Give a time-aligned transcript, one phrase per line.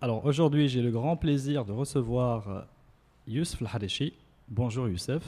[0.00, 2.60] Alors aujourd'hui, j'ai le grand plaisir de recevoir euh,
[3.26, 4.14] Youssef Al-Hadeshi.
[4.48, 5.22] Bonjour Youssef.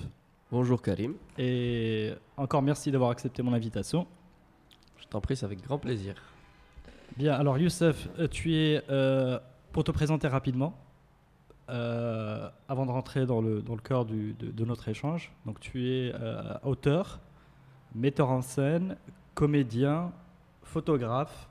[0.51, 1.15] Bonjour Karim.
[1.39, 4.07] Et encore merci d'avoir accepté mon invitation.
[4.99, 6.15] Je t'en prie, c'est avec grand plaisir.
[7.17, 9.39] Bien, alors Youssef, euh, tu es, euh,
[9.73, 10.75] pour te présenter rapidement,
[11.69, 15.61] euh, avant de rentrer dans le, dans le cœur du- de, de notre échange, donc
[15.61, 17.21] tu es euh, auteur,
[17.95, 18.97] metteur en scène,
[19.35, 20.13] comédien,
[20.63, 21.49] photographe,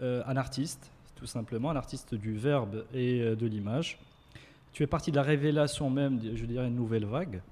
[0.00, 0.90] un artiste,
[1.22, 4.00] tout simplement, un artiste du verbe et euh, de l'image.
[4.72, 7.42] Tu es parti de la révélation même, je dirais, une nouvelle vague,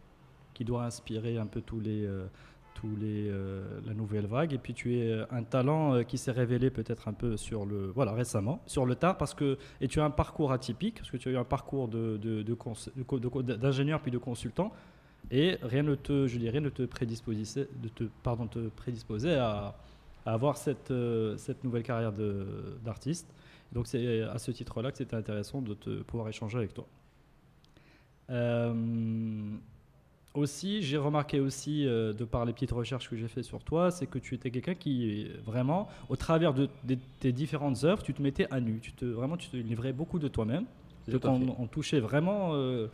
[0.54, 2.26] qui doit inspirer un peu tous les, euh,
[2.74, 4.52] tous les, euh, la nouvelle vague.
[4.52, 8.12] Et puis tu es un talent qui s'est révélé peut-être un peu sur le, voilà,
[8.12, 11.28] récemment, sur le tard, parce que et tu as un parcours atypique, parce que tu
[11.28, 12.42] as eu un parcours de, de,
[13.54, 14.72] d'ingénieur puis de consultant,
[15.30, 19.76] et rien ne te, je dirais, ne te prédisposait, de te, pardon, te prédisposait à,
[20.26, 20.92] à avoir cette,
[21.36, 22.12] cette nouvelle carrière
[22.84, 23.32] d'artiste.
[23.72, 26.86] Donc c'est à ce titre-là que c'était intéressant de te pouvoir échanger avec toi.
[28.30, 28.74] Euh,
[30.34, 33.90] aussi, j'ai remarqué aussi, euh, de par les petites recherches que j'ai fait sur toi,
[33.90, 38.14] c'est que tu étais quelqu'un qui, vraiment, au travers de, de tes différentes œuvres, tu
[38.14, 38.78] te mettais à nu.
[38.80, 40.66] Tu te, vraiment, tu te livrais beaucoup de toi-même.
[41.24, 42.86] On, on touchait vraiment euh,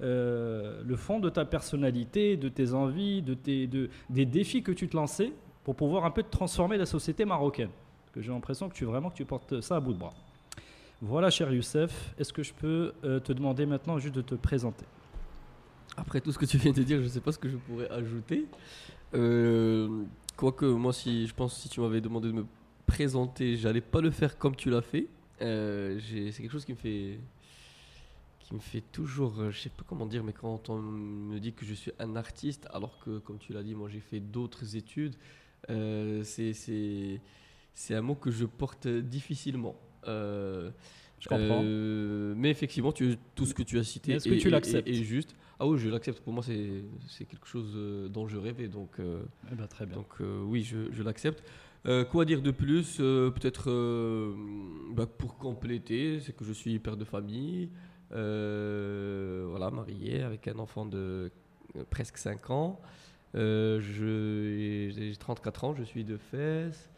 [0.00, 4.72] euh, le fond de ta personnalité, de tes envies, de tes, de, des défis que
[4.72, 5.32] tu te lançais
[5.64, 7.70] pour pouvoir un peu transformer la société marocaine.
[8.12, 10.14] Que j'ai l'impression que tu vraiment que tu portes ça à bout de bras.
[11.00, 14.84] Voilà, cher Youssef, est-ce que je peux euh, te demander maintenant juste de te présenter?
[15.96, 17.56] Après tout ce que tu viens de dire, je ne sais pas ce que je
[17.56, 18.46] pourrais ajouter.
[19.14, 20.02] Euh,
[20.36, 22.46] quoique, moi, si, je pense si tu m'avais demandé de me
[22.84, 25.06] présenter, j'allais pas le faire comme tu l'as fait.
[25.40, 26.00] Euh,
[26.32, 27.20] c'est quelque chose qui me fait
[28.40, 31.52] qui me fait toujours, euh, je sais pas comment dire, mais quand on me dit
[31.52, 34.74] que je suis un artiste, alors que, comme tu l'as dit, moi j'ai fait d'autres
[34.74, 35.14] études,
[35.68, 37.20] c'est
[37.90, 39.76] un mot que je porte difficilement.
[40.06, 40.70] Euh,
[41.20, 41.62] Je comprends.
[41.64, 44.50] Euh, mais effectivement, tu, tout ce que tu as cité Est-ce que est- tu est-
[44.52, 45.34] l'acceptes est- est juste.
[45.58, 46.20] Ah oui, je l'accepte.
[46.20, 48.68] Pour moi, c'est quelque chose euh, dont je rêvais.
[48.68, 49.96] Donc, euh, Eh ben, Très bien.
[49.96, 51.42] donc oui, je, je l'accepte.
[52.10, 53.70] Quoi dire de plus Peut-être
[54.94, 57.70] bah, pour compléter, c'est que je suis père de famille,
[58.10, 61.30] voilà, marié avec un enfant de
[61.90, 62.80] presque 5 ans.
[63.34, 66.90] J'ai 34 ans, je suis de Fès.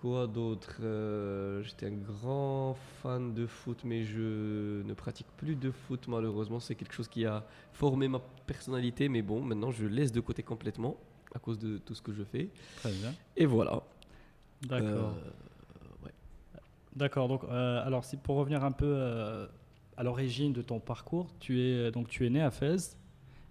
[0.00, 5.70] Quoi d'autre Euh, J'étais un grand fan de foot, mais je ne pratique plus de
[5.70, 6.58] foot malheureusement.
[6.58, 10.42] C'est quelque chose qui a formé ma personnalité, mais bon, maintenant je laisse de côté
[10.42, 10.96] complètement
[11.34, 12.48] à cause de tout ce que je fais.
[12.76, 13.12] Très bien.
[13.36, 13.82] Et voilà.
[14.62, 15.14] D'accord.
[15.16, 16.12] Euh, ouais.
[16.96, 17.28] D'accord.
[17.28, 19.46] Donc, euh, alors, si pour revenir un peu
[19.98, 22.96] à l'origine de ton parcours, tu es donc tu es né à Fès.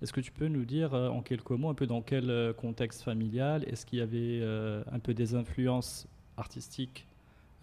[0.02, 3.64] Est-ce que tu peux nous dire en quelques mots un peu dans quel contexte familial
[3.68, 4.42] Est-ce qu'il y avait
[4.92, 6.08] un peu des influences
[6.40, 7.06] artistiques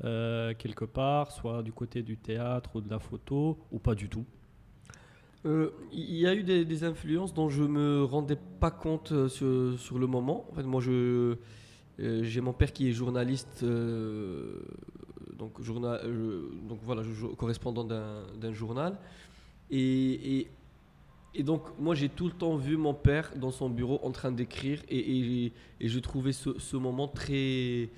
[0.04, 4.08] euh, quelque part, soit du côté du théâtre ou de la photo, ou pas du
[4.08, 4.26] tout.
[5.46, 9.78] Euh, Il y a eu des, influences dont je me rendais pas compte euh, sur,
[9.78, 10.46] sur le moment.
[10.50, 11.36] En fait, moi, je
[11.98, 16.02] j'ai mon père qui est journaliste, donc journal,
[16.68, 17.00] donc voilà,
[17.38, 18.98] correspondant d'un journal,
[19.70, 20.48] et, et
[21.34, 24.30] et donc moi j'ai tout le temps vu mon père dans son bureau en train
[24.30, 24.82] d'écrire.
[24.90, 27.88] Et, et je trouvais ce, ce moment très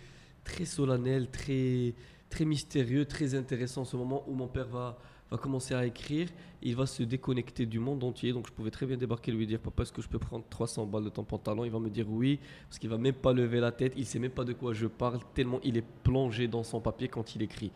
[0.49, 1.95] très solennel, très
[2.31, 4.99] très mystérieux, très intéressant, ce moment où mon père va
[5.31, 6.29] va commencer à écrire,
[6.63, 8.33] il va se déconnecter du monde entier.
[8.33, 10.45] Donc je pouvais très bien débarquer et lui dire Papa, est-ce que je peux prendre
[10.49, 11.67] 300 balles de ton pantalon?
[11.67, 14.19] Il va me dire oui, parce qu'il va même pas lever la tête, il sait
[14.19, 17.43] même pas de quoi je parle, tellement il est plongé dans son papier quand il
[17.43, 17.71] écrit.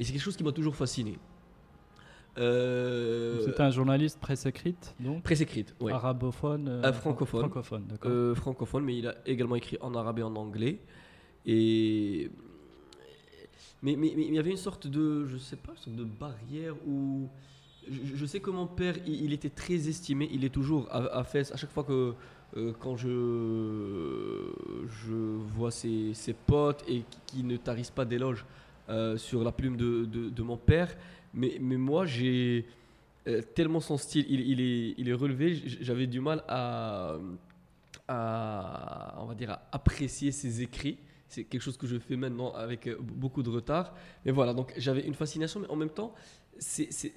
[0.00, 1.18] Et c'est quelque chose qui m'a toujours fasciné.
[2.38, 5.92] Euh, C'était un journaliste presse écrite, donc Presse écrite, ouais.
[5.92, 7.40] arabophone, euh, Ah, francophone.
[7.40, 8.10] francophone, d'accord.
[8.10, 10.78] Euh, francophone, mais il a également écrit en arabe et en anglais.
[11.46, 12.28] Mais,
[13.82, 17.28] il y avait une sorte de, je sais pas, sorte de barrière où
[17.88, 20.28] je, sais que mon père, il, était très estimé.
[20.32, 21.52] Il est toujours à, à Fès.
[21.52, 22.14] À chaque fois que
[22.56, 24.52] euh, quand je,
[25.04, 25.14] je
[25.56, 26.14] vois ses,
[26.46, 28.44] potes et qui, ne tarissent pas d'éloges
[28.88, 30.94] euh, sur la plume de, de- mon père.
[31.34, 32.64] Mais, mais moi, j'ai
[33.26, 37.18] euh, tellement son style, il, est, il est relevé, j'avais du mal à,
[38.08, 40.98] on va dire, à apprécier ses écrits.
[41.28, 43.94] C'est quelque chose que je fais maintenant avec euh, beaucoup de retard.
[44.24, 46.14] Mais voilà, donc j'avais une fascination, mais en même temps,
[46.58, 47.12] c'est, c'est-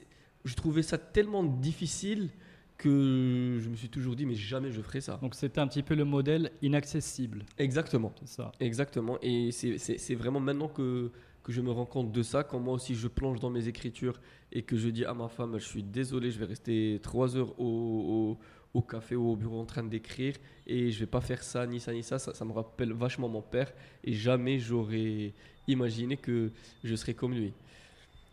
[0.45, 2.29] je trouvais ça tellement difficile
[2.77, 5.17] que je me suis toujours dit, mais jamais je ferai ça.
[5.21, 8.13] Donc c'était un petit peu le modèle inaccessible, Exactement.
[8.21, 8.51] c'est ça.
[8.59, 9.17] Exactement.
[9.21, 11.11] Et c'est- vraiment maintenant que,
[11.43, 14.19] que je me rends compte de ça, quand moi aussi je plonge dans mes écritures
[14.53, 17.53] et que je dis à ma femme, je suis désolé, je vais rester trois heures
[17.59, 18.37] au, au,
[18.73, 20.35] au café ou au bureau en train d'écrire
[20.67, 22.19] et je vais pas faire ça, ni ça, ni ça.
[22.19, 22.33] ça.
[22.33, 23.71] ça me rappelle vachement mon père
[24.03, 25.33] et jamais j'aurais
[25.67, 26.51] imaginé que
[26.83, 27.53] je serais comme lui.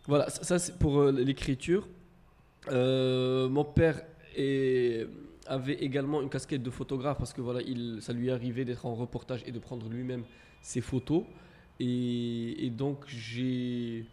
[0.06, 1.88] Voilà, ça, c'est pour euh, l'écriture.
[2.69, 4.03] Euh, mon père
[5.47, 8.94] avait également une casquette de photographe parce que voilà, il, ça lui arrivait d'être en
[8.94, 10.25] reportage et de prendre lui-même
[10.61, 11.25] ses photos.
[11.81, 14.06] Et donc j'ai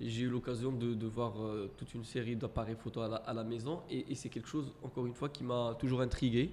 [0.00, 3.32] j'ai eu l'occasion de, de voir euh, toute une série d'appareils photo à la, à
[3.34, 6.50] la maison et, et c'est quelque chose, encore une fois, qui m'a toujours intrigué.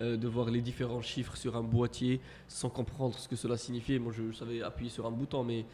[0.00, 3.98] euh, de voir les différents chiffres sur un boîtier sans comprendre ce que cela signifiait.
[3.98, 5.64] Moi, je, je savais appuyer sur un bouton, mais,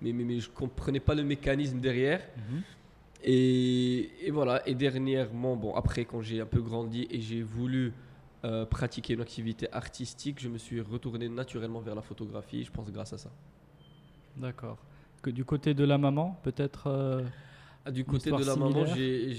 [0.00, 2.20] mais, mais, mais je ne comprenais pas le mécanisme derrière.
[2.36, 2.62] Mhm.
[3.24, 7.92] Et, et voilà, et dernièrement, bon, après, quand j'ai un peu grandi et j'ai voulu
[8.44, 12.90] euh, pratiquer une activité artistique, je me suis retourné naturellement vers la photographie, je pense
[12.90, 13.30] grâce à ça.
[14.36, 14.78] D'accord.
[15.24, 16.86] Que du côté de la maman, peut-être.
[16.86, 17.22] euh,
[17.86, 19.32] Ah, du côté de la maman, j'ai-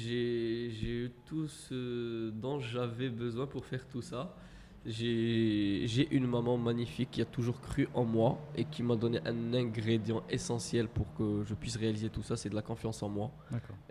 [1.06, 4.36] eu tout ce dont j'avais besoin pour faire tout ça.
[4.88, 9.54] J'ai une maman magnifique qui a toujours cru en moi et qui m'a donné un
[9.54, 13.30] ingrédient essentiel pour que je puisse réaliser tout ça, c'est de la confiance en moi.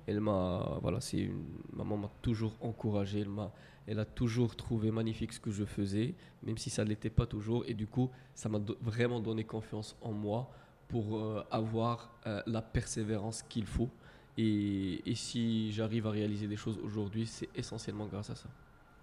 [0.09, 3.21] Elle m'a, voilà, c'est une maman m'a toujours encouragé.
[3.21, 3.53] Elle m'a,
[3.87, 7.65] elle a toujours trouvé magnifique ce que je faisais, même si ça l'était pas toujours.
[7.69, 10.51] Et du coup, ça m'a do- vraiment donné confiance en moi
[10.89, 13.89] pour euh, avoir euh, la persévérance qu'il faut.
[14.37, 18.49] Et, et si j'arrive à réaliser des choses aujourd'hui, c'est essentiellement grâce à ça.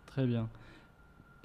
[0.06, 0.50] Très bien.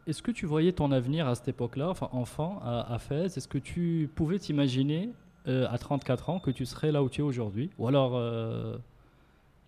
[0.06, 3.36] Est-ce que tu voyais ton avenir à cette époque-là, enfin enfant, à, à Fès?
[3.36, 5.10] Est-ce que tu pouvais t'imaginer
[5.46, 7.70] euh, à 34 ans que tu serais là où tu es aujourd'hui?
[7.78, 8.12] Ou alors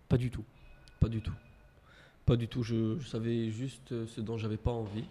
[0.07, 0.43] pas du tout?
[0.99, 1.35] Pas du tout.
[2.25, 2.63] Pas du tout.
[2.63, 5.05] Je, je savais juste ce dont j'avais pas envie.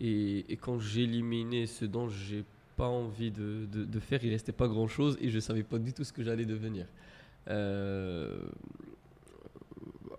[0.00, 2.44] Et, et quand j'éliminais ce dont j'ai
[2.76, 5.78] pas envie de, de- de faire, il restait pas grand chose et je savais pas
[5.78, 6.86] du tout ce que j'allais devenir.
[7.48, 8.38] Euh,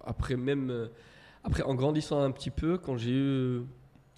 [0.03, 0.89] après, même
[1.43, 3.61] après, en grandissant un petit peu, quand j'ai eu,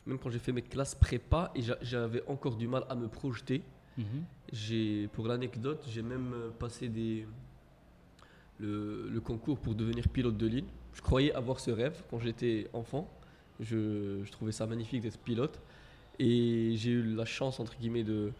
[0.05, 3.07] même quand j'ai fait mes classes prépa et j'a- j'avais encore du mal à me
[3.07, 3.61] projeter.
[3.97, 4.05] Mhm.
[4.51, 7.27] J'ai, pour l'anecdote, j'ai même euh, passé des,
[8.59, 10.65] le, le concours pour devenir pilote de ligne.
[10.93, 13.11] Je croyais avoir ce rêve quand j'étais enfant.
[13.59, 15.59] Je, je trouvais ça magnifique d'être pilote.
[16.19, 18.31] Et j'ai eu la chance, entre guillemets, de.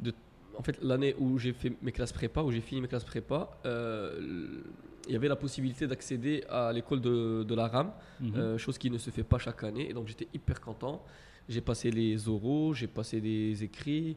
[0.00, 0.12] de
[0.58, 3.50] en fait, l'année où j'ai fait mes classes prépa, où j'ai fini mes classes prépa,
[3.66, 4.62] euh,
[5.06, 8.34] il y avait la possibilité d'accéder à l'école de, de la RAM, Mhm.
[8.36, 9.90] euh, chose qui ne se fait pas chaque année.
[9.90, 11.04] Et donc j'étais hyper content.
[11.48, 14.16] J'ai passé les oraux, j'ai passé des écrits,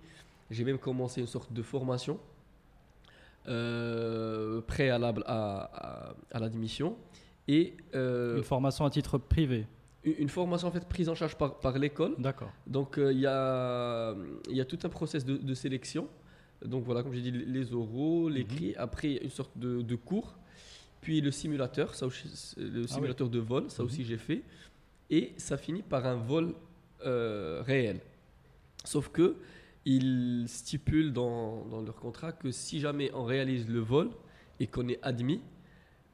[0.50, 2.18] j'ai même commencé une sorte de formation
[3.48, 6.96] euh, préalable à, à, à l'admission.
[7.48, 9.66] Et euh, Une formation à titre privé.
[10.04, 12.16] Une, formation en fait prise en charge par, par l'école.
[12.18, 12.52] D'accord.
[12.68, 14.16] Donc euh, il y, a,
[14.50, 16.08] y a tout un process de, de sélection.
[16.66, 20.38] Donc voilà, comme j'ai dit, les oraux, l'écrit, après une sorte de, de cours,
[21.00, 23.88] puis le simulateur, ça aussi, le Ah simulateur de vol, ça Mhm.
[23.90, 24.44] aussi j'ai fait,
[25.10, 26.54] et ça finit par un vol
[27.06, 28.02] euh, réel.
[28.84, 29.38] Sauf que
[29.86, 34.10] ils stipulent dans, dans leur contrat que si jamais on réalise le vol
[34.60, 35.40] et qu'on est admis,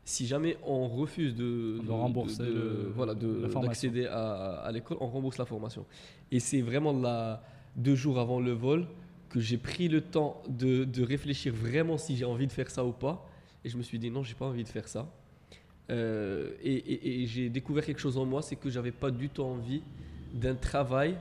[0.05, 2.91] si jamais on refuse de, rembourser de- de-
[3.33, 5.83] le- voilà, d'accéder à, à l'école, on rembourse la formation.
[6.31, 6.93] Et c'est vraiment
[7.75, 8.85] deux jours avant le vol
[9.29, 12.85] que j'ai pris le temps de, de réfléchir vraiment si j'ai envie de faire ça
[12.85, 13.27] ou pas.
[13.65, 15.09] Et je me suis dit non, j'ai pas envie de faire ça.
[15.89, 19.29] Euh, et et- et j'ai découvert quelque chose en moi, c'est que j'avais pas du
[19.29, 19.81] tout envie
[20.33, 21.15] d'un travail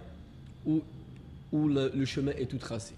[0.66, 0.80] où,
[1.52, 2.94] où le, le chemin est tout tracé.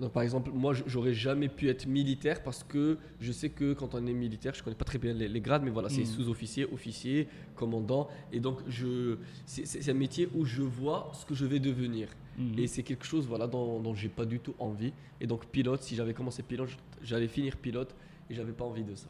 [0.00, 3.94] Donc, par exemple, moi, j'aurais jamais pu être militaire parce que je sais que quand
[3.94, 6.06] on est militaire, je connais pas très bien les, les grades, mais voilà, c'est Mhm.
[6.06, 11.26] sous-officier, officier, commandant, et donc je, c'est c'est- c'est un métier où je vois ce
[11.26, 12.08] que je vais devenir.
[12.38, 12.58] Mhm.
[12.58, 14.92] Et c'est quelque chose voilà, dont, dont j'ai pas du tout envie.
[15.20, 16.70] Et donc pilote, si j'avais commencé pilote,
[17.02, 17.94] j'allais finir pilote
[18.30, 19.08] et j'avais pas envie de ça.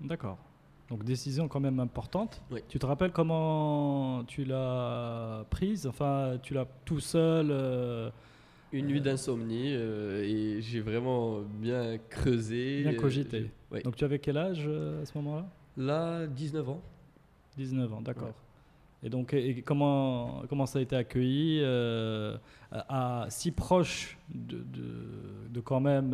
[0.00, 0.38] D'accord.
[0.90, 2.42] Donc décision quand même importante.
[2.50, 2.60] Oui.
[2.68, 5.86] Tu te rappelles comment tu l'as prise?
[5.86, 8.10] Enfin, tu l'as tout seul euh,
[8.74, 12.82] Une nuit d'insomnie euh, et j'ai vraiment bien creusé.
[12.82, 13.50] Bien euh, cogité.
[13.70, 13.82] ouais.
[13.82, 15.46] Donc tu avais quel âge euh, à ce moment-là?
[15.76, 16.82] Là, 19 ans.
[17.56, 18.32] 19 ans, d'accord.
[19.04, 21.62] Et donc, et- comment, comment ça a été accueilli
[22.72, 26.10] à, si proche de, de, de quand même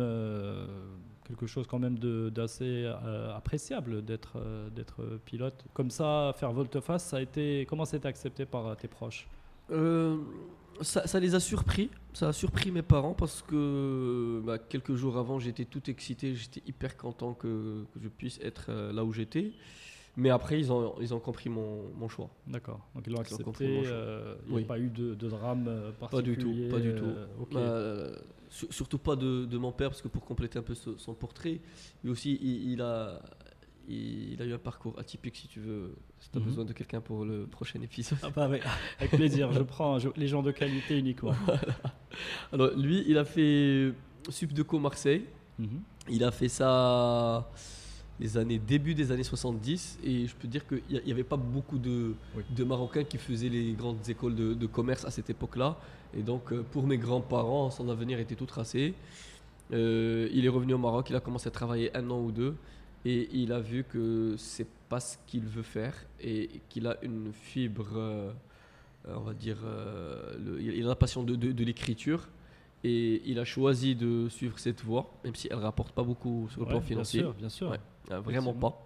[1.27, 1.97] quelque chose quand même
[2.29, 2.85] d'assez
[3.35, 4.37] appréciable d'être
[4.75, 5.65] d'être pilote?
[5.73, 9.27] Comme ça, faire volte-face, ça a été comment ça a été accepté par tes proches?
[10.83, 11.89] Ça, ça les a surpris.
[12.13, 16.35] Ça a surpris mes parents parce que bah, quelques jours avant, j'étais tout excité.
[16.35, 19.51] J'étais hyper content que, que je puisse être euh, là où j'étais.
[20.17, 22.29] Mais après, ils ont, ils ont compris mon, mon choix.
[22.45, 22.85] D'accord.
[22.93, 23.45] Donc ils l'ont accepté.
[23.77, 23.91] mon choix.
[23.93, 24.63] euh, Il n'y Oui.
[24.63, 26.69] a pas eu de, de drame euh, Pas du tout, particulier.
[26.69, 27.05] pas du tout.
[27.05, 27.25] euh.
[27.55, 28.15] Euh,
[28.49, 31.61] surtout pas de, de mon père, parce que pour compléter un peu ce- son portrait,
[32.03, 33.21] lui aussi, il, il a,
[33.91, 35.95] il, il a eu un parcours atypique, si tu veux.
[36.19, 38.17] Si tu as besoin de quelqu'un pour le prochain épisode.
[38.23, 38.63] Ah bah, avec,
[38.99, 39.51] avec plaisir.
[39.53, 41.33] je prends je- les gens de qualité uniquement.
[42.53, 43.93] Alors, lui, il a fait
[44.29, 45.25] Subdeco Marseille.
[45.59, 45.81] Mhm.
[46.09, 47.49] Il a fait ça
[48.19, 51.79] les années début des années 70 et je peux dire qu'il n'y avait pas beaucoup
[51.79, 52.43] de, Oui.
[52.51, 55.77] de Marocains qui faisaient les grandes écoles de, de commerce à cette époque-là.
[56.15, 58.93] Et donc euh, pour mes grands-parents, son avenir était tout tracé.
[59.73, 62.55] Euh, il est revenu au Maroc, il a commencé à travailler un an ou deux
[63.05, 67.31] et il a vu que c'est pas ce qu'il veut faire et qu'il a une
[67.33, 68.31] fibre, euh,
[69.07, 72.27] on va dire, euh, le- il a la passion de, de- de l'écriture.
[72.83, 76.61] Et il a choisi de suivre cette voie, même si elle rapporte pas beaucoup sur
[76.61, 77.19] le Ouais, plan bien financier.
[77.21, 77.69] sûr, bien sûr.
[77.69, 77.79] Ouais.
[78.11, 78.83] Euh, vraiment pas.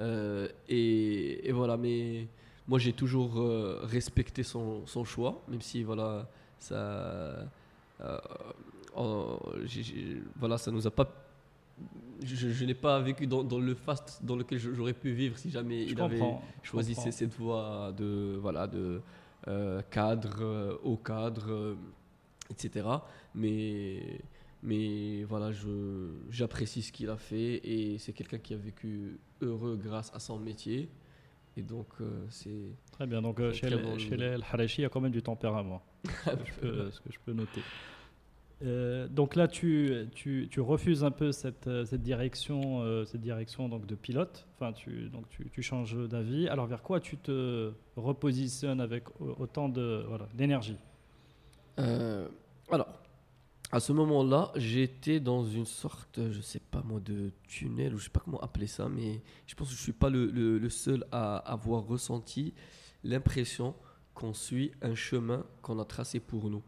[0.00, 2.28] Euh, et, et voilà, mais
[2.68, 6.28] moi j'ai toujours euh, respecté son, son choix, même si voilà,
[6.60, 7.44] ça, euh,
[8.96, 9.36] euh,
[10.36, 11.10] voilà, ça nous a pas.
[12.22, 15.50] Je, je n'ai pas vécu dans, dans le fast dans lequel j'aurais pu vivre si
[15.50, 16.20] jamais Je il avait
[16.62, 19.02] choisi cette- voie de voilà de
[19.48, 21.74] euh, cadre, euh, haut cadre, euh,
[22.50, 22.86] etc.
[23.34, 24.20] Mais
[24.62, 25.50] mais voilà,
[26.30, 30.38] j'apprécie ce qu'il a fait et c'est quelqu'un qui a vécu heureux grâce à son
[30.38, 30.88] métier.
[31.56, 33.20] Et donc euh, c'est Très bien.
[33.20, 34.16] Donc, chez, les, bon chez niveau.
[34.22, 35.82] les El Harachi, il y a quand même du tempérament?
[36.24, 37.60] ce que je peux noter.
[38.64, 43.20] Euh, donc là, tu, tu, tu refuses un peu cette, euh, cette direction, euh, cette
[43.20, 44.46] direction donc de pilote.
[44.54, 46.48] Enfin, tu, donc tu, tu changes d'avis.
[46.48, 50.76] Alors, vers quoi tu te repositionnes avec au- autant de voilà, d'énergie?
[51.76, 52.88] Alors,
[53.72, 58.04] à ce moment-là, j'étais dans une sorte, je sais pas moi, de tunnel, ou je
[58.04, 61.04] sais pas comment appeler ça, mais je pense que je suis pas le- le seul
[61.10, 62.54] à avoir ressenti
[63.02, 63.74] l'impression
[64.14, 66.62] qu'on suit un chemin qu'on a tracé pour nous.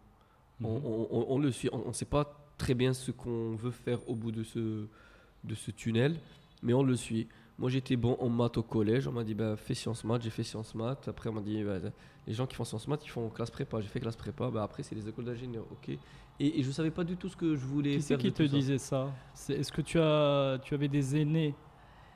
[0.63, 0.85] On, Mhm.
[0.87, 2.25] on- on- on le suit, on ne sait pas
[2.59, 4.87] très bien ce qu'on veut faire au bout de ce,
[5.45, 6.17] de ce tunnel,
[6.63, 7.29] mais on le suit.
[7.59, 9.07] Moi, j'étais bon en maths au collège.
[9.09, 10.21] On m'a dit, bah, fais sciences maths.
[10.23, 11.09] J'ai fait sciences maths.
[11.09, 11.79] Après, on m'a dit, bah,
[12.27, 13.81] les gens qui font sciences maths, ils font classe prépa.
[13.81, 14.51] J'ai fait classe prépa.
[14.51, 15.65] Bah, après, c'est les écoles d'ingénieurs.
[15.73, 15.89] Ok.
[15.89, 15.99] Et,
[16.61, 18.19] et je savais pas du tout ce que je voulais Qui c'est faire.
[18.19, 18.55] qui te ça.
[18.55, 19.11] disait ça?
[19.49, 21.55] Est-ce que tu, as, tu avais des aînés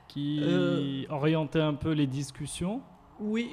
[0.07, 1.05] qui Euh.
[1.09, 2.81] orientaient un peu les discussions?
[3.21, 3.51] Oui,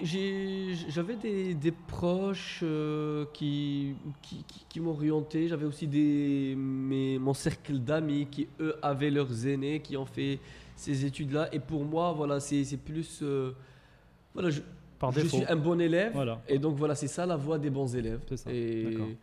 [0.88, 5.46] j'avais des, des proches euh, qui, qui, qui- qui m'orientaient.
[5.46, 10.38] J'avais aussi des, mes, mon cercle d'amis qui, eux, avaient leurs aînés qui ont fait
[10.75, 11.50] ces études-là.
[11.52, 13.20] Et pour moi, voilà, c'est plus.
[13.22, 13.52] euh,
[14.32, 14.62] voilà, je,
[14.98, 16.12] par je défaut suis un bon élève.
[16.14, 16.40] Voilà.
[16.48, 18.20] Et donc, voilà, c'est ça la voie des bons élèves.
[18.37, 19.18] Ça, Et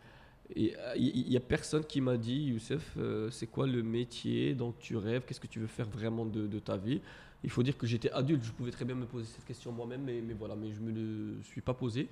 [0.54, 4.96] il n'y a personne qui m'a dit, Youssef, euh, c'est quoi le métier dont tu
[4.96, 5.22] rêves?
[5.26, 7.00] Qu'est-ce que tu veux faire vraiment de, de ta vie?
[7.44, 10.02] Il faut dire que j'étais adulte, je pouvais très bien me poser cette question moi-même,
[10.04, 12.08] mais, mais voilà, mais je me le suis pas posé.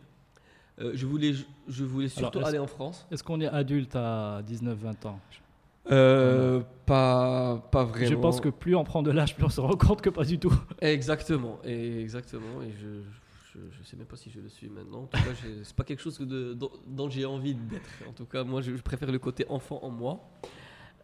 [0.80, 1.34] Euh, je voulais,
[1.68, 3.06] je voulais surtout aller en France.
[3.10, 5.20] Est-ce qu'on est adulte à 19-20 ans?
[5.90, 8.06] Euh, pas, pas vraiment.
[8.08, 10.24] Je pense que plus on prend de l'âge, plus on se rend compte que pas
[10.24, 10.52] du tout.
[10.80, 12.62] Exactement, et exactement.
[12.62, 13.02] Et je,
[13.52, 15.02] je, je sais même pas si je le suis maintenant.
[15.02, 15.30] En tout cas,
[15.62, 17.90] c'est pas quelque chose que de- dont, dont j'ai envie d'être.
[18.08, 20.20] En tout cas, moi, je, je préfère le côté enfant en moi.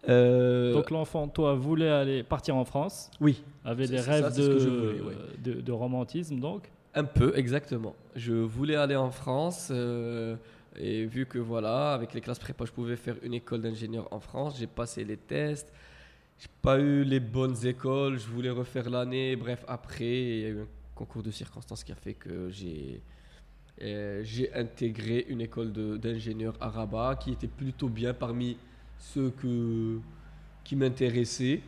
[0.08, 4.52] Euh, Donc l'enfant, toi, voulait aller partir en France, oui, avait des rêves ça, de,
[4.52, 5.14] voulais, ouais.
[5.38, 6.70] de, de romantisme, donc.
[6.94, 7.94] un peu, exactement.
[8.16, 9.68] Je voulais aller en France.
[9.70, 10.36] euh,
[10.76, 14.20] et vu que voilà, avec les classes prépa, je pouvais faire une école d'ingénieur en
[14.20, 15.70] France, j'ai passé les tests.
[16.38, 19.36] J'ai pas eu les bonnes écoles, je voulais refaire l'année.
[19.36, 23.02] Bref, après, il y a eu un concours de circonstances qui a fait que j'ai
[23.82, 28.56] euh, j'ai intégré une école de- d'ingénieur à Rabat qui était plutôt bien parmi
[29.00, 29.98] ceux que,
[30.64, 31.60] qui m'intéressaient.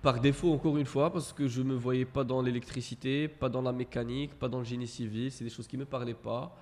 [0.00, 3.48] Par défaut, encore une fois, parce que je ne me voyais pas dans l'électricité, pas
[3.48, 5.32] dans la mécanique, pas dans le génie civil.
[5.32, 6.56] C'est des choses qui ne me parlaient pas.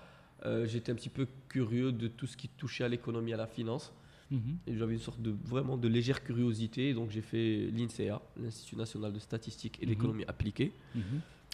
[0.46, 3.46] Euh, J'étais un petit peu curieux de tout ce qui touchait à l'économie, à la
[3.46, 3.92] finance.
[4.30, 4.40] Mhm.
[4.66, 6.94] Et j'avais une sorte de vraiment de légère curiosité.
[6.94, 9.90] Donc j'ai fait l'INSEA, l'Institut national de statistique et Mhm.
[9.92, 11.02] d'économie appliquée, Mhm.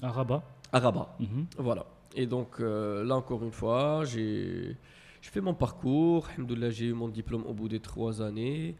[0.02, 0.42] À Rabat.
[0.72, 1.18] à Rabat.
[1.58, 1.84] Voilà.
[2.14, 4.76] Et donc euh, là encore une fois, j'ai
[5.22, 6.28] je fais mon parcours.
[6.70, 8.76] J'ai eu mon diplôme au bout des trois années.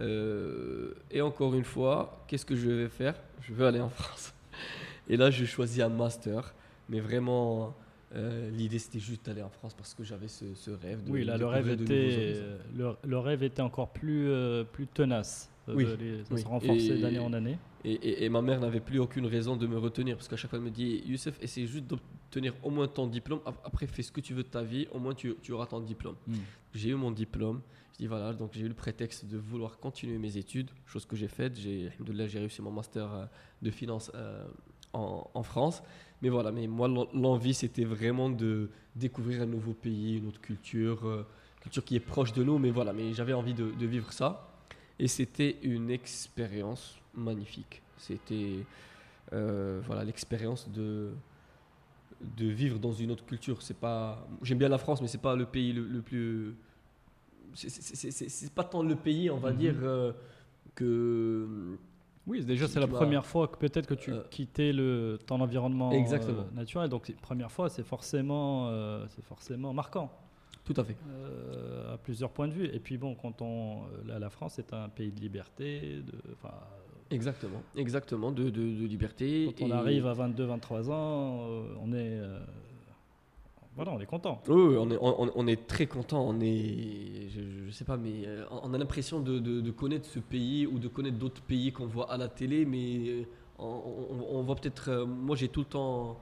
[0.00, 3.14] Euh, et encore une fois, qu'est-ce que je vais faire?
[3.40, 4.34] Je veux aller en France.
[5.08, 6.54] Et là, je choisis un master,
[6.88, 7.74] mais vraiment
[8.16, 11.02] Euh, L'idée c'était juste d'aller en France parce que j'avais ce, ce rêve.
[11.02, 12.34] De, Oui, là, de le rêve, était,
[12.76, 15.50] le, le rêve était encore plus, euh, plus tenace.
[15.66, 16.40] Oui, les- ça oui.
[16.40, 17.58] se renforçait d'année en année.
[17.82, 20.48] Et, et- et ma mère n'avait plus aucune raison de me retenir parce qu'à chaque
[20.50, 21.86] fois elle me dit Youssef, essaie juste
[22.34, 23.40] d'obtenir au moins ton diplôme.
[23.46, 25.66] Ap- Après, fais ce que tu veux de ta vie, au moins tu, tu auras
[25.66, 26.16] ton diplôme.
[26.26, 26.34] Hmm.
[26.74, 27.60] J'ai eu mon diplôme.
[27.94, 31.14] Je dis voilà, donc j'ai eu le prétexte de vouloir continuer mes études, chose que
[31.16, 31.56] j'ai faite.
[31.58, 31.90] J'ai,
[32.26, 33.26] j'ai réussi mon master euh,
[33.62, 34.44] de finance euh,
[34.92, 35.82] en, en France.
[36.22, 40.40] Mais voilà, mais moi l'en- l'envie c'était vraiment de découvrir un nouveau pays, une autre
[40.40, 41.24] culture, euh,
[41.60, 42.58] culture qui est proche de nous.
[42.58, 44.50] Mais voilà, mais j'avais envie de, de vivre ça.
[44.98, 47.80] Et c'était une expérience magnifique.
[47.98, 48.58] C'était
[49.32, 51.10] euh, voilà l'expérience de
[52.36, 53.62] de vivre dans une autre culture.
[53.62, 56.54] C'est pas, j'aime bien la France, mais c'est pas le pays le, le plus.
[57.54, 59.56] c'est- pas tant le pays, on va Mhm.
[59.58, 60.12] dire, euh,
[60.74, 61.76] que.
[62.26, 65.90] Oui, déjà, c'est la première fois que peut-être que tu Euh, quittais le, ton environnement
[65.92, 66.88] euh, naturel.
[66.88, 70.10] Donc, première fois, c'est forcément, euh, c'est forcément marquant
[70.64, 70.96] Tout à fait.
[71.92, 72.64] à plusieurs points de vue.
[72.72, 73.82] Et puis, bon, quand on.
[74.06, 76.00] Là, la France est un pays de liberté.
[76.00, 76.54] De, enfin,
[77.10, 77.62] Exactement.
[77.76, 78.32] Exactement.
[78.32, 79.54] De, de, de liberté.
[79.58, 81.96] quand on et- arrive à 22, 23 ans, euh, on est.
[82.20, 82.40] euh,
[83.76, 84.40] voilà, on est content.
[84.48, 86.24] Oui, on est, on, on est très content.
[86.28, 90.20] On est, je, je sais pas, mais euh, on a l'impression de, de- connaître ce
[90.20, 93.26] pays ou de connaître d'autres pays qu'on voit à la télé, mais
[93.58, 95.04] on, voit peut-être.
[95.04, 96.18] moi, j'ai tout le temps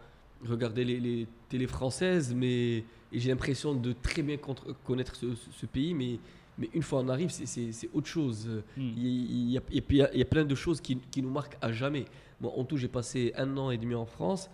[0.48, 2.78] regardé les, les télés françaises, mais
[3.14, 4.38] et j'ai l'impression de très bien
[4.84, 6.18] connaître ce, ce- ce pays, mais
[6.58, 8.48] mais une fois on arrive, c'est- autre chose.
[8.76, 10.96] Il y, a, et puis, il y a- il y a plein de choses qui,
[10.98, 12.04] qui nous marquent à jamais.
[12.40, 14.50] Moi, en tout, j'ai passé un an et demi en France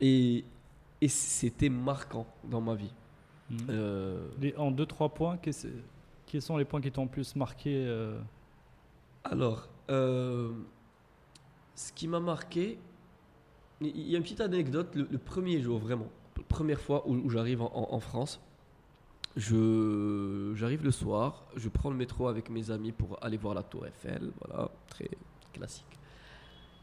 [0.00, 0.44] et,
[1.00, 2.92] et c'était marquant dans ma vie.
[3.50, 3.56] Hmm.
[3.70, 7.72] Euh, Les- en deux, trois points, quels sont les points qui t'ont le plus marqué
[7.86, 8.18] euh,
[9.24, 10.52] alors, euh,
[11.74, 12.78] ce qui m'a marqué,
[13.80, 14.94] il y a une petite anecdote.
[14.94, 18.40] Le, le premier jour, vraiment, la première fois où, où j'arrive en, en- en France,
[19.36, 23.62] je j'arrive le soir, je prends le métro avec mes amis pour aller voir la
[23.62, 25.10] Tour Eiffel, voilà, très
[25.52, 25.84] classique.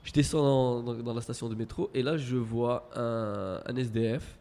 [0.04, 4.38] Je descends dans, la station de métro et là je vois un, un SDF,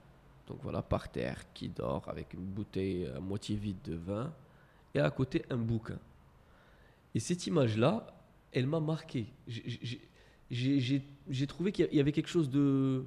[0.49, 4.33] donc voilà, par terre, qui dort avec une bouteille à moitié vide de vin
[4.95, 5.99] et à côté un bouquin.
[7.15, 8.07] Et cette image-là,
[8.53, 9.27] elle m'a marqué.
[10.51, 13.05] J'ai trouvé qu'il y avait quelque chose de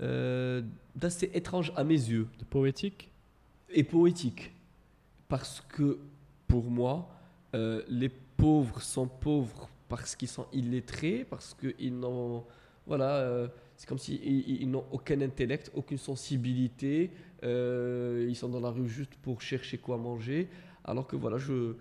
[0.00, 0.62] euh,
[0.94, 3.09] d'assez étrange à mes yeux de poétique?
[3.72, 4.52] Et poétique.
[5.28, 5.98] Parce que
[6.46, 7.08] pour moi,
[7.54, 12.44] euh, les pauvres sont pauvres parce qu'ils sont illettrés, parce qu'ils n'ont.
[12.86, 17.10] Voilà, euh, c'est comme s'ils ils, n'ont aucun intellect, aucune sensibilité.
[17.44, 20.48] euh, ils sont dans la rue juste pour chercher quoi manger.
[20.84, 21.74] Alors que voilà, je.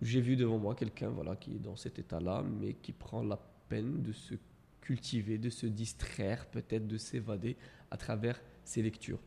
[0.00, 3.36] J'ai vu devant moi quelqu'un voilà, qui est dans cet état-là, mais qui prend la
[3.68, 4.34] peine de se
[4.80, 7.56] cultiver, de se distraire, peut-être de s'évader
[7.90, 9.18] à travers ses lectures.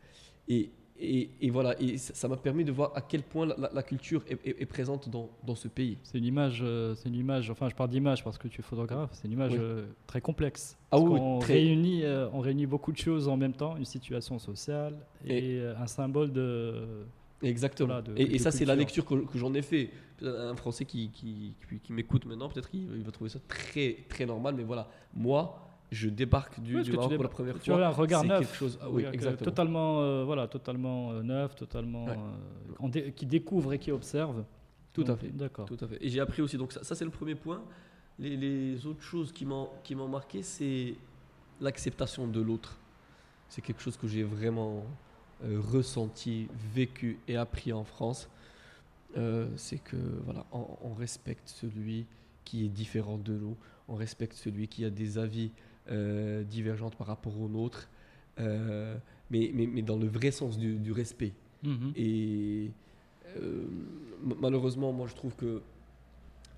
[0.48, 0.70] Et,
[1.04, 3.82] et, et voilà, et ça m'a permis de voir à quel point la, la- la
[3.82, 5.98] culture est, est- est présente dans, dans ce pays.
[6.04, 7.50] C'est une image, euh, c'est une image.
[7.50, 9.10] Enfin, je parle d'image parce que tu es photographe.
[9.12, 9.58] C'est une image Oui.
[9.60, 10.78] euh, très complexe.
[10.90, 11.54] Ah oui, qu'on très.
[11.54, 14.94] réunit, euh, on réunit beaucoup de choses en même temps, une situation sociale
[15.26, 16.74] et, un symbole de.
[17.42, 17.88] Exactement.
[17.88, 19.90] Voilà, de- et, de et ça, c'est la lecture que, que j'en ai fait.
[20.24, 23.96] Un Français qui, qui, qui, qui m'écoute maintenant, peut-être qu'il il va trouver ça très,
[24.08, 25.58] très normal, mais voilà, moi,
[25.92, 28.02] je débarque du, parce du Maroc pour la première tu as un fois.
[28.02, 28.40] regard neuf.
[28.40, 28.78] quelque chose.
[28.82, 29.44] ah oui, exactement.
[29.44, 32.18] Totalement, euh, voilà, totalement euh, neuf, totalement Ouais.
[32.82, 34.42] euh, dé- qui découvre et qui observe.
[34.94, 35.28] Tout à fait.
[35.28, 35.66] D'accord.
[35.66, 35.98] Tout à fait.
[36.00, 37.62] Et j'ai appris aussi, donc ça, ça, c'est le premier point.
[38.18, 40.94] Les, les autres choses qui m'ont qui m'ont marqué, c'est
[41.60, 42.78] l'acceptation de l'autre.
[43.48, 44.84] C'est quelque chose que j'ai vraiment
[45.42, 48.28] ressenti, vécu et appris en France.
[49.56, 52.06] C'est que voilà, on, on respecte celui
[52.44, 53.56] qui est différent de nous,
[53.88, 55.52] on respecte celui qui a des avis
[55.90, 57.88] euh, divergents par rapport au nôtre,
[58.40, 58.96] euh,
[59.30, 61.32] mais, mais, mais dans le vrai sens du, du respect.
[61.62, 61.92] Mhm.
[61.96, 62.70] Et
[63.36, 63.64] euh,
[64.40, 65.60] malheureusement, moi je trouve que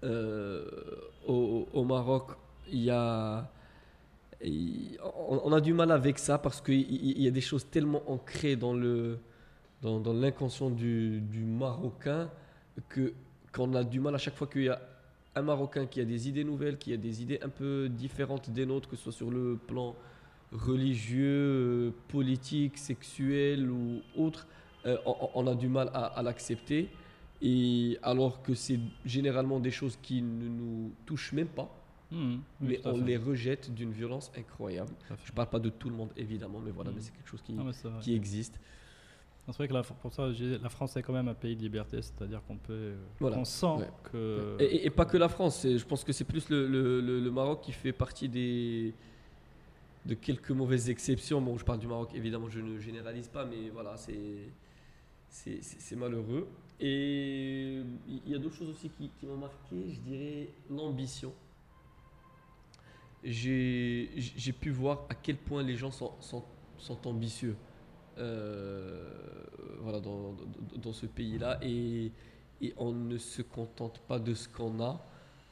[0.03, 0.65] euh,
[1.27, 2.33] au, au Maroc,
[2.71, 3.51] il y a.
[4.43, 7.67] on, on a du mal avec ça parce qu'il il- il y a des choses
[7.71, 9.19] tellement ancrées dans le
[9.83, 12.31] dans, dans l'inconscient du, du Marocain
[12.89, 13.13] que
[13.53, 14.81] qu'on a du mal à chaque fois qu'il y a
[15.37, 18.67] un Marocain qui a des idées nouvelles, qui a des idées un peu différentes des
[18.67, 19.95] nôtres, que ce soit sur le plan
[20.53, 24.47] religieux, euh, politique, sexuel ou autre,
[24.87, 26.89] euh, on, on a du mal à, à l'accepter.
[27.43, 31.69] Et alors que c'est généralement des choses qui ne nous touchent même pas.
[32.13, 34.93] Oui, mais on les rejette d'une violence incroyable.
[35.25, 36.95] Je parle pas de tout le monde évidemment, mais voilà, Mm.
[36.95, 37.43] mais c'est quelque chose
[38.01, 38.61] qui existe.
[39.47, 40.29] C'est vrai que la, pour ça,
[40.63, 43.37] la France est quand même un pays de liberté, c'est-à-dire qu'on peut, Voilà.
[43.39, 43.91] on sent Ouais.
[44.11, 44.57] que.
[44.59, 47.21] Et, et- et pas que la France, je pense que c'est plus le, le- le-
[47.21, 48.95] le Maroc qui fait partie des,
[50.07, 51.43] de quelques mauvaises exceptions.
[51.43, 56.49] Bon, je parle du Maroc, évidemment, je ne généralise pas, mais voilà, c'est malheureux.
[56.81, 61.33] Et il y a d'autres choses aussi qui, qui m'ont marqué, je dirais l'ambition.
[63.23, 66.45] J'ai j'ai pu voir à quel point les gens sont, sont,
[66.77, 67.57] sont ambitieux
[68.17, 70.35] voilà, dans,
[70.83, 72.13] dans- ce pays-là et,
[72.61, 75.01] et on ne se contente pas de ce qu'on a.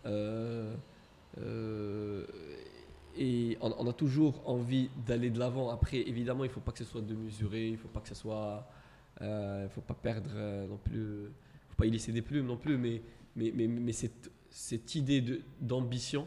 [0.06, 0.74] Euh,
[1.38, 2.26] euh,
[3.16, 5.68] et on, a toujours envie d'aller de l'avant.
[5.70, 8.00] Après, évidemment, il ne faut pas que ce soit de mesurer, il ne faut pas
[8.00, 8.66] que ce soit.
[9.20, 11.24] euh, Il faut pas perdre euh, non plus.
[11.26, 13.02] Il faut pas y laisser des plumes non plus, mais,
[13.36, 16.26] mais, mais, mais cette, cette idée d'ambition,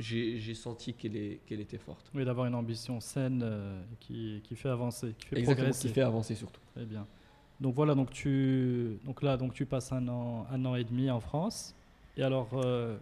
[0.00, 2.10] j'ai senti qu'elle qu'elle était forte.
[2.14, 5.88] Oui, d'avoir une ambition saine euh, qui, qui fait avancer, qui fait Exactement, progresser.
[5.88, 6.60] qui fait avancer surtout.
[6.74, 7.06] Très bien.
[7.60, 11.10] Donc voilà, donc tu, donc là, donc tu passes un an, un an et demi
[11.10, 11.74] en France.
[12.16, 12.96] Et alors, euh,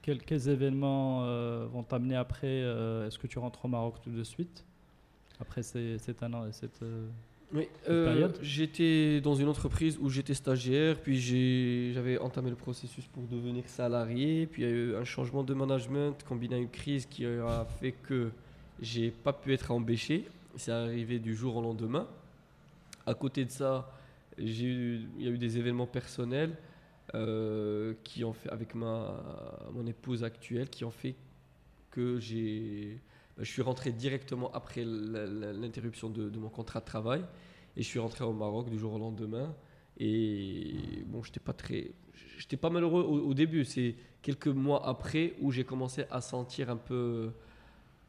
[0.00, 4.10] quels, quels événements euh, vont t'amener après euh, Est-ce que tu rentres au Maroc tout
[4.10, 4.64] de suite
[5.40, 6.80] après ces, cet an et cette
[7.54, 11.20] Oui, période j'étais dans une entreprise où j'étais stagiaire, puis
[11.92, 15.52] j'avais entamé le processus pour devenir salarié, puis il y a eu un changement de
[15.52, 18.30] management combiné à une crise qui a fait que
[18.80, 20.26] j'ai pas pu être embauché.
[20.56, 22.06] C'est arrivé du jour au lendemain.
[23.06, 23.90] À côté de ça,
[24.38, 26.56] eu- il y a eu des événements personnels
[27.14, 29.20] euh, qui ont fait avec ma
[29.74, 31.14] mon épouse actuelle qui ont fait
[31.90, 32.98] que j'ai
[33.38, 37.24] je suis rentré directement après l'interruption de, de mon contrat de travail
[37.76, 39.54] et je suis rentré au Maroc du jour au lendemain.
[39.98, 41.92] Et bon, j'étais pas très,
[42.38, 43.64] j'étais pas malheureux au, au début.
[43.64, 47.30] C'est quelques mois après où j'ai commencé à sentir un peu,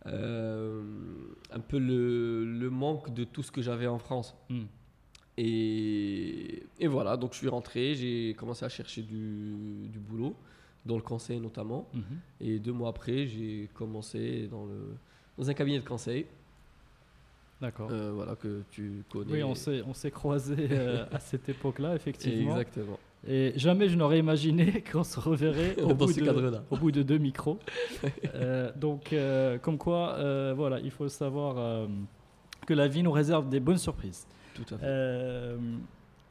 [0.05, 0.83] euh,
[1.51, 4.36] un peu le, le manque de tout ce que j'avais en France.
[4.49, 4.63] hmm.
[5.38, 10.36] Et, et voilà, donc je suis rentré, j'ai commencé à chercher du, du boulot,
[10.86, 11.89] dans le conseil notamment.
[11.93, 12.03] Mhm.
[12.41, 14.95] Et deux mois après, j'ai commencé dans, le,
[15.37, 16.25] dans un cabinet de conseil,
[17.61, 17.89] D'accord.
[17.91, 19.31] euh, voilà, que tu connais.
[19.31, 22.51] oui, on s'est, on s'est croisés euh, à cette époque-là, effectivement.
[22.51, 22.99] Exactement.
[23.25, 26.63] Et jamais je n'aurais imaginé qu'on se reverrait au, bout de, cadre-là.
[26.69, 27.57] au bout de deux micros.
[28.35, 29.15] Euh, donc,
[29.61, 31.87] comme quoi, voilà, il faut savoir
[32.67, 34.27] que la vie nous réserve des bonnes surprises.
[34.53, 35.57] Tout à fait.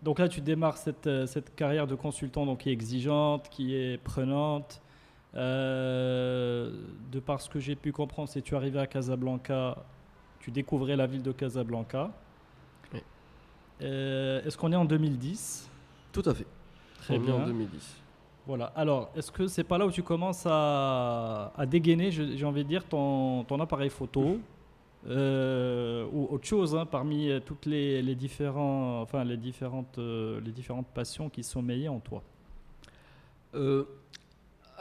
[0.03, 3.99] Donc là, tu démarres cette, cette carrière de consultant donc, qui est exigeante, qui est
[4.03, 4.83] prenante.
[5.35, 6.71] Euh,
[7.11, 9.79] de par ce que j'ai pu comprendre, c'est que tu arrivais à Casablanca,
[10.41, 12.11] tu découvrais la ville de Casablanca.
[12.93, 13.01] Oui.
[13.83, 15.71] Euh, Est-ce qu'on est en 2010
[16.13, 16.47] Tout à fait.
[17.01, 17.35] Très On bien.
[17.35, 17.97] en 2010.
[18.47, 18.67] Voilà.
[18.77, 22.69] Alors, est-ce que c'est pas là où tu commences à, à dégainer, j'ai envie de
[22.69, 24.39] dire, ton, ton appareil photo
[25.07, 30.87] euh, ou autre chose hein, parmi toutes les, les différents, enfin les différentes, les différentes
[30.89, 32.23] passions qui sommeillent en toi?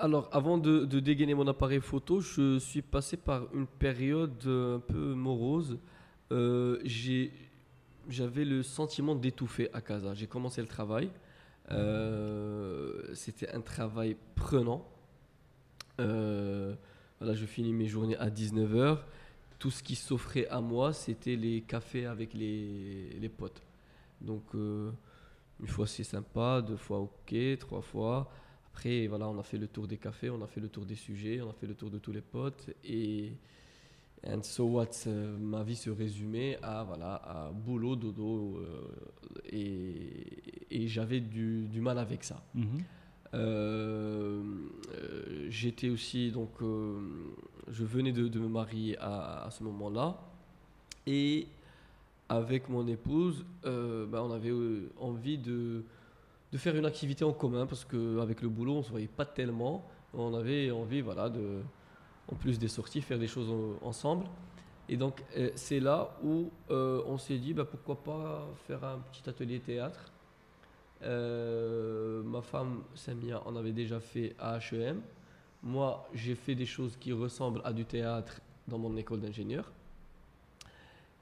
[0.02, 4.80] Alors, avant de, dégainer mon appareil photo, je suis passé par une période euh, un
[4.80, 5.78] peu morose.
[6.32, 6.82] Euh,
[8.10, 10.16] J'avais le sentiment d'étouffer à casa.
[10.16, 11.12] J'ai commencé le travail.
[11.72, 14.88] Euh, C'était un travail prenant.
[16.00, 18.98] Voilà, je finis mes journées à 19h.
[19.60, 23.62] Tout ce qui s'offrait à moi, c'était les cafés avec les, les potes.
[24.20, 28.32] Donc, une fois c'est sympa, deux fois ok, trois fois.
[28.74, 30.96] Après, voilà, on a fait le tour des cafés, on a fait le tour des
[30.96, 32.70] sujets, on a fait le tour de tous les potes.
[32.86, 33.34] Et
[34.26, 38.58] and so what, euh, ma vie se résumait à, voilà, à boulot, dodo.
[38.60, 38.88] euh,
[39.52, 40.28] et
[40.72, 42.42] et j'avais du, du mal avec ça.
[43.34, 44.42] Euh,
[44.94, 50.18] euh, J'étais aussi, donc, je venais de, de me marier à, à ce moment-là.
[51.06, 51.48] Et
[52.30, 54.54] avec mon épouse, bah, on avait
[54.98, 55.84] envie de,
[56.52, 59.26] de faire une activité en commun parce qu'avec le boulot, on ne se voyait pas
[59.26, 59.86] tellement.
[60.14, 61.62] On avait envie, voilà, de,
[62.32, 64.26] en plus des sorties, faire des choses en- ensemble.
[64.90, 69.00] Et donc, euh, c'est là où euh, on s'est dit, bah, pourquoi pas faire un
[69.00, 70.12] petit atelier théâtre.
[71.04, 75.02] Euh, ma femme, Samia, en avait déjà fait à HEM.
[75.64, 79.72] Moi, j'ai fait des choses qui ressemblent à du théâtre dans mon école d'ingénieur.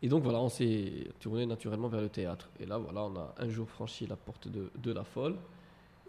[0.01, 2.49] Et donc voilà, on s'est tourné naturellement vers le théâtre.
[2.59, 5.35] Et là, voilà, on a un jour franchi la porte de, de la folle.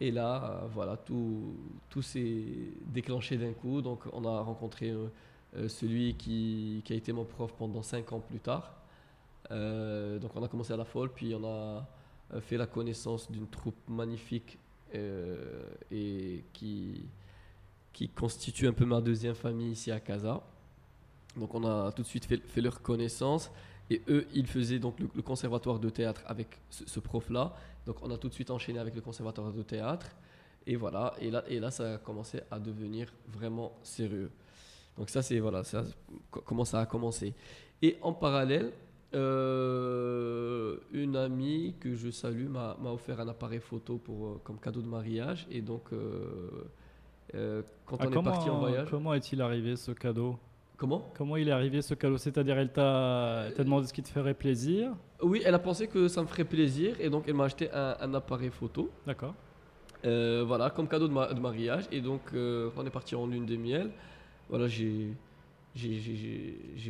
[0.01, 1.55] Et là, euh, voilà, tout,
[1.91, 2.45] tout s'est
[2.87, 3.83] déclenché d'un coup.
[3.83, 5.09] Donc on a rencontré euh,
[5.57, 8.77] euh, celui qui, qui a été mon prof pendant cinq ans plus tard.
[9.51, 11.85] Donc on a commencé à la folle, puis on a
[12.41, 14.61] fait la connaissance d'une troupe magnifique
[14.95, 17.05] et qui,
[17.93, 20.41] qui constitue un peu ma deuxième famille ici à Casa.
[21.37, 23.51] Donc on a tout de suite fait leur connaissance.
[23.91, 27.55] Et eux, ils faisaient donc le, le conservatoire de théâtre avec ce, ce prof-là.
[27.87, 30.07] Donc on a tout de suite enchaîné avec le conservatoire de théâtre.
[30.67, 34.31] Et voilà, et là, et là ça a commencé à devenir vraiment sérieux.
[34.97, 35.85] Donc ça, c'est voilà, ça,
[36.31, 37.35] co- comment ça a commencé.
[37.83, 38.71] Et en parallèle,
[39.15, 44.83] euh, une amie que je salue m'a offert un appareil photo pour, euh, comme cadeau
[44.83, 45.47] de mariage.
[45.51, 46.69] Et donc, euh,
[47.35, 48.89] euh, quand Ah, on est comment, parti en voyage...
[48.91, 50.39] comment est-il arrivé ce cadeau?
[50.81, 51.13] Comment?
[51.15, 54.97] Comment il est arrivé ce cadeau C'est-à-dire, elle t'a demandé ce qui te ferait plaisir?
[55.21, 56.97] Oui, elle a pensé que ça me ferait plaisir.
[56.99, 58.91] Et donc, elle m'a acheté un, un appareil photo.
[59.07, 59.35] D'accord.
[60.07, 61.85] Euh, voilà, comme cadeau de, ma- de mariage.
[61.93, 63.91] Et donc, euh, quand on est parti en lune de miel.
[64.49, 65.13] Voilà, j'ai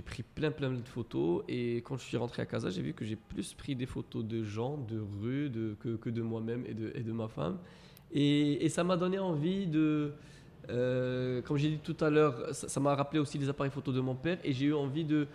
[0.07, 1.43] pris plein plein de photos.
[1.49, 4.25] Et quand je suis rentré à Casa, j'ai vu que j'ai plus pris des photos
[4.25, 7.59] de gens, de rues, de, que, que de moi-même et de, et de ma femme.
[8.13, 10.13] Et, et ça m'a donné envie de.
[10.71, 14.01] Euh, comme j'ai dit tout à l'heure, ça m'a rappelé aussi les appareils photos de
[14.01, 14.39] mon père.
[14.45, 15.27] Et j'ai eu envie de.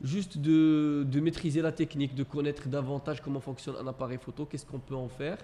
[0.00, 4.78] Juste de, maîtriser la technique, de connaître davantage comment fonctionne un appareil photo, qu'est-ce qu'on
[4.78, 5.38] peut en faire.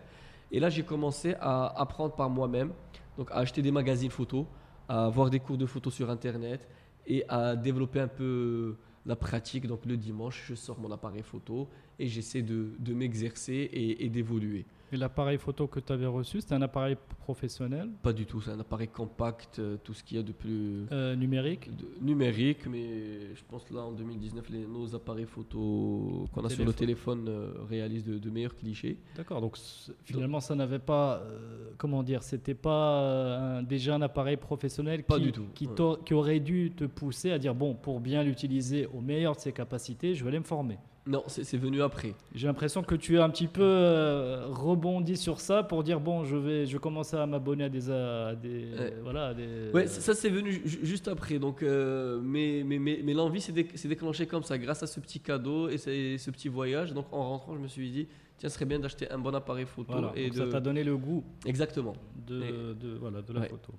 [0.52, 2.70] Et là, j'ai commencé à apprendre par moi-même,
[3.18, 4.46] donc à acheter des magazines photos,
[4.88, 6.68] à voir des cours de photo sur Internet
[7.04, 8.76] et à développer un peu
[9.06, 9.66] la pratique.
[9.66, 14.66] Donc le dimanche, je sors mon appareil photo et j'essaie de, m'exercer et d'évoluer.
[14.94, 18.52] Et l'appareil photo que tu avais reçu, c'était un appareil professionnel, Pas du tout, c'est
[18.52, 22.66] un appareil compact, euh, tout ce qu'il y a de plus euh, numérique de- numérique,
[22.68, 27.26] mais je pense là en 2019, les, nos appareils photo qu'on a sur le téléphone
[27.28, 28.96] euh, réalisent de, de meilleurs clichés.
[29.16, 29.56] D'accord, donc
[30.04, 35.16] finalement ça n'avait pas, euh, comment dire, c'était pas un- déjà un appareil professionnel Pas
[35.16, 35.74] qui, du tout, Qui, ouais.
[35.74, 39.40] t'au- qui aurait dû te pousser à dire, bon, pour bien l'utiliser au meilleur de
[39.40, 40.78] ses capacités, je vais aller me former.
[41.06, 42.14] Non, c'est venu après.
[42.34, 46.24] J'ai l'impression que tu as un petit peu euh, rebondi sur ça pour dire, bon,
[46.24, 47.90] je vais, je vais commencer à m'abonner à des...
[47.90, 48.94] à des Ouais.
[49.02, 51.38] voilà, à des Ouais, ça c'est venu ju- juste après.
[51.38, 54.98] Donc, euh, mais mais, mais, mais l'envie s'est dé- déclenchée comme ça, grâce à ce
[54.98, 56.94] petit cadeau et ce, petit voyage.
[56.94, 58.06] Donc, en rentrant, je me suis dit,
[58.38, 59.92] tiens, ce serait bien d'acheter un bon appareil photo.
[59.92, 60.44] Voilà, et donc de...
[60.46, 61.92] ça t'a donné le goût Exactement.
[62.26, 63.48] de, Et- de, voilà, de la Ouais.
[63.50, 63.74] photo.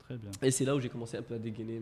[0.00, 0.30] Très bien.
[0.42, 1.80] Et c'est là où j'ai commencé un peu à dégainer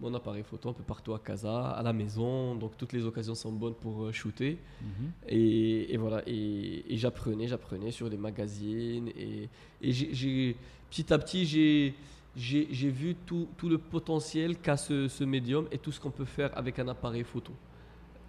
[0.00, 2.54] mon appareil photo un peu partout à casa, à la maison.
[2.54, 4.58] Donc, toutes les occasions sont bonnes pour euh, shooter.
[4.82, 5.12] Mhm.
[5.28, 9.08] Et, et voilà, et, et j'apprenais, j'apprenais sur des magazines.
[9.08, 9.48] Et,
[9.82, 10.56] et j'ai- j'ai-
[10.88, 11.94] petit à petit, j'ai,
[12.90, 16.50] vu tout, tout le potentiel qu'a ce, ce médium et tout ce qu'on peut faire
[16.56, 17.52] avec un appareil photo.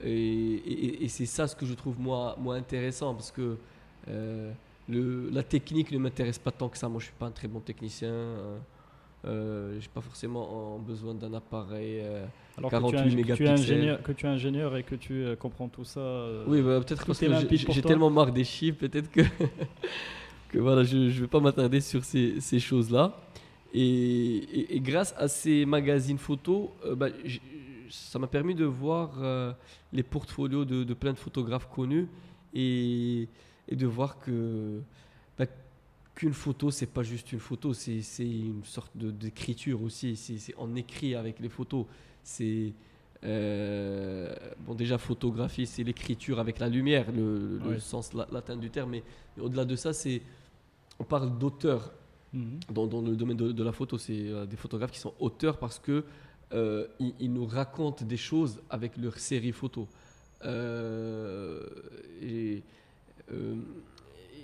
[0.03, 3.57] Et, c'est ça ce que je trouve moi, moi intéressant parce que
[4.07, 4.51] euh,
[4.89, 6.89] le, la technique ne m'intéresse pas tant que ça.
[6.89, 8.10] Moi, je suis pas un très bon technicien.
[8.10, 8.57] euh,
[9.25, 11.99] euh, j'ai pas forcément en- besoin d'un appareil.
[12.01, 12.25] euh,
[12.57, 13.49] Alors que tu, 48 es, que, tu es mégapixels.
[13.75, 15.99] ingénieur, que tu es ingénieur et que tu euh, comprends tout ça.
[15.99, 17.27] euh, Oui, bah, peut-être parce que
[17.71, 19.21] j'ai- tellement marre des chiffres, peut-être que,
[20.49, 23.15] que voilà, je ne vais pas m'attarder sur ces, ces choses-là.
[23.73, 27.07] Et, et- et grâce à ces magazines photos, euh, bah,
[27.89, 29.12] ça m'a permis de voir
[29.93, 32.07] les portfolios de, de plein de photographes connus
[32.53, 33.27] et,
[33.67, 34.79] et de voir que
[36.15, 40.15] qu'une photo, c'est pas juste une photo, c'est une sorte d'écriture aussi.
[40.15, 41.86] C'est en écrit avec les photos.
[42.24, 42.74] C'est
[43.24, 48.91] euh, bon déjà photographie, c'est l'écriture avec la lumière, le, sens la- latin du terme.
[48.91, 49.04] Mais
[49.39, 50.21] au-delà de ça, c'est
[51.00, 51.91] on parle d'auteur
[52.34, 52.60] mhm.
[52.71, 53.97] dans, dans le domaine de, de la photo.
[53.97, 56.04] C'est euh, des photographes qui sont auteurs parce que
[56.54, 59.88] euh, ils, ils nous racontent des choses avec leur série photo.
[62.21, 62.63] Et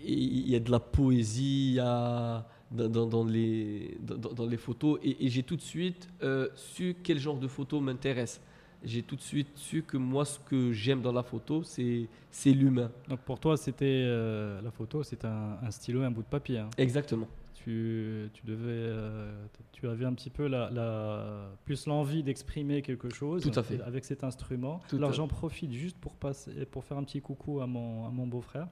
[0.08, 4.58] et il y a de la poésie il y a dans, les, dans, dans les
[4.58, 8.42] photos et, et j'ai tout de suite euh, su quel genre de photo m'intéresse.
[8.84, 12.52] J'ai tout de suite su que moi, ce que j'aime dans la photo, c'est c'est
[12.52, 12.92] l'humain.
[13.10, 16.28] Donc pour toi, c'était euh, la photo, c'était un, un stylo et un bout de
[16.28, 16.60] papier.
[16.60, 16.70] hein.
[16.78, 17.28] Exactement.
[17.56, 23.10] Tu, tu devais, euh, tu avais un petit peu la, la- plus l'envie d'exprimer quelque
[23.14, 23.82] chose Tout à fait.
[23.82, 24.80] avec cet instrument.
[24.90, 28.10] Tout Alors j'en profite juste pour passer, pour faire un petit coucou à mon, à
[28.12, 28.68] mon beau-frère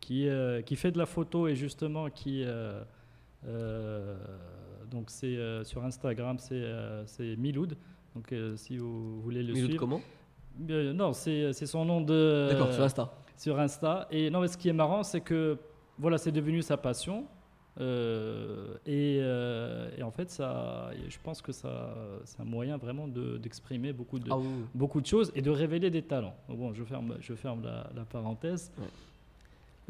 [0.00, 2.82] qui, euh, qui fait de la photo et justement qui euh,
[3.46, 4.16] euh,
[4.90, 7.76] donc c'est sur Instagram c'est Miloud.
[8.14, 10.00] Donc si vous voulez le l'autre suivre, comment?
[10.58, 13.12] Non c'est son nom de D'accord, sur Insta.
[13.36, 14.08] sur Insta.
[14.10, 15.56] Et non, mais ce qui est marrant, c'est que
[15.98, 17.26] voilà, c'est devenu sa passion.
[17.80, 23.06] Euh, et, euh, et en fait, ça, je pense que ça, c'est un moyen vraiment
[23.06, 24.46] de- d'exprimer beaucoup de, Ah oui.
[24.74, 26.34] beaucoup de choses et de révéler des talents.
[26.48, 28.72] Bon, je ferme, je ferme la, la parenthèse.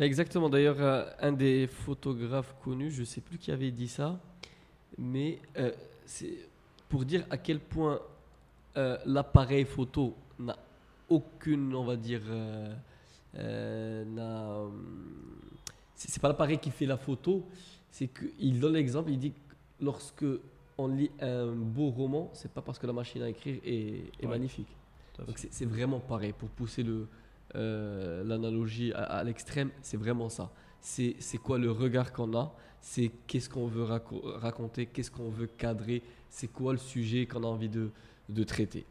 [0.01, 0.49] Exactement.
[0.49, 4.19] D'ailleurs, euh, un des photographes connus, je sais plus qui avait dit ça,
[4.99, 5.71] mais euh,
[6.07, 6.49] c'est
[6.89, 8.01] pour dire à quel point
[8.77, 10.57] euh, l'appareil photo n'a
[11.09, 12.75] aucune, on va dire, hum,
[15.95, 17.45] c'est pas l'appareil qui fait la photo,
[17.91, 19.39] c'est qu'il donne l'exemple, il dit que
[19.81, 20.25] lorsque
[20.79, 24.23] on lit un beau roman, c'est pas parce que la machine à écrire est, est
[24.23, 24.29] Ouais.
[24.29, 24.69] magnifique.
[25.27, 26.33] Donc c'est vraiment pareil.
[26.33, 27.07] Pour pousser le,
[27.57, 30.51] euh, l'analogie à, l'extrême, c'est vraiment ça.
[30.81, 32.55] C'est quoi le regard qu'on a?
[32.81, 34.87] C'est qu'est-ce qu'on veut raco- raconter?
[34.87, 36.03] Qu'est-ce qu'on veut cadrer?
[36.31, 37.91] C'est quoi le sujet qu'on a envie de,
[38.29, 38.87] de traiter?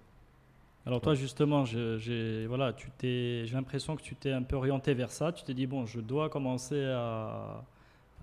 [0.85, 4.93] Alors toi justement, j'ai voilà, tu t'es, j'ai l'impression que tu t'es un peu orienté
[4.93, 5.31] vers ça.
[5.31, 7.63] Tu t'es dit bon, je dois commencer à,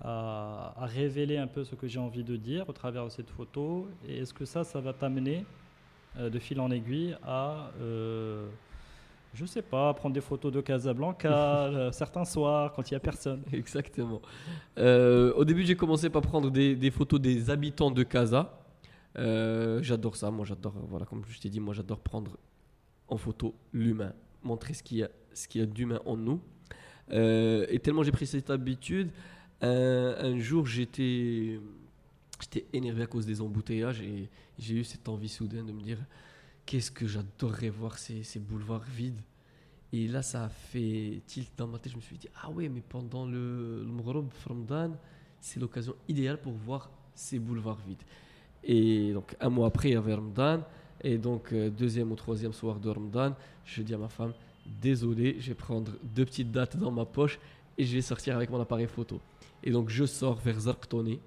[0.01, 3.31] à, à révéler un peu ce que j'ai envie de dire au travers de cette
[3.31, 3.89] photo.
[4.09, 5.45] Et est-ce que ça, ça va t'amener
[6.19, 8.49] euh, de fil en aiguille à, euh,
[9.37, 11.29] je sais pas, prendre des photos de Casablanca
[11.67, 13.43] euh, certains soirs quand il y a personne.
[13.53, 14.23] Exactement.
[14.79, 18.59] Euh, au début, j'ai commencé par prendre des, des photos des habitants de Casa.
[19.19, 20.31] Euh, j'adore ça.
[20.31, 22.37] Moi, j'adore, voilà, comme je t'ai dit, moi, j'adore prendre
[23.09, 26.41] en photo l'humain, montrer ce qu'il y a, ce qu'il y a d'humain en nous.
[27.13, 29.11] Euh, et tellement j'ai pris cette habitude,
[29.61, 31.61] un, un jour, j'étais,
[32.41, 35.99] j'étais énervé à cause des embouteillages et j'ai eu cette envie soudaine de me dire
[36.67, 39.21] qu'est-ce que j'adorerais voir ces, boulevards vides.
[39.93, 41.93] Et là, ça a fait tilt dans ma tête.
[41.93, 44.25] Je me suis dit, ah ouais, mais pendant le, le
[45.41, 48.03] c'est l'occasion idéale pour voir ces boulevards vides.
[48.65, 50.63] Et donc, un mois après, il y avait Ramadan.
[51.03, 54.33] Et donc, euh, deuxième ou troisième soir de Ramadan, je dis à ma femme,
[54.83, 57.39] désolé, je vais prendre deux petites dates dans ma poche
[57.79, 59.21] et je vais sortir avec mon appareil photo.
[59.63, 61.21] Et donc, je sors vers Zarqtoni.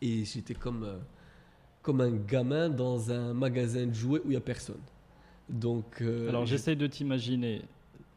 [0.00, 0.98] Et j'étais comme, euh,
[1.88, 4.82] comme un gamin dans un magasin de jouets où il n'y a personne.
[5.48, 7.62] Donc, euh, Alors je- j'essaye de t'imaginer.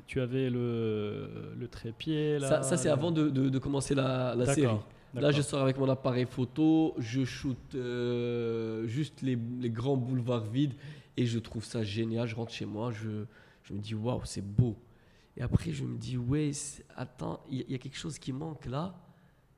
[0.07, 2.49] Tu avais le, le trépied là.
[2.49, 4.75] ça, ça, c'est avant de, de- de commencer la, série.
[5.13, 10.49] Là, je sors avec mon appareil photo, je shoot euh, juste les, les grands boulevards
[10.51, 10.73] vides
[11.15, 12.27] et je trouve ça génial.
[12.27, 13.23] Je rentre chez moi, je,
[13.63, 14.75] je me dis waouh, c'est beau.
[15.37, 16.51] Et après, je me dis ouais,
[16.97, 18.93] attends, il y, a- il y a quelque chose qui manque là.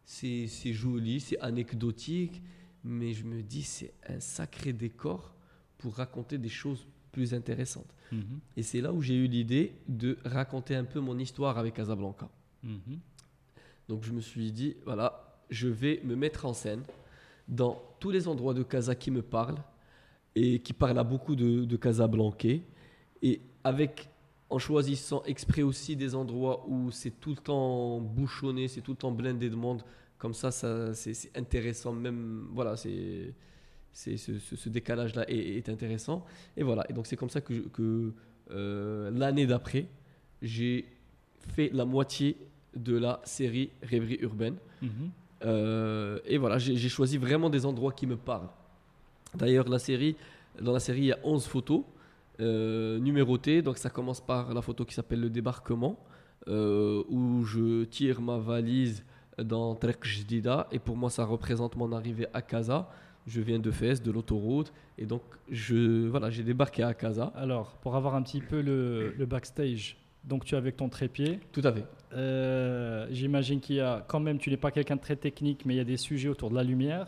[0.06, 2.44] C'est joli, c'est anecdotique,
[2.84, 5.34] mais je me dis c'est un sacré décor
[5.78, 7.94] pour raconter des choses plus intéressantes.
[8.12, 11.76] Mhm, Et c'est là où j'ai eu l'idée de raconter un peu mon histoire avec
[11.76, 12.30] Casablanca.
[12.64, 13.00] mhm.
[13.90, 16.84] Donc je me suis dit, voilà, je vais me mettre en scène
[17.48, 19.62] dans tous les endroits de Casa qui me parlent
[20.36, 22.62] et qui parlent à beaucoup de, de Casablancais.
[23.22, 24.10] Et avec,
[24.50, 28.98] en choisissant exprès aussi des endroits où c'est tout le temps bouchonné, c'est tout le
[28.98, 29.84] temps blindé de monde.
[30.24, 31.92] Comme ça, ça c'est intéressant.
[31.92, 33.34] Même, voilà, c'est
[33.92, 36.26] c'est ce, ce- décalage-là est, est intéressant.
[36.56, 38.14] Et voilà, et donc c'est comme ça que, que
[38.52, 39.86] euh, l'année d'après,
[40.42, 40.86] j'ai
[41.54, 42.38] fait la moitié
[42.74, 44.56] de la série Rêverie urbaine.
[44.82, 44.90] Mhm.
[45.46, 48.50] Euh, et voilà, j'ai j'ai choisi vraiment des endroits qui me parlent.
[49.36, 50.16] D'ailleurs, la série,
[50.62, 51.84] dans la série, il y a 11 photos
[52.40, 53.62] euh, numérotées.
[53.62, 56.00] Donc ça commence par la photo qui s'appelle Le débarquement,
[56.48, 59.04] euh, où je tire ma valise
[59.38, 60.68] dans Trek Jdida.
[60.72, 62.90] Et pour moi, ça représente mon arrivée à Casa.
[63.26, 64.74] Je viens de Fès, de l'autoroute.
[64.98, 67.32] Et donc, je, voilà, j'ai débarqué à Casa.
[67.36, 71.40] Alors, pour avoir un petit peu le, le backstage, donc tu es avec ton trépied.
[71.52, 71.86] Tout à fait.
[72.14, 75.76] Euh, J'imagine qu'il y a quand même, tu n'es pas quelqu'un de très technique, mais
[75.76, 77.08] il y a des sujets autour de la lumière.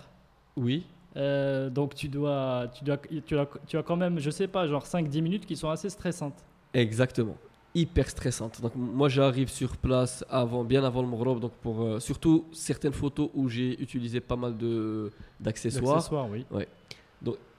[0.55, 0.85] Oui.
[1.17, 4.67] Euh, donc tu dois, tu dois, tu as, tu as quand même, je sais pas,
[4.67, 6.43] genre 5-10 minutes qui sont assez stressantes.
[6.73, 7.38] Exactement.
[7.75, 8.61] Hyper stressante.
[8.61, 12.93] Donc moi j'arrive sur place avant, bien avant le Maghreb, donc pour euh, surtout certaines
[12.93, 15.95] photos où j'ai utilisé pas mal de d'accessoires.
[15.95, 16.45] D'accessoires, oui.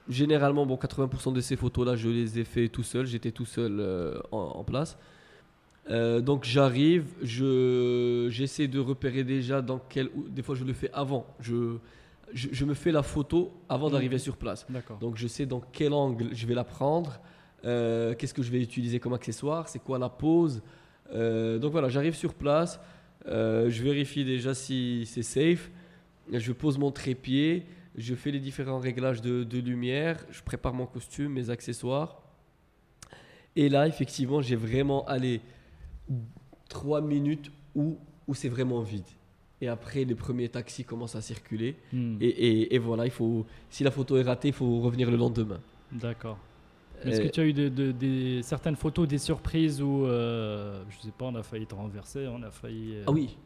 [0.09, 3.05] Généralement, bon, 80% de ces photos-là, je les ai fait tout seul.
[3.05, 4.97] J'étais tout seul euh, en, en place.
[5.89, 10.09] Euh, donc j'arrive, je j'essaie de repérer déjà dans quel.
[10.29, 11.25] Des fois je le fais avant.
[11.41, 11.75] Je
[12.33, 13.91] je, je me fais la photo avant Mhm.
[13.93, 14.65] d'arriver sur place.
[14.69, 14.97] D'accord.
[14.97, 17.19] Donc je sais dans quel angle je vais la prendre,
[17.65, 20.61] euh, qu'est-ce que je vais utiliser comme accessoire, c'est quoi la pose?
[21.13, 22.79] Euh, donc voilà, j'arrive sur place,
[23.27, 25.69] euh, je vérifie déjà si c'est safe,
[26.31, 27.65] je pose mon trépied,
[27.97, 32.21] je fais les différents réglages de, de lumière, je prépare mon costume, mes accessoires.
[33.55, 35.41] Et là, effectivement, j'ai vraiment allé
[36.69, 39.05] trois minutes où, où c'est vraiment vide.
[39.61, 41.75] Et après, les premiers taxis commencent à circuler.
[41.91, 45.09] Hmm, Et, et- et voilà, il faut, si la photo est ratée, il faut revenir
[45.09, 45.59] le lendemain.
[45.91, 46.37] D'accord.
[47.05, 50.97] Mais Est-ce Euh, que tu as eu de- certaines photos, des surprises où, euh, je
[51.05, 52.95] sais pas, on a failli te renverser, on a failli.
[52.95, 53.37] euh, Ah oui.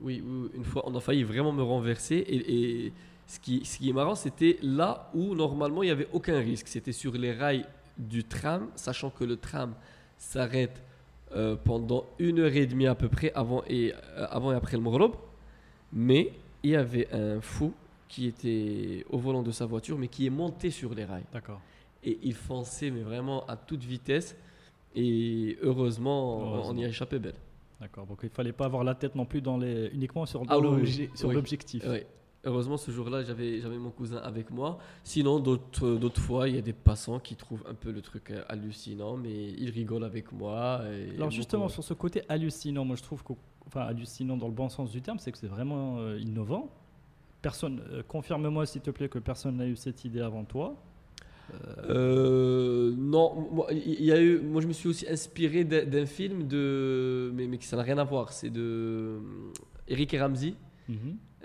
[0.00, 0.22] oui,
[0.54, 2.16] une fois, on a failli vraiment me renverser.
[2.16, 2.92] Et, et
[3.26, 6.68] ce, qui, ce qui est marrant, c'était là où normalement il n'y avait aucun risque.
[6.68, 9.74] C'était sur les rails du tram, sachant que le tram
[10.16, 10.82] s'arrête
[11.36, 14.76] euh, pendant une heure et demie à peu près avant et, euh, avant et après
[14.76, 15.12] le Maghreb.
[15.92, 16.32] Mais
[16.62, 17.72] il y avait un fou
[18.08, 21.24] qui était au volant de sa voiture, mais qui est monté sur les rails.
[21.32, 21.60] D'accord.
[22.04, 24.36] Et il fonçait mais vraiment à toute vitesse
[24.94, 26.38] et heureusement,
[26.70, 27.34] on- y a échappé belle.
[27.80, 28.06] D'accord.
[28.06, 30.66] Donc il fallait pas avoir la tête non plus dans les, uniquement sur, Ah oui,
[30.68, 30.80] oui,
[31.34, 31.84] l'objectif.
[32.44, 34.78] Heureusement ce jour-là j'avais mon cousin avec moi.
[35.02, 38.30] Sinon d'autres d'autres fois il y a des passants qui trouvent un peu le truc
[38.30, 40.80] euh, hallucinant mais ils rigolent avec moi.
[40.90, 43.32] et- Alors justement beaucoup- sur ce côté hallucinant, moi je trouve que,
[43.66, 46.70] enfin hallucinant dans le bon sens du terme, c'est que c'est vraiment euh, innovant.
[47.42, 50.76] Personne, euh, confirme-moi s'il te plaît que personne n'a eu cette idée avant toi.
[51.88, 56.46] Euh, non, moi, il y a eu, moi je me suis aussi inspiré d'un film
[56.46, 58.32] de, mais, mais ça n'a rien à voir.
[58.32, 59.18] C'est de euh,
[59.88, 60.54] Eric et Ramsey.
[60.88, 60.96] Mhm.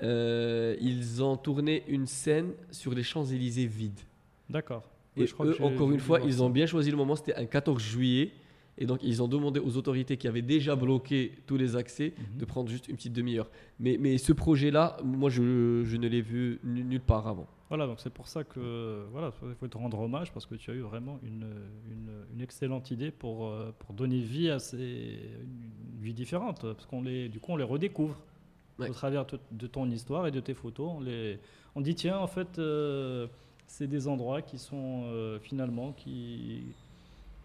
[0.01, 3.99] Euh, ils ont tourné une scène sur les Champs Élysées vides.
[4.49, 4.83] D'accord.
[5.15, 7.15] Et je crois eux, encore une fois, ils ont bien choisi le moment.
[7.15, 8.31] C'était un 14 juillet.
[8.79, 12.39] Et donc, ils ont demandé aux autorités qui avaient déjà bloqué tous les accès Mhm.
[12.39, 13.47] de prendre juste une petite demi-heure.
[13.79, 17.47] Mais, mais ce projet-là, moi, je, je ne l'ai vu nu- nulle part avant.
[17.73, 20.69] Voilà, donc c'est pour ça que voilà, il faut te rendre hommage parce que tu
[20.69, 21.47] as eu vraiment une,
[21.91, 26.85] une, une excellente idée pour, euh, pour donner vie à ces une vie différente parce
[26.85, 28.15] qu'on les du coup on les redécouvre
[28.79, 28.89] Ouais.
[28.89, 30.91] au travers de, de ton histoire et de tes photos.
[30.97, 31.39] On les
[31.73, 33.25] on dit tiens en fait euh,
[33.65, 36.61] c'est des endroits qui sont euh, finalement qui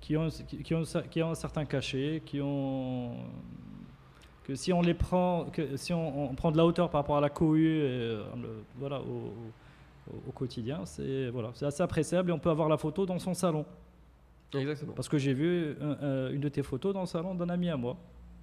[0.02, 3.12] qui ont, qui, qui ont, qui ont un certain cachet, qui ont
[4.44, 7.16] que si on les prend, que si on, on prend de la hauteur par rapport
[7.16, 9.52] à la cohue, et, euh, le- voilà, au, au-
[10.28, 13.34] au quotidien, c'est voilà, c'est assez appréciable et on peut avoir la photo dans son
[13.34, 13.64] salon.
[14.54, 14.92] Exactement.
[14.94, 17.68] Parce que j'ai vu un- un- une de tes photos dans le salon d'un ami
[17.68, 17.96] à moi.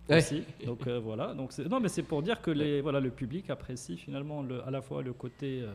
[0.07, 0.43] Aussi.
[0.67, 3.49] Donc euh, voilà, donc c'est- non mais c'est pour dire que les voilà le public
[3.49, 5.71] apprécie finalement le- à la fois le côté euh,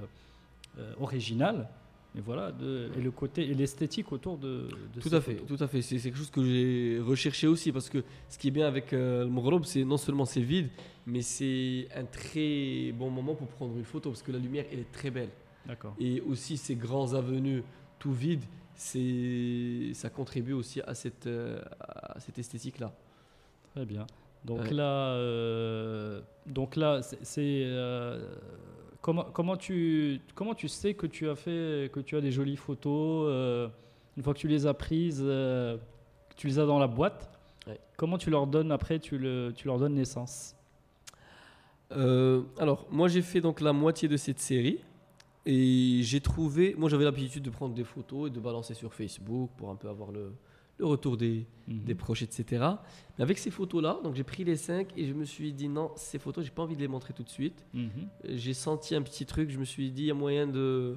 [0.78, 1.68] euh, original,
[2.14, 5.34] mais voilà de- et le côté et l'esthétique autour de, de Tout ces à fait,
[5.34, 5.82] tout à fait.
[5.82, 9.24] C'est quelque chose que j'ai recherché aussi parce que ce qui est bien avec euh,
[9.24, 10.68] le Maghreb, c'est non seulement c'est vide,
[11.08, 14.78] mais c'est un très bon moment pour prendre une photo parce que la lumière elle
[14.78, 15.30] est très belle.
[15.66, 15.94] D'accord.
[16.00, 17.62] Et aussi ces grands avenues
[17.98, 18.44] tout vides,
[18.74, 22.92] c'est ça contribue aussi à cette, euh, à cette esthétique-là.
[23.74, 24.06] Très bien.
[24.44, 24.72] Donc Ouais.
[24.72, 28.26] là, euh, donc là, c'est c'est, euh,
[29.02, 32.56] comment comment tu comment tu sais que tu as fait que tu as des jolies
[32.56, 33.68] photos euh,
[34.16, 35.78] une fois que tu les as prises, que
[36.36, 37.30] tu les as dans la boîte?
[37.66, 37.78] Ouais.
[37.98, 40.56] Comment tu leur donnes après tu le tu leur donnes naissance?
[41.90, 44.78] Alors, moi j'ai fait donc la moitié de cette série
[45.46, 46.74] et j'ai trouvé.
[46.78, 49.88] Moi j'avais l'habitude de prendre des photos et de balancer sur Facebook pour un peu
[49.88, 50.32] avoir le,
[50.78, 51.84] le retour des, Mhm.
[51.84, 52.44] des proches, etc.
[53.16, 55.92] Mais avec ces photos-là, donc j'ai pris les cinq et je me suis dit non,
[55.96, 57.64] ces photos, j'ai pas envie de les montrer tout de suite.
[57.74, 57.90] Mhm.
[58.24, 60.96] Euh, J'ai senti un petit truc, je me suis dit il y a moyen de.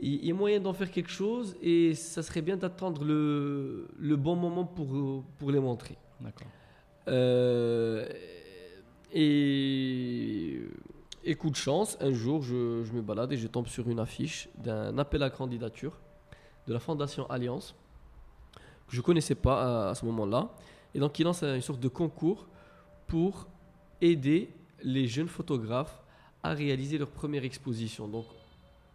[0.00, 4.16] Il y a moyen d'en faire quelque chose et ça serait bien d'attendre le, le
[4.16, 5.96] bon moment pour, pour les montrer.
[6.20, 6.46] D'accord.
[7.08, 8.06] Euh,
[9.14, 10.60] et,
[11.30, 14.00] et coup de chance, un jour, je, je me balade et je tombe sur une
[14.00, 15.94] affiche d'un appel à candidature
[16.66, 17.74] de la Fondation Alliance,
[18.86, 20.50] que je ne connaissais pas à, à ce moment-là.
[20.94, 22.46] Et donc, il lance une sorte de concours
[23.06, 23.46] pour
[24.00, 24.50] aider
[24.82, 26.00] les jeunes photographes
[26.42, 28.08] à réaliser leur première exposition.
[28.08, 28.24] Donc,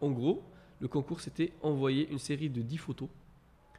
[0.02, 0.42] en gros,
[0.80, 3.10] le concours, c'était envoyer une série de 10 photos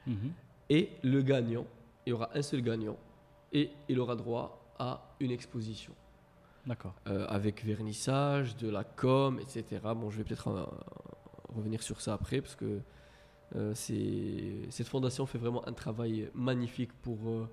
[0.07, 0.33] Mhm.
[0.69, 1.67] et le gagnant,
[2.07, 2.97] il y aura un seul gagnant,
[3.53, 5.95] et il aura droit à une exposition.
[7.07, 9.65] Euh, avec vernissage, de la com, etc.
[9.97, 10.49] Bon, je vais peut-être
[11.55, 12.81] revenir sur ça après parce que
[13.57, 17.49] euh, c'est- cette fondation fait vraiment un travail magnifique pour euh,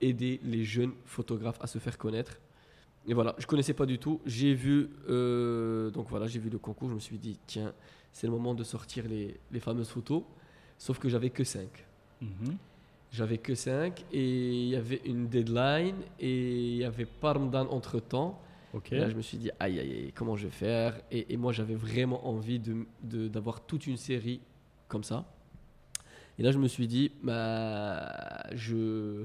[0.00, 2.38] aider les jeunes photographes à se faire connaître.
[3.06, 4.20] Et voilà, je connaissais pas du tout.
[4.26, 6.88] J'ai vu, euh, donc voilà, j'ai vu le concours.
[6.90, 7.72] Je me suis dit, tiens,
[8.12, 10.22] c'est le moment de sortir les, les fameuses photos.
[10.78, 11.66] Sauf que j'avais que 5.
[12.20, 12.56] Mhm.
[13.10, 17.66] J'avais que 5 et il y avait une deadline et il y avait pas Ramadan
[17.70, 18.38] entre temps.
[18.98, 21.00] Là, je me suis dit, aïe, aïe, aïe, comment je vais faire?
[21.10, 24.40] Et, et moi, j'avais vraiment envie de- de- d'avoir toute une série
[24.88, 25.24] comme ça.
[26.38, 29.24] Et là, je me suis dit, bah, je,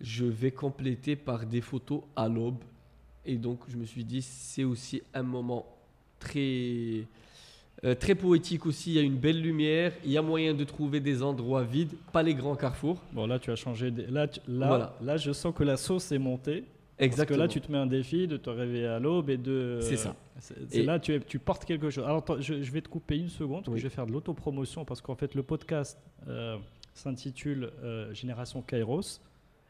[0.00, 2.62] je vais compléter par des photos à l'aube.
[3.24, 5.66] Et donc, je me suis dit, c'est aussi un moment
[6.18, 7.04] très,
[7.84, 8.92] euh, très poétique aussi.
[8.92, 11.92] Il y a une belle lumière, il y a moyen de trouver des endroits vides,
[12.12, 13.02] pas les grands carrefours.
[13.12, 13.90] Bon là tu as changé.
[13.90, 14.96] des- Là tu- là Voilà.
[15.02, 16.64] là je sens que la sauce est montée.
[16.98, 17.38] Exactement.
[17.38, 19.78] Parce que là, tu te mets un défi de te réveiller à l'aube et de.
[19.82, 20.16] C'est ça.
[20.38, 22.04] C'est c'est Et- là, tu, es- tu portes quelque chose.
[22.04, 23.78] Alors, je, je vais te couper une seconde, que Oui.
[23.78, 26.56] je vais faire de l'autopromotion, parce qu'en fait, le podcast euh,
[26.94, 29.20] s'intitule euh, Génération Kairos.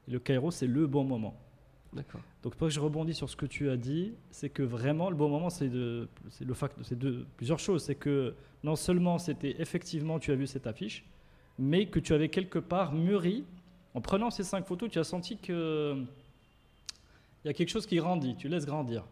[0.08, 1.34] Et le Kairos, c'est le bon moment.
[1.92, 2.20] D'accord.
[2.42, 5.16] Donc, pour que je rebondis sur ce que tu as dit, c'est que vraiment, le
[5.16, 7.82] bon moment, c'est de, c'est le fact, c'est de plusieurs choses.
[7.84, 11.04] C'est que non seulement c'était effectivement, tu as vu cette affiche,
[11.58, 13.44] mais que tu avais quelque part mûri.
[13.94, 15.96] En prenant ces cinq photos, tu as senti que
[17.46, 18.34] il y a quelque chose qui grandit.
[18.34, 19.04] Tu laisses grandir.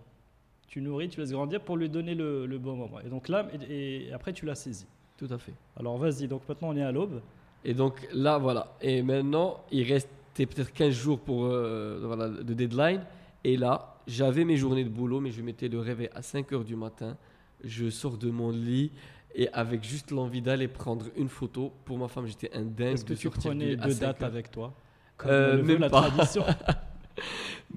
[0.66, 2.98] Tu nourris, tu laisses grandir pour lui donner le, le bon moment.
[3.00, 4.86] Et donc là, et, et après, tu l'as saisi.
[5.16, 5.52] Tout à fait.
[5.78, 6.26] Alors vas-y.
[6.26, 7.20] Donc maintenant, on est à l'aube.
[7.64, 8.74] Et donc là, voilà.
[8.82, 13.02] Et maintenant, il restait peut-être 15 jours pour euh, voilà, de deadline.
[13.44, 16.64] Et là, j'avais mes journées de boulot, mais je mettais le réveil à 5 heures
[16.64, 17.16] du matin.
[17.62, 18.90] Je sors de mon lit
[19.36, 21.72] et avec juste l'envie d'aller prendre une photo.
[21.84, 22.94] Pour ma femme, j'étais un dingue.
[22.94, 24.74] Est-ce que tu prenais deux 5 dates avec toi
[25.16, 26.10] Comme Euh, le veut même la pas.
[26.10, 26.44] tradition.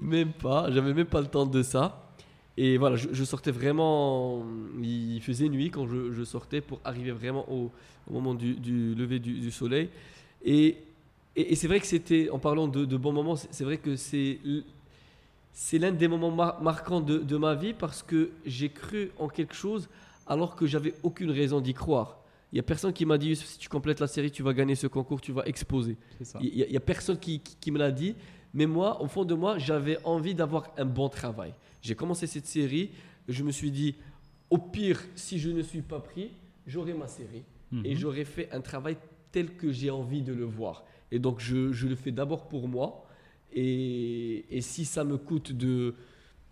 [0.00, 0.70] Même pas.
[0.70, 2.04] J'avais même pas le temps de ça.
[2.56, 4.44] Et voilà, je, je sortais vraiment.
[4.82, 7.70] Il faisait nuit quand je, je sortais pour arriver vraiment au,
[8.08, 9.88] au moment du, du lever du, du soleil.
[10.44, 10.76] Et,
[11.36, 13.94] et, et c'est vrai que c'était, en parlant de, de bons moments, c'est vrai que
[13.96, 14.38] c'est
[15.78, 19.54] l'un des moments mar- marquants de, de ma vie parce que j'ai cru en quelque
[19.54, 19.88] chose
[20.26, 22.18] alors que j'avais aucune raison d'y croire.
[22.52, 24.74] Il y a personne qui m'a dit si tu complètes la série, tu vas gagner
[24.74, 25.96] ce concours, tu vas exposer.
[26.40, 28.14] Il n'y a, personne qui, qui- qui me l'a dit,
[28.54, 31.52] mais moi, au fond de moi, j'avais envie d'avoir un bon travail.
[31.82, 32.90] J'ai commencé cette série,
[33.28, 33.94] je me suis dit,
[34.50, 36.30] au pire, si je ne suis pas pris,
[36.66, 37.42] j'aurai ma série
[37.84, 37.96] et Mhm.
[37.98, 38.96] j'aurai fait un travail
[39.30, 40.84] tel que j'ai envie de le voir.
[41.12, 43.04] Et donc, je, je le fais d'abord pour moi,
[43.52, 45.94] et, et si ça me coûte de,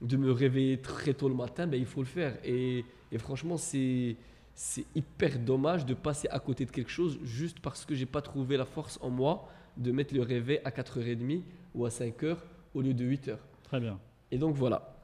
[0.02, 2.36] de me réveiller très tôt le matin, ben, il faut le faire.
[2.44, 4.16] Et, et franchement, c'est
[4.58, 8.22] c'est hyper dommage de passer à côté de quelque chose juste parce que j'ai pas
[8.22, 11.42] trouvé la force en moi de mettre le réveil à 4h30
[11.76, 12.36] ou à 5h
[12.74, 13.36] au lieu de 8h.
[13.62, 13.98] Très bien.
[14.32, 14.96] Et donc voilà.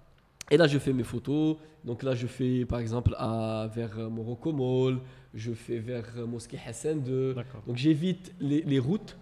[0.50, 1.56] Et là, je fais mes photos.
[1.84, 4.98] Donc là, je fais par exemple à, vers Morocco Mall,
[5.34, 7.34] je fais vers Mosquée Hassan II.
[7.34, 7.62] D'accord.
[7.66, 9.16] Donc j'évite les, les routes.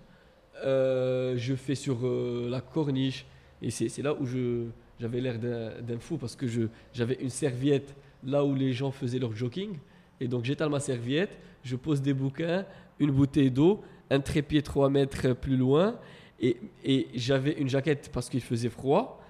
[0.65, 3.27] Euh, je fais sur euh, la corniche.
[3.63, 4.67] Et c'est là où je-
[4.99, 7.95] j'avais l'air d'un fou parce que je- j'avais une serviette
[8.25, 9.79] là où les gens faisaient leur jogging.
[10.21, 12.65] Et donc j'étale ma serviette, je pose des bouquins,
[12.99, 15.97] une bouteille d'eau, un trépied 3 mètres plus loin.
[16.41, 19.23] Et, j'avais une jaquette parce qu'il faisait froid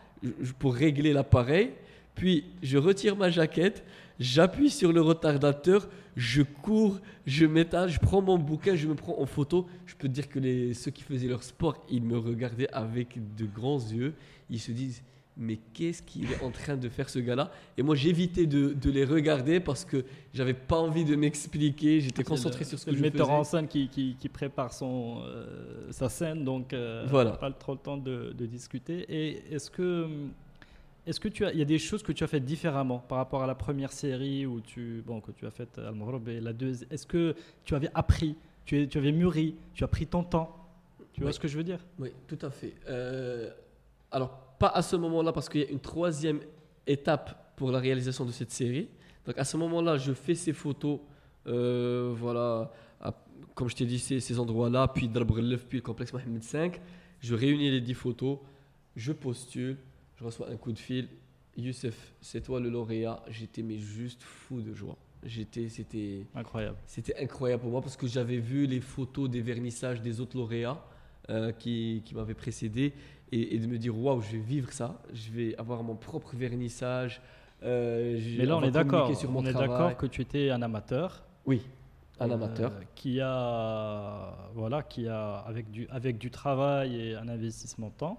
[0.59, 1.73] pour régler l'appareil.
[2.15, 3.85] Puis je retire ma jaquette,
[4.19, 9.19] j'appuie sur le retardateur, je cours, je m'étale, je prends mon bouquin, je me prends
[9.19, 9.67] en photo.
[9.87, 13.19] Je peux te dire que les, ceux qui faisaient leur sport, ils me regardaient avec
[13.37, 14.15] de grands yeux.
[14.51, 15.03] Ils se disent,
[15.37, 17.51] mais qu'est-ce qu'il est en train de faire ce gars-là?
[17.79, 20.05] Et moi, j'évitais de, de les regarder parce que
[20.35, 22.01] j'avais pas envie de m'expliquer.
[22.01, 23.39] J'étais concentré C'est sur ce que je le metteur faisais.
[23.39, 27.33] en scène qui, qui, qui prépare son, euh, sa scène, donc euh, Voilà.
[27.33, 29.07] pas trop le temps de, de discuter.
[29.09, 30.07] Et est-ce que,
[31.07, 33.19] est-ce que tu as, il y a des choses que tu as faites différemment par
[33.19, 36.41] rapport à la première série où tu, bon, que tu as faite Al Maghreb et
[36.41, 36.89] la deuxième?
[36.93, 40.57] Est-ce que tu avais appris, tu, avais mûri, tu as pris ton temps?
[41.15, 41.81] Tu vois ce que je veux dire?
[41.99, 42.75] Oui, tout à fait.
[42.89, 43.51] Euh,
[44.13, 46.41] alors, pas à ce moment-là, parce qu'il y a une troisième
[46.87, 48.89] étape pour la réalisation de cette série.
[49.27, 51.01] Donc, à ce moment-là, je fais ces photos,
[51.47, 53.15] euh, voilà, à-
[53.55, 56.73] comme je t'ai dit, ces, ces endroits-là, puis Darb Ghellef, puis le complexe Mohamed V.
[57.21, 58.39] Je réunis les 10 photos,
[58.97, 59.77] je postule,
[60.17, 61.09] je reçois un coup de fil.
[61.57, 63.23] Youssef, c'est toi le lauréat.
[63.29, 64.97] J'étais mais juste fou de joie.
[65.25, 66.79] J'étais, c'était, Incroyable.
[66.87, 70.83] c'était incroyable pour moi parce que j'avais vu les photos des vernissages des autres lauréats
[71.29, 72.95] euh, qui, qui m'avaient précédé
[73.33, 76.35] et, et de me dire waouh, je vais vivre ça, je vais avoir mon propre
[76.37, 77.21] vernissage.
[77.63, 79.11] euh, je- Mais là, on, est d'accord.
[79.35, 81.23] On est d'accord que tu étais un amateur.
[81.47, 81.63] Oui,
[82.19, 82.73] un euh, amateur.
[82.95, 88.19] qui a, voilà, qui a avec du, avec du travail et un investissement de temps,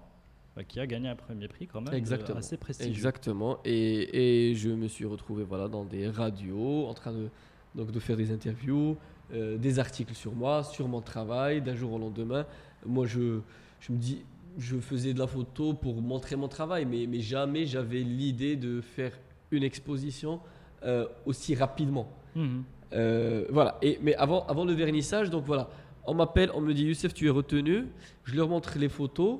[0.56, 2.38] bah, qui a gagné un premier prix quand même, euh, Exactement.
[2.38, 2.92] assez prestigieux.
[2.92, 3.58] Exactement.
[3.64, 7.28] Et, et je me suis retrouvé voilà, dans des radios en train de,
[7.74, 8.96] donc, de faire des interviews,
[9.32, 12.44] euh, des articles sur moi, sur mon travail, d'un jour au lendemain.
[12.84, 13.40] Moi, je,
[13.80, 14.24] je me dis,
[14.58, 18.80] je faisais de la photo pour montrer mon travail, mais, mais jamais j'avais l'idée de
[18.80, 19.12] faire
[19.50, 20.40] une exposition
[20.84, 22.08] euh, aussi rapidement.
[22.34, 22.64] Mhm.
[22.92, 23.78] Euh, voilà.
[23.82, 25.70] Et, mais avant, avant le vernissage, donc voilà,
[26.04, 27.86] on m'appelle, on me dit Youssef, tu es retenu.
[28.24, 29.38] Je leur montre les photos.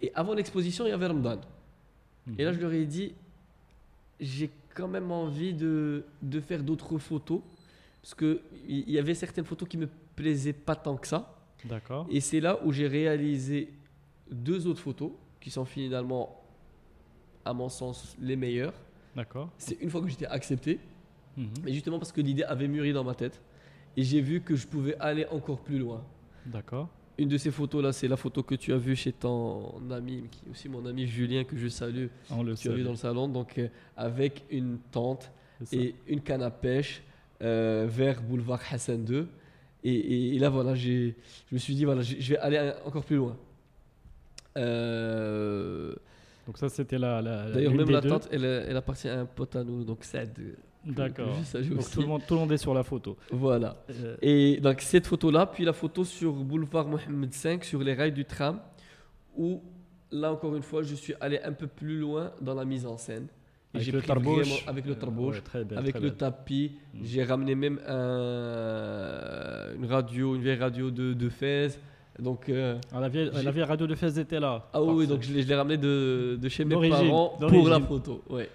[0.00, 1.40] Et avant l'exposition, il y avait Ramadan.
[2.38, 3.14] Et là, je leur ai dit,
[4.18, 7.40] j'ai quand même envie de, de faire d'autres photos.
[8.02, 11.34] Parce qu'il y y avait certaines photos qui me plaisaient pas tant que ça.
[11.64, 12.06] D'accord.
[12.10, 13.70] Et c'est là où j'ai réalisé
[14.30, 15.10] deux autres photos
[15.40, 16.40] qui sont finalement,
[17.44, 18.74] à mon sens, les meilleures.
[19.14, 19.50] D'accord.
[19.58, 20.78] C'est une fois que j'étais accepté.
[21.36, 21.48] Mhm.
[21.64, 23.40] Mais justement parce que l'idée avait mûri dans ma tête.
[23.96, 26.02] Et j'ai vu que je pouvais aller encore plus loin.
[26.44, 26.88] D'accord.
[27.18, 30.42] Une de ces photos-là, c'est la photo que tu as vue chez ton ami, qui
[30.46, 32.96] est aussi mon ami Julien, que je salue, On le tu as vu dans le
[32.96, 35.30] salon, donc euh, avec une tente
[35.72, 37.02] et une canne à pêche
[37.40, 39.24] euh, vers boulevard Hassan II.
[39.82, 41.12] Et, et- et là, voilà, je
[41.50, 43.36] me suis dit, voilà, je vais aller encore plus loin.
[44.56, 45.94] Euh,
[46.46, 49.56] Donc ça, c'était la, la D'ailleurs, même la tente, elle, elle appartient à un pote
[49.56, 51.34] à nous, donc que D'accord.
[51.68, 53.16] Donc tout le, monde, tout le monde est sur la photo.
[53.32, 53.76] Voilà.
[53.90, 58.12] Euh, Et donc cette photo-là, puis la photo sur boulevard Mohamed V, sur les rails
[58.12, 58.60] du tram,
[59.36, 59.62] où
[60.12, 62.96] là encore une fois, je suis allé un peu plus loin dans la mise en
[62.96, 63.26] scène.
[63.74, 66.72] Et avec le vraiment- avec le tarbouche, ouais, très belle, avec le tapis.
[66.94, 66.98] Mm.
[67.02, 71.78] J'ai ramené même un- une radio, une vieille radio de, de Fès.
[72.18, 74.68] Donc, euh, Ah, la, vieille, j'ai- la vieille radio de Fès était là.
[74.72, 78.22] ah oui, donc je l'ai ramené de, de chez mes parents pour la photo.
[78.30, 78.48] Ouais.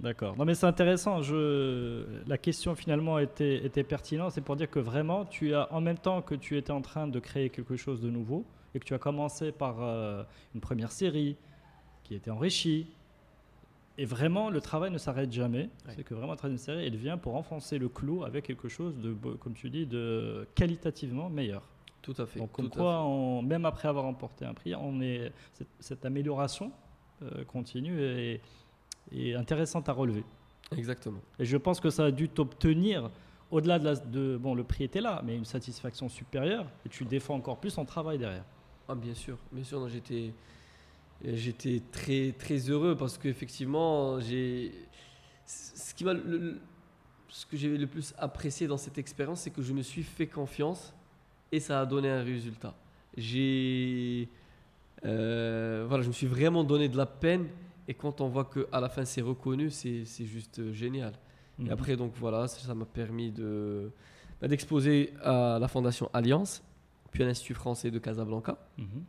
[0.00, 0.36] D'accord.
[0.36, 1.22] Non mais c'est intéressant.
[1.22, 2.04] Je...
[2.26, 4.32] La question finalement était, était pertinente.
[4.32, 7.06] C'est pour dire que vraiment, tu as en même temps que tu étais en train
[7.06, 8.44] de créer quelque chose de nouveau
[8.74, 10.24] et que tu as commencé par euh,
[10.54, 11.36] une première série
[12.02, 12.86] qui était enrichie,
[13.96, 15.70] et vraiment, le travail ne s'arrête jamais.
[15.86, 15.92] Ouais.
[15.96, 18.68] C'est que vraiment, le travail ne s'arrête il vient pour enfoncer le clou avec quelque
[18.68, 21.62] chose de, comme tu dis, de qualitativement meilleur.
[22.04, 22.38] Tout à fait.
[22.38, 26.70] Donc, comme quoi, on- même après avoir remporté un prix, on est, cette, cette amélioration
[27.22, 28.40] euh, continue est,
[29.10, 30.22] est intéressante à relever.
[30.76, 31.20] Exactement.
[31.38, 33.10] Et je pense que ça a dû t'obtenir,
[33.50, 34.36] au-delà de, la, de.
[34.36, 37.84] Bon, le prix était là, mais une satisfaction supérieure, et tu défends encore plus ton
[37.86, 38.44] travail derrière.
[38.88, 40.34] Ah, bien sûr, bien sûr, j'étais,
[41.24, 46.60] j'étais très, très heureux parce qu'effectivement, ce qui m'a, le- le-
[47.28, 50.26] ce que j'ai le plus apprécié dans cette expérience, c'est que je me suis fait
[50.26, 50.94] confiance
[51.54, 52.74] et ça a donné un résultat.
[53.16, 54.28] J'ai,
[55.04, 57.46] euh, voilà, je me suis vraiment donné de la peine
[57.86, 61.12] et quand on voit que à la fin c'est reconnu, c'est, c'est juste génial.
[61.60, 61.70] Et Mhm.
[61.70, 63.90] après, donc voilà, ça m'a permis de,
[64.40, 66.62] bah, d'exposer à la Fondation Alliance,
[67.12, 69.04] puis à l'Institut français de Casablanca Mhm.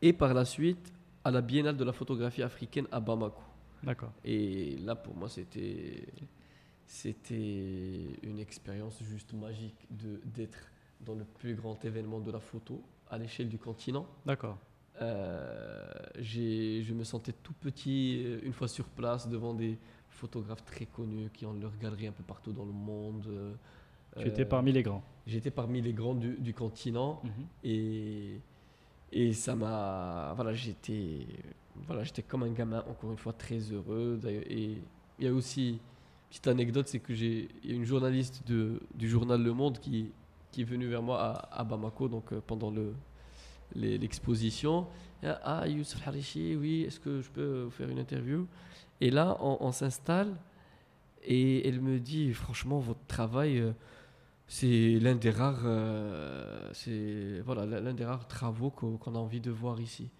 [0.00, 0.92] et par la suite
[1.22, 3.42] à la Biennale de la photographie africaine à Bamako.
[3.82, 4.12] D'accord.
[4.24, 6.06] Et là, pour moi, c'était
[6.86, 10.58] c'était une expérience juste magique de d'être
[11.04, 14.06] dans le plus grand événement de la photo à l'échelle du continent.
[14.26, 14.58] D'accord.
[15.00, 19.78] Euh, je me sentais tout petit euh, une fois sur place devant des
[20.10, 23.26] photographes très connus qui ont leur galerie un peu partout dans le monde.
[23.28, 23.54] euh,
[24.18, 25.02] Tu étais euh, parmi les grands.
[25.26, 27.22] J'étais parmi les grands du, du continent.
[27.24, 27.30] Mhm.
[27.64, 28.40] Et,
[29.12, 30.32] et ça m'a.
[30.34, 31.26] Voilà, j'étais
[31.86, 34.20] voilà, comme un gamin, encore une fois, très heureux.
[34.26, 34.76] Et
[35.18, 35.80] il y a aussi,
[36.28, 40.10] petite anecdote, c'est que j'ai une journaliste de, du journal Le Monde qui,
[40.50, 42.94] qui est venue vers moi à, à Bamako, donc euh, pendant le
[43.74, 44.86] les- l'exposition.
[45.22, 48.46] Ah, Youssef Harichi, oui, est-ce que je peux vous faire une interview?
[49.00, 50.34] Et là, on, on s'installe
[51.22, 53.58] et elle me dit, franchement, votre travail.
[53.58, 53.72] euh,
[54.52, 59.40] c'est l'un des rares, euh, c'est voilà, l'un des rares travaux qu'on qu'on a envie
[59.40, 60.10] de voir ici.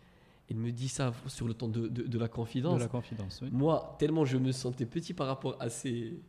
[0.49, 2.74] Il me dit ça sur le temps de, de- de la confidence.
[2.76, 3.49] De la confidence, oui.
[3.51, 6.20] Moi, tellement je me sentais petit par rapport à ces,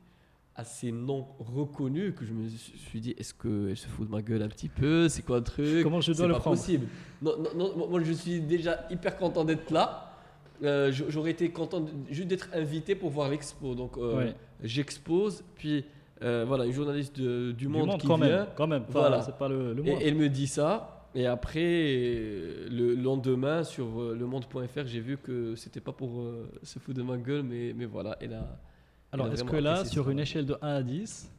[0.61, 4.21] à ces noms reconnus que je me suis dit, est-ce qu'elle se fout de ma
[4.21, 5.09] gueule un petit peu?
[5.09, 5.81] C'est quoi le truc?
[5.83, 6.55] Comment je dois le pas prendre?
[6.57, 6.85] possible.
[7.21, 10.13] Non, non, non, moi, je suis déjà hyper content d'être là.
[10.63, 13.73] Euh, J'aurais été content de- juste d'être invité pour voir l'expo.
[13.73, 14.35] Donc, euh, Ouais.
[14.61, 15.43] j'expose.
[15.55, 15.83] Puis,
[16.21, 18.27] euh, voilà, une journaliste de- du, Du monde, monde, qui quand vient.
[18.27, 18.47] même.
[18.55, 18.83] Quand même.
[18.89, 19.23] Voilà.
[19.23, 21.07] C'est pas le, le Et elle me dit ça.
[21.15, 21.59] Et après,
[22.69, 26.23] le lendemain, sur euh, le monde.fr, j'ai vu que c'était pas pour
[26.61, 28.15] se foutre de ma gueule, mais, mais voilà.
[28.21, 28.59] Elle a,
[29.11, 31.29] Alors, est-ce que là, sur une échelle de 1 à 10,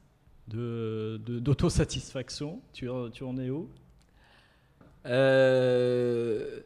[0.49, 3.69] de- de- d'autosatisfaction, tu, en- tu en es où?
[5.07, 6.61] Euh,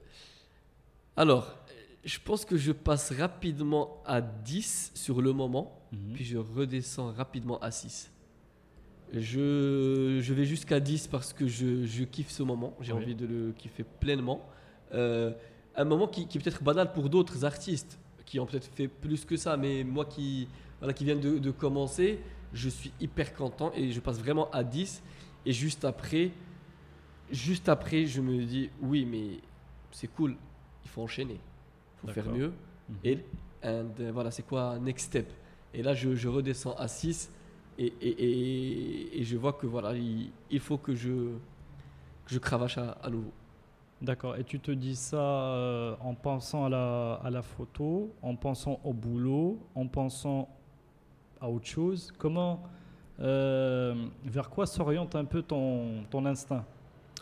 [1.18, 1.56] Alors,
[2.04, 6.12] je pense que je passe rapidement à 10 sur le moment, Mhm.
[6.12, 8.10] puis je redescends rapidement à 6.
[9.14, 13.02] Je, je vais jusqu'à 10 parce que je, je kiffe ce moment, j'ai Oui.
[13.02, 14.46] envie de le kiffer pleinement.
[14.92, 15.32] Euh,
[15.74, 19.24] un moment qui, qui est peut-être banal pour d'autres artistes qui ont peut-être fait plus
[19.24, 20.48] que ça, mais moi qui,
[20.80, 22.20] voilà, qui viens de, de commencer,
[22.52, 25.02] je suis hyper content et je passe vraiment à 10.
[25.44, 26.32] Et juste après,
[27.30, 29.40] juste après, je me dis oui, mais
[29.90, 30.36] c'est cool,
[30.84, 32.52] il faut enchaîner, il faut faire mieux.
[32.88, 32.96] Mhm.
[33.04, 33.18] Et
[33.64, 35.32] and, euh, voilà, c'est quoi next step?
[35.74, 37.30] Et là, je, je redescends à 6
[37.78, 42.38] et, et, et, et je vois que voilà, il, il faut que je, que je
[42.38, 43.32] cravache à, à nouveau.
[44.00, 44.36] D'accord.
[44.36, 48.80] Et tu te dis ça euh, en pensant à la, à la photo, en pensant
[48.84, 50.48] au boulot, en pensant
[51.40, 52.12] à autre chose.
[52.18, 52.62] Comment,
[53.20, 56.64] euh, vers quoi s'oriente un peu ton, ton instinct?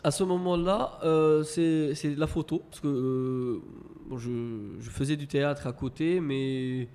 [0.03, 3.61] À ce moment-là, euh, c'est la photo, parce que euh,
[4.07, 6.87] bon, je, je faisais du théâtre à côté, mais,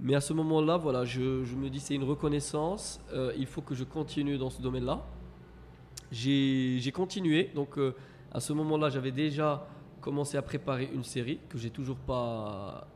[0.00, 3.62] mais à ce moment-là, voilà, je, je me dis c'est une reconnaissance, euh, il faut
[3.62, 5.02] que je continue dans ce domaine-là.
[6.12, 7.78] J'ai continué, donc
[8.32, 9.66] à ce moment-là, j'avais déjà
[10.00, 12.86] commencé à préparer une série que j'ai toujours pas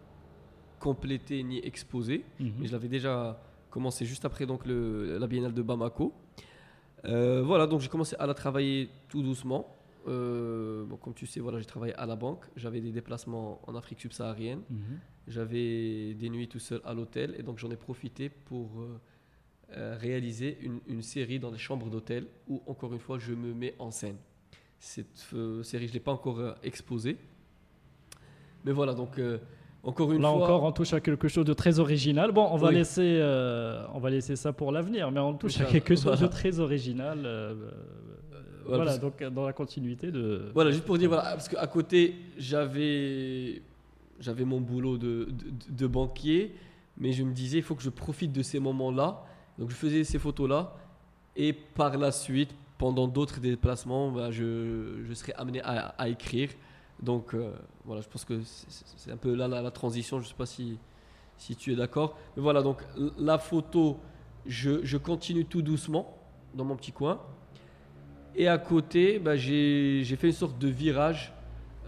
[0.81, 2.25] complétée ni exposée.
[2.41, 2.53] Mhm.
[2.59, 3.39] Mais je l'avais déjà
[3.73, 6.13] commencé juste après donc le, la Biennale de Bamako.
[7.05, 9.77] Euh, voilà, donc j'ai commencé à la travailler tout doucement.
[10.07, 12.45] Euh, bon, comme tu sais, voilà, j'ai travaillé à la banque.
[12.55, 14.63] J'avais des déplacements en Afrique subsaharienne.
[14.71, 15.01] Mhm.
[15.27, 17.35] J'avais des nuits tout seul à l'hôtel.
[17.39, 18.69] Et donc j'en ai profité pour
[19.77, 23.53] euh, réaliser une, une série dans les chambres d'hôtel où, encore une fois, je me
[23.55, 24.17] mets en scène.
[24.79, 27.17] Cette euh, série, je ne l'ai pas encore exposée.
[28.65, 29.19] Mais voilà, donc
[29.85, 30.43] encore une Là fois.
[30.45, 32.31] encore, on touche à quelque chose de très original.
[32.33, 32.75] Bon, on va, Oui.
[32.77, 36.27] laisser, euh, on va laisser ça pour l'avenir, mais on touche à quelque chose de
[36.27, 37.19] très original.
[37.25, 37.55] euh,
[38.33, 40.51] euh, Voilà, donc dans la continuité de.
[40.55, 43.61] Voilà, juste pour dire, voilà, parce qu'à côté, j'avais,
[44.21, 46.55] j'avais mon boulot de, de, de banquier,
[46.97, 49.25] mais je me disais, il faut que je profite de ces moments-là.
[49.59, 50.75] Donc, je faisais ces photos-là,
[51.37, 56.51] et par la suite, pendant d'autres déplacements, bah, je, je serais amené à, à écrire.
[57.03, 57.53] Donc, euh,
[57.85, 60.19] voilà, je pense que c'est, un peu là la, transition.
[60.19, 60.79] Je ne sais pas si,
[61.37, 62.17] si tu es d'accord.
[62.37, 62.79] Mais voilà, donc
[63.19, 63.99] la photo,
[64.47, 66.17] je, je continue tout doucement
[66.55, 67.21] dans mon petit coin.
[68.37, 71.33] Et à côté, bah, j'ai fait une sorte de virage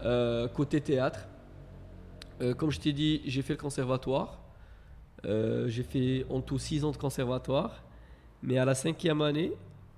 [0.03, 1.27] euh, côté théâtre.
[2.41, 4.41] Euh, comme je t'ai dit, j'ai fait le conservatoire.
[5.23, 7.83] J'ai fait en tout 6 ans de conservatoire.
[8.43, 9.53] Mais à la cinquième année,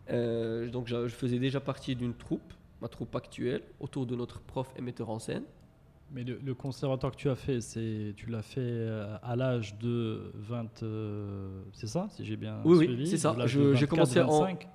[0.09, 4.81] donc je faisais déjà partie d'une troupe, ma troupe actuelle, autour de notre prof et
[4.81, 5.43] metteur en scène.
[6.13, 9.77] Mais le, le conservatoire que tu as fait, c'est tu l'as fait euh, à l'âge
[9.77, 10.83] de 20.
[10.83, 13.35] euh, c'est ça, si j'ai bien Oui, oui, c'est ça.
[13.45, 14.67] j'ai 24, commencé en- 25.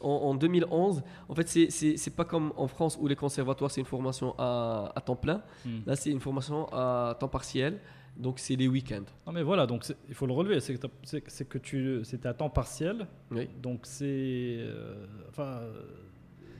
[0.00, 3.86] En, en 2011, en fait, c'est- pas comme en France où les conservatoires, c'est une
[3.86, 5.42] formation à, à temps plein.
[5.66, 5.80] Hmm.
[5.86, 7.80] Là, c'est une formation à temps partiel.
[8.16, 9.04] Donc, c'est les week-ends.
[9.26, 13.06] Non mais voilà, donc il faut le relever, c'est que, tu c'était à temps partiel,
[13.30, 13.46] Oui.
[13.60, 15.60] donc c'est euh, enfin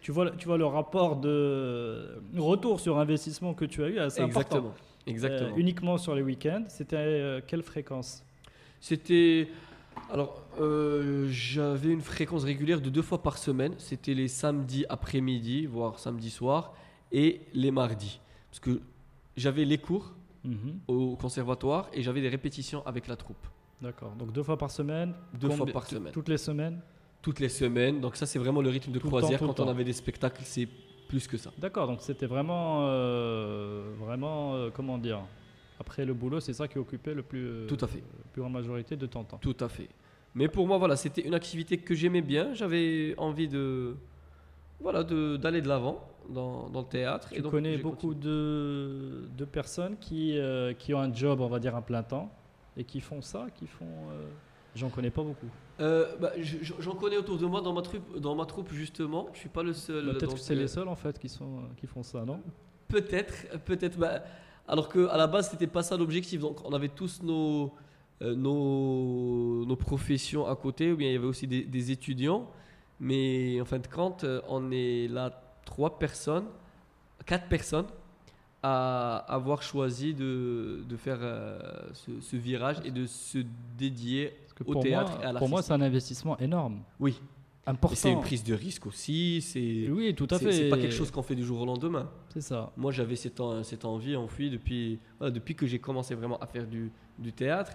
[0.07, 4.23] tu vois tu vois le rapport de retour sur investissement que tu as eu assez
[4.23, 4.69] Exactement.
[4.69, 4.81] important.
[5.05, 5.51] Exactement.
[5.51, 8.23] Euh, uniquement sur les week-ends, c'était euh, quelle fréquence?
[8.81, 9.49] C'était.
[10.13, 13.75] Alors, euh, j'avais une fréquence régulière de deux fois par semaine.
[13.79, 16.73] C'était les samedis après-midi, voire samedi soir,
[17.11, 18.21] et les mardis.
[18.51, 18.81] Parce que
[19.37, 20.13] j'avais les cours
[20.45, 20.79] Mhm.
[20.87, 23.45] au conservatoire et j'avais des répétitions avec la troupe.
[23.83, 25.15] D'accord, donc deux fois par semaine.
[25.35, 26.13] Deux fois par semaine.
[26.13, 26.81] Toutes les semaines?
[27.27, 28.01] Toutes les semaines.
[28.01, 29.41] Donc, ça, c'est vraiment le rythme de Tout le temps, croisière.
[29.41, 30.69] Quand on avait des spectacles, c'est
[31.09, 31.51] plus que ça.
[31.59, 35.23] D'accord, donc c'était vraiment, euh, vraiment, euh, comment dire
[35.81, 37.99] Après le boulot, c'est ça qui occupait le plus, euh, Tout à fait.
[37.99, 39.39] la plus grande majorité de ton temps.
[39.39, 39.89] Tout à fait.
[40.37, 42.55] Mais pour moi, voilà, c'était une activité que j'aimais bien.
[42.55, 43.97] J'avais envie de,
[44.79, 47.31] voilà, d'aller de l'avant dans, dans le théâtre.
[47.41, 51.75] Donc, connais beaucoup de, de personnes qui, euh, qui ont un job, on va dire,
[51.75, 52.31] à plein temps,
[52.77, 54.11] et qui font ça, qui font...
[54.77, 55.47] euh, J'en connais pas beaucoup.
[55.81, 58.73] Euh, bah, je- je- J'en connais autour de moi dans ma troupe, dans ma troupe
[58.73, 59.29] justement.
[59.33, 60.07] Je suis pas le seul.
[60.07, 62.41] Bah, Peut-être que c'est euh, les seuls, en fait, qui, sont, qui font ça, non?
[62.89, 63.99] Peut-être, peut-être.
[63.99, 64.23] bah,
[64.69, 66.41] alors que à la base, c'était pas ça l'objectif.
[66.41, 67.73] Donc, on avait tous nos,
[68.23, 72.49] euh, nos, nos professions à côté, ou bien il y avait aussi des, des étudiants.
[72.99, 76.47] Mais en fin de compte, euh, on est là trois personnes,
[77.27, 77.87] quatre personnes
[78.63, 81.59] à avoir choisi de, de faire euh,
[81.93, 83.39] ce, ce virage et de se
[83.77, 86.83] dédier que au pour théâtre moi, et à Pour moi, c'est un investissement énorme.
[86.99, 87.21] Oui.
[87.69, 87.97] Important.
[87.97, 89.41] C'est une prise de risque aussi.
[89.43, 90.53] C'est Oui, tout à fait.
[90.53, 92.09] c'est pas quelque chose qu'on fait du jour au lendemain.
[92.33, 92.73] C'est ça.
[92.77, 96.47] Moi, j'avais cette, en- cette envie enfouie depuis, voilà, depuis que j'ai commencé vraiment à
[96.47, 97.73] faire du, du théâtre.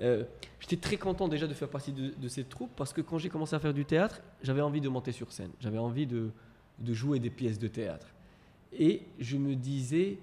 [0.00, 0.24] Euh,
[0.60, 3.28] J'étais très content déjà de faire partie de, de cette troupe parce que quand j'ai
[3.28, 5.50] commencé à faire du théâtre, j'avais envie de monter sur scène.
[5.60, 6.30] J'avais envie de,
[6.80, 8.06] de jouer des pièces de théâtre.
[8.76, 10.18] Et je me disais,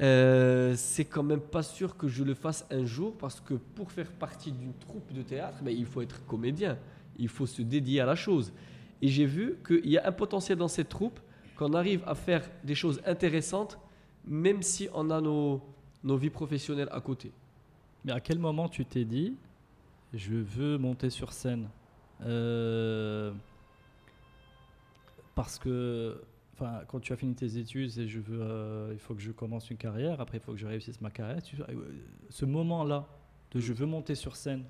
[0.00, 3.90] euh, c'est quand même pas sûr que je le fasse un jour parce que pour
[3.90, 6.78] faire partie d'une troupe de théâtre, ben, il faut être comédien.
[7.18, 8.52] Il faut se dédier à la chose.
[9.02, 11.18] Et j'ai vu qu'il y a un potentiel dans cette troupe
[11.56, 13.78] qu'on arrive à faire des choses intéressantes
[14.28, 15.60] même si on a nos,
[16.04, 17.32] nos vies professionnelles à côté.
[18.04, 19.34] Mais à quel moment tu t'es dit,
[20.12, 21.68] je veux monter sur scène?
[22.24, 23.32] Euh,
[25.34, 26.20] Parce que,
[26.58, 29.30] enfin, quand tu as fini tes études, c'est je veux, euh, il faut que je
[29.32, 30.20] commence une carrière.
[30.20, 31.42] Après, il faut que je réussisse ma carrière.
[31.42, 31.64] Tu- euh,
[32.30, 33.06] ce moment-là
[33.52, 34.64] de je veux monter sur scène,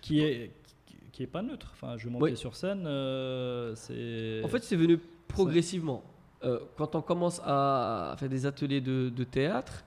[0.00, 0.52] qui est
[0.86, 1.70] qui, qui est pas neutre.
[1.74, 2.36] Enfin, je veux monter Oui.
[2.36, 4.42] sur scène, euh, c'est.
[4.44, 4.98] En fait, c'est venu
[5.28, 6.02] progressivement.
[6.42, 9.84] Euh, quand on commence à faire des ateliers de, de théâtre,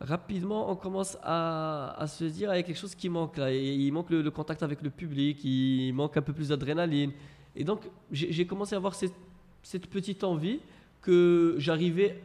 [0.00, 3.52] rapidement, on commence à, à se dire, il y a quelque chose qui manque là.
[3.52, 7.12] Et il manque le, le contact avec le public, il manque un peu plus d'adrénaline.
[7.54, 9.12] Et donc, j'ai j'ai commencé à avoir cette,
[9.62, 10.60] cette petite envie
[11.02, 12.20] que j'arrivais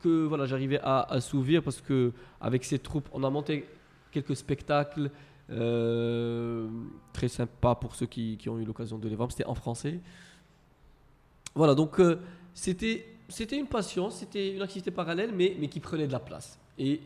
[0.00, 3.66] que voilà, j'arrivais à assouvir parce que avec cette troupe, on a monté
[4.12, 5.10] quelques spectacles
[5.50, 6.68] euh,
[7.12, 9.30] très sympas pour ceux qui, qui ont eu l'occasion de les voir.
[9.30, 9.98] C'était en français.
[11.54, 12.20] Voilà, donc euh,
[12.54, 16.58] c'était c'était une passion, c'était une activité parallèle, mais, mais qui prenait de la place.
[16.78, 17.00] Et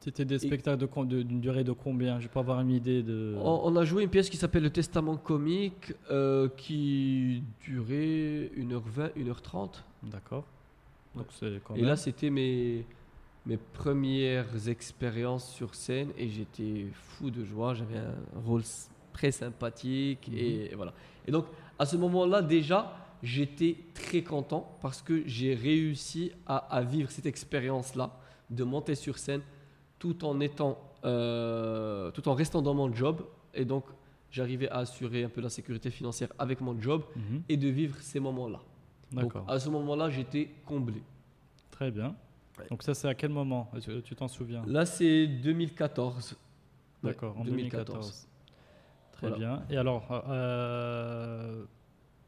[0.00, 2.20] C'était des spectacles d'une durée de combien?
[2.20, 3.34] Je peux avoir une idée de.
[3.40, 9.12] on, on a joué une pièce qui s'appelle Le Testament comique, euh, qui durait 1h20,
[9.16, 9.70] 1h30.
[10.04, 10.44] D'accord.
[11.16, 11.26] Donc
[11.74, 12.84] Et là, c'était mes,
[13.44, 17.74] mes premières expériences sur scène et j'étais fou de joie.
[17.74, 18.62] J'avais un rôle
[19.12, 20.92] très sympathique et voilà.
[21.26, 21.46] Et donc,
[21.76, 27.26] à ce moment-là, déjà, j'étais très content parce que j'ai réussi à, à vivre cette
[27.26, 28.16] expérience-là,
[28.48, 29.40] de monter sur scène
[29.98, 33.22] tout en étant, euh, tout en restant dans mon job.
[33.54, 33.84] Et donc,
[34.30, 37.42] j'arrivais à assurer un peu la sécurité financière avec mon job Mhm.
[37.48, 38.60] et de vivre ces moments-là.
[39.12, 41.02] Donc, à ce moment-là, j'étais comblé.
[41.70, 42.14] Très bien.
[42.70, 43.70] Donc ça c'est à quel moment
[44.04, 44.64] Tu t'en souviens?
[44.66, 46.36] Là, c'est 2014.
[47.04, 48.26] Ouais, D'accord, en 2014.
[49.12, 49.36] Très Voilà.
[49.36, 49.62] bien.
[49.70, 51.64] Et alors, euh,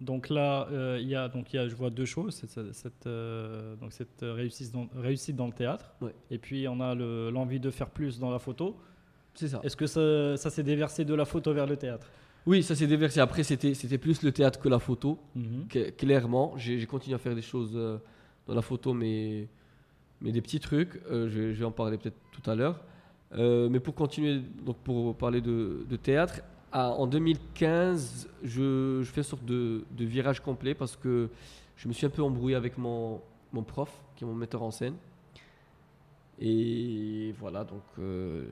[0.00, 2.34] donc là, euh, il y a, donc il y a, je vois deux choses.
[2.34, 5.92] Cette, cette, euh, donc cette réussite dans, réussite dans le théâtre.
[6.00, 6.14] Ouais.
[6.30, 8.76] Et puis on a le- l'envie de faire plus dans la photo.
[9.34, 9.60] C'est ça.
[9.62, 12.08] Est-ce que ça, ça s'est déversé de la photo vers le théâtre?
[12.46, 13.20] Oui, ça s'est déversé.
[13.20, 15.18] Après, c'était c'était plus le théâtre que la photo.
[15.36, 15.66] Mhm.
[15.68, 17.98] Cla- Clairement, j'ai continué à faire des choses euh,
[18.46, 19.46] dans la photo, mais,
[20.22, 21.00] mais des petits trucs.
[21.10, 22.82] Euh, je, vais- je vais en parler peut-être tout à l'heure.
[23.36, 26.40] Mais pour continuer, donc pour parler de, de théâtre,
[26.72, 31.30] à- en 2015, je, je fais une sorte de, de virage complet parce que
[31.76, 33.20] je me suis un peu embrouillé avec mon,
[33.52, 34.96] mon prof, qui est mon metteur en scène.
[36.38, 38.46] Et voilà, donc euh,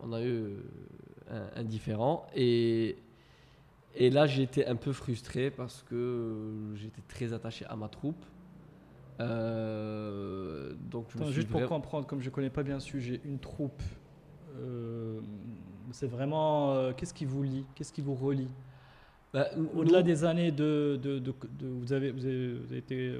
[0.00, 0.56] on a eu
[1.30, 2.26] un, un différend.
[2.34, 2.96] Et,
[3.94, 8.24] et là, j'étais un peu frustré parce que euh, j'étais très attaché à ma troupe.
[9.20, 12.80] Euh, donc je me Attends, suis juste pour comprendre, comme je connais pas bien le
[12.80, 13.82] sujet, une troupe,
[14.56, 15.20] euh,
[15.92, 18.48] c'est vraiment euh, qu'est-ce qui vous lie, qu'est-ce qui vous relie?
[19.34, 23.16] Bah, Au-delà des années de, de- de- de- vous, avez, vous, avez, vous avez été,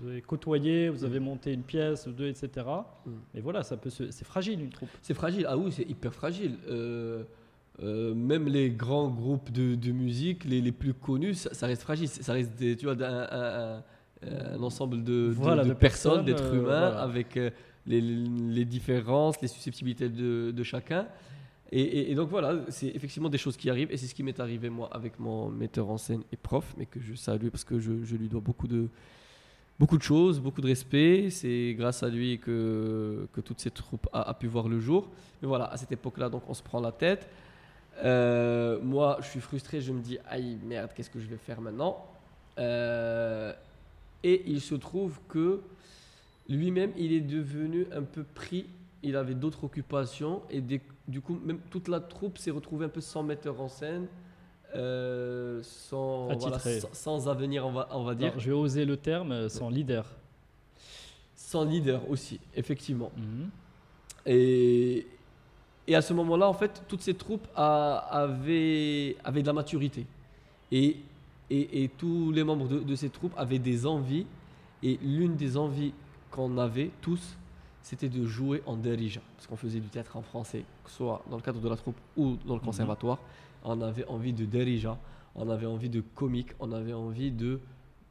[0.00, 2.48] vous avez- côtoyé, vous avez monté une pièce ou deux, etc.
[3.04, 3.10] Mm.
[3.34, 4.88] Mais voilà, ça peut c'est fragile une troupe.
[5.02, 6.56] C'est fragile, ah oui, c'est hyper fragile.
[6.70, 7.24] Euh,
[7.82, 12.08] euh, même les grands groupes de, musique, les, les plus connus, ça, ça reste fragile.
[12.08, 13.82] Ça reste des, tu vois, un, un-
[14.54, 17.00] un ensemble de, Voilà, personnes, d'êtres humains, voilà.
[17.02, 17.38] avec
[17.86, 21.06] les, les différences, les susceptibilité de, de chacun.
[21.70, 24.70] Et, donc voilà, c'est effectivement des choses qui arrivent, et c'est ce qui m'est arrivé
[24.70, 27.92] moi avec mon metteur en scène et prof, mais que je salue parce que je,
[27.92, 28.88] lui dois beaucoup de,
[29.78, 31.28] beaucoup de choses, beaucoup de respect.
[31.30, 35.08] C'est grâce à lui que, que toute cette troupe a, pu voir le jour.
[35.42, 37.28] Mais voilà, à cette époque-là, donc on se prend la tête.
[38.02, 41.60] Euh, moi, je suis frustré, je me dis, aïe merde, qu'est-ce que je vais faire
[41.60, 42.06] maintenant?
[42.58, 43.52] Euh,
[44.24, 45.60] Et il se trouve que
[46.48, 48.64] lui-même, il est devenu un peu pris.
[49.02, 52.90] Il avait d'autres occupations et des- du coup, même toute la troupe s'est retrouvée un
[52.90, 54.06] peu sans metteur en scène,
[54.76, 58.96] euh, sans, voilà, sans, sans avenir, on va, on va dire, je vais oser le
[58.98, 60.04] terme euh, sans leader.
[61.34, 63.10] sans leader aussi, effectivement.
[63.16, 63.48] Mhm.
[64.26, 65.06] Et,
[65.86, 70.04] et à ce moment-là, en fait, toutes ces troupes a- avaient, avaient de la maturité.
[70.70, 70.98] Et,
[71.48, 74.26] et, et tous les membres de, de ces troupes avaient des envies.
[74.82, 75.94] Et l'une des envies
[76.30, 77.37] qu'on avait tous,
[77.88, 79.22] c'était de jouer en derija.
[79.36, 81.76] Parce qu'on faisait du théâtre en français, que ce soit dans le cadre de la
[81.76, 83.18] troupe ou dans le conservatoire.
[83.64, 84.98] On avait envie de derija,
[85.34, 87.60] on avait envie de comique, on avait envie de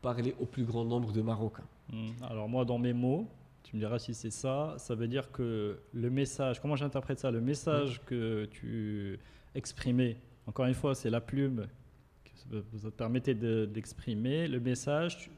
[0.01, 1.67] parler au plus grand nombre de Marocains.
[1.93, 2.13] Mhm.
[2.23, 3.27] Alors moi, dans mes mots,
[3.63, 7.29] tu me diras si c'est ça, ça veut dire que le message, comment j'interprète ça
[7.29, 9.19] Le message que tu
[9.53, 10.17] exprimais,
[10.47, 11.67] encore une fois, c'est la plume
[12.49, 14.47] que vous te permettez de- d'exprimer.
[14.47, 15.29] le message,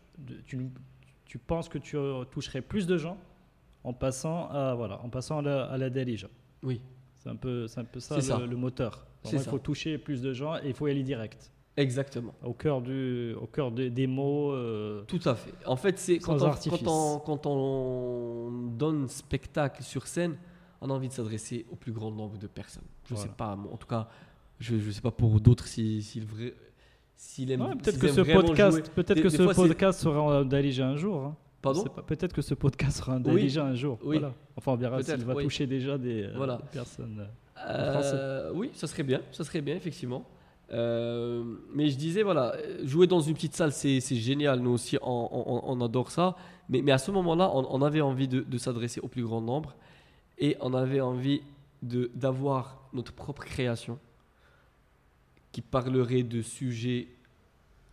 [1.25, 1.97] tu penses que tu
[2.31, 3.17] toucherais plus de gens
[3.83, 6.27] en passant à, voilà, en passant à la, à la dirige.
[6.63, 6.81] Oui,
[7.15, 8.37] C'est un peu, c'est un peu ça, le, ça.
[8.39, 9.05] le moteur.
[9.31, 12.33] Il faut toucher plus de gens et il faut y aller direct, exactement.
[12.43, 14.51] au cœur, du, au cœur de- des mots.
[14.53, 15.53] euh, Tout à fait.
[15.65, 20.37] En fait, c'est quand, on- quand, on, quand on donne spectacle sur scène,
[20.81, 22.83] on a envie de s'adresser au plus grand nombre de personnes.
[23.05, 23.29] Je Voilà.
[23.29, 24.07] sais pas, en tout cas,
[24.59, 26.53] je ne sais pas pour d'autres si, si le vrai.
[27.15, 30.81] S'il aime, Ouais, peut-être que ce podcast, peut-être que des ce podcast sera en dirigé
[30.83, 31.21] un jour.
[31.25, 31.35] hein.
[31.61, 33.35] Pardon Peut-être que ce podcast sera un Oui.
[33.35, 33.97] dirigé un jour.
[34.03, 34.17] Oui.
[34.19, 34.33] Voilà.
[34.55, 35.43] Enfin, on verra s'il va oui.
[35.43, 36.57] toucher déjà des, euh, Voilà.
[36.57, 37.27] des personnes.
[37.67, 40.25] Euh, oui, ça serait bien, ça serait bien, effectivement.
[40.71, 41.43] Euh,
[41.73, 44.59] mais je disais, voilà, euh, jouer dans une petite salle, c'est génial.
[44.59, 46.35] Nous aussi, on, on- on adore ça.
[46.69, 49.41] Mais, mais à ce moment-là, on, on avait envie de, de s'adresser au plus grand
[49.41, 49.75] nombre.
[50.37, 51.41] Et on avait envie
[51.81, 53.99] d'avoir notre propre création
[55.51, 57.07] qui parlerait de sujets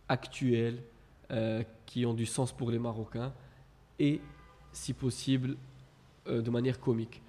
[0.07, 0.79] actuels,
[1.31, 3.33] euh, qui ont du sens pour les Marocains.
[3.99, 4.21] Et,
[4.71, 5.57] si possible,
[6.27, 7.21] euh, de manière comique.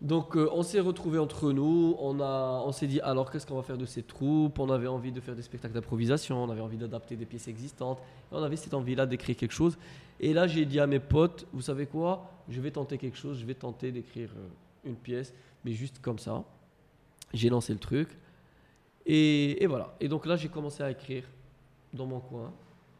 [0.00, 3.62] Donc euh, on s'est retrouvés entre nous, on, on s'est dit alors qu'est-ce qu'on va
[3.62, 6.76] faire de ces troupes, on avait envie de faire des spectacles d'improvisation, on avait envie
[6.76, 7.98] d'adapter des pièces existantes,
[8.30, 9.76] on avait cette envie-là d'écrire quelque chose.
[10.20, 13.40] Et là j'ai dit à mes potes, vous savez quoi, je vais tenter quelque chose,
[13.40, 16.44] je vais tenter d'écrire euh, une pièce, mais juste comme ça.
[17.34, 18.08] J'ai lancé le truc,
[19.04, 19.96] et voilà.
[20.00, 21.24] Et donc là j'ai commencé à écrire
[21.92, 22.52] dans mon coin,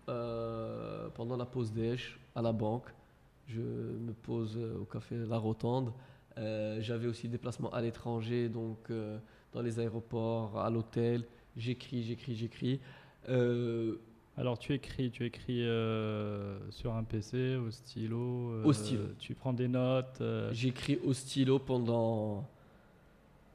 [0.08, 2.86] euh, pendant la pause déj, à la banque.
[3.48, 5.92] Je me pose euh, au café La Rotonde.
[6.36, 9.18] Euh, J'avais aussi des placements à l'étranger, donc euh,
[9.52, 11.24] dans les aéroports, à l'hôtel.
[11.56, 12.80] J'écris, j'écris, j'écris.
[14.36, 15.64] Alors, tu écris, tu écris
[16.70, 18.62] sur un PC, au stylo.
[18.64, 19.02] Au stylo.
[19.18, 20.22] Tu prends des notes.
[20.52, 22.48] J'écris au stylo pendant,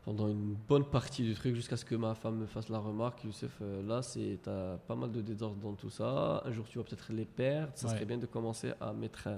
[0.05, 3.23] pendant une bonne partie du truc jusqu'à ce que ma femme me fasse la remarque.
[3.23, 6.41] Youssef, euh, là, c'est t'as pas mal de désordre dans tout ça.
[6.45, 7.71] Un jour, tu vas peut-être les perdre.
[7.75, 7.93] Ça Ouais.
[7.93, 9.37] serait bien de commencer à mettre euh,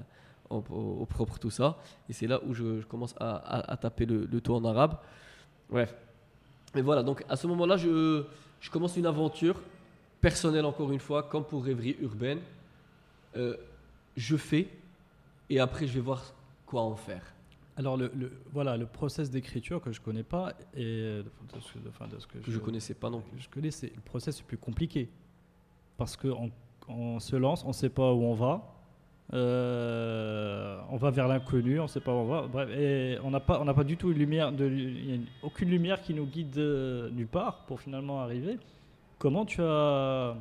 [0.50, 1.78] au, au- au propre tout ça.
[2.10, 4.66] Et c'est là où je, je commence à, à- à taper le, le tout en
[4.66, 4.98] arabe.
[5.70, 5.94] Bref.
[6.74, 8.24] Mais voilà, donc à ce moment-là, je,
[8.60, 9.62] je commence une aventure
[10.20, 12.40] personnelle, encore une fois, comme pour Rêverie Urbaine.
[13.38, 13.56] Euh,
[14.18, 14.68] je fais
[15.50, 16.24] et après, je vais voir
[16.66, 17.22] quoi en faire.
[17.78, 21.90] Alors, le, le- voilà, le process d'écriture que je connais pas et de, ce, de-
[21.90, 23.40] enfin, de ce que, je connaissais pas non plus.
[23.40, 25.10] je connais, c'est le process est plus compliqué
[25.98, 26.52] parce que on,
[26.88, 28.74] on se lance, on sait pas où on va,
[29.34, 33.40] euh, on va vers l'inconnu, on sait pas où on va, bref, et on n'a
[33.40, 36.14] pas, on pas du tout une lumière, de, il y a une- aucune lumière qui
[36.14, 38.58] nous guide euh, nulle part pour finalement arriver.
[39.20, 40.36] Comment tu as,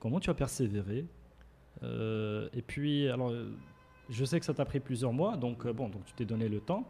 [0.00, 1.04] comment tu as persévéré?
[1.82, 3.32] Euh, Et puis, alors,
[4.10, 6.48] je sais que ça t'a pris plusieurs mois, donc euh, bon, donc tu t'es donné
[6.48, 6.86] le temps.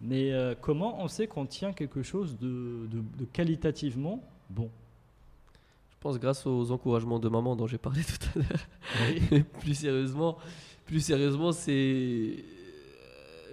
[0.00, 4.70] Mais euh, comment on sait qu'on tient quelque chose de, de- de qualitativement bon?
[5.90, 9.42] Je pense grâce aux encouragements de maman dont j'ai parlé tout à l'heure.
[9.60, 10.38] Plus sérieusement,
[10.86, 12.44] plus sérieusement, c'est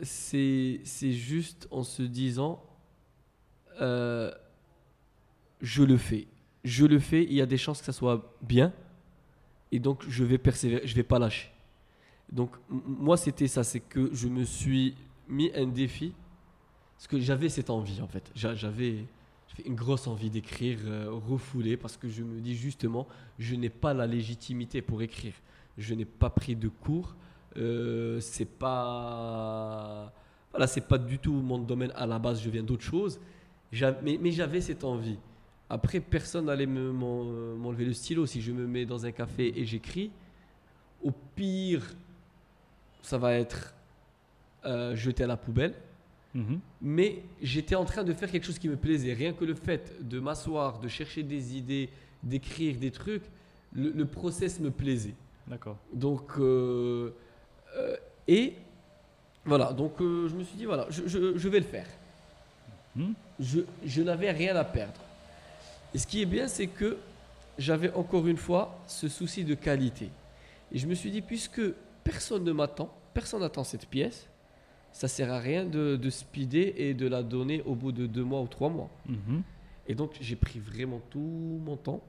[0.03, 2.61] c'est c'est juste en se disant
[3.81, 4.31] euh,
[5.61, 6.27] je le fais,
[6.63, 7.23] je le fais.
[7.23, 8.73] Il y a des chances que ça soit bien,
[9.71, 11.51] et donc je vais persévérer, je vais pas lâcher.
[12.31, 14.95] Donc moi c'était ça, c'est que je me suis
[15.27, 16.13] mis un défi
[16.97, 18.31] parce que j'avais cette envie en fait.
[18.35, 19.05] J'a- J'avais
[19.65, 23.07] une grosse envie d'écrire euh, refoulée parce que je me dis justement
[23.39, 25.33] je n'ai pas la légitimité pour écrire.
[25.77, 27.15] Je n'ai pas pris de cours.
[27.57, 30.11] Euh, c'est pas
[30.51, 32.41] voilà, c'est pas du tout mon domaine à la base.
[32.41, 33.19] Je viens d'autre chose.
[34.03, 35.17] Mais, mais j'avais cette envie.
[35.69, 39.57] Après, personne n'allait me- m'en- m'enlever le stylo si je me mets dans un café
[39.59, 40.11] et j'écris.
[41.03, 41.83] Au pire,
[43.05, 43.73] ça va être
[44.65, 45.73] euh, jeté à la poubelle.
[46.33, 46.59] Mhm.
[46.81, 49.13] Mais j'étais en train de faire quelque chose qui me plaisait.
[49.13, 51.89] Rien que le fait de m'asseoir, de chercher des idées,
[52.23, 53.23] d'écrire des trucs,
[53.73, 55.13] le, le process me plaisait.
[55.47, 55.77] D'accord.
[55.93, 57.11] Donc, euh,
[57.77, 57.95] euh,
[58.27, 58.53] et
[59.45, 61.87] voilà, donc euh, je me suis dit, voilà, je, je- je vais le faire.
[62.95, 63.13] Hmm.
[63.39, 64.99] Je, je n'avais rien à perdre.
[65.93, 66.97] Et ce qui est bien, c'est que
[67.57, 70.09] j'avais encore une fois ce souci de qualité.
[70.71, 71.61] Et je me suis dit, puisque
[72.05, 74.29] personne ne m'attend, personne n'attend cette pièce,
[74.93, 78.23] ça sert à rien de, de speeder et de la donner au bout de deux
[78.23, 78.89] mois ou trois mois.
[79.07, 79.41] Mhm.
[79.87, 82.01] Et donc j'ai pris vraiment tout mon temps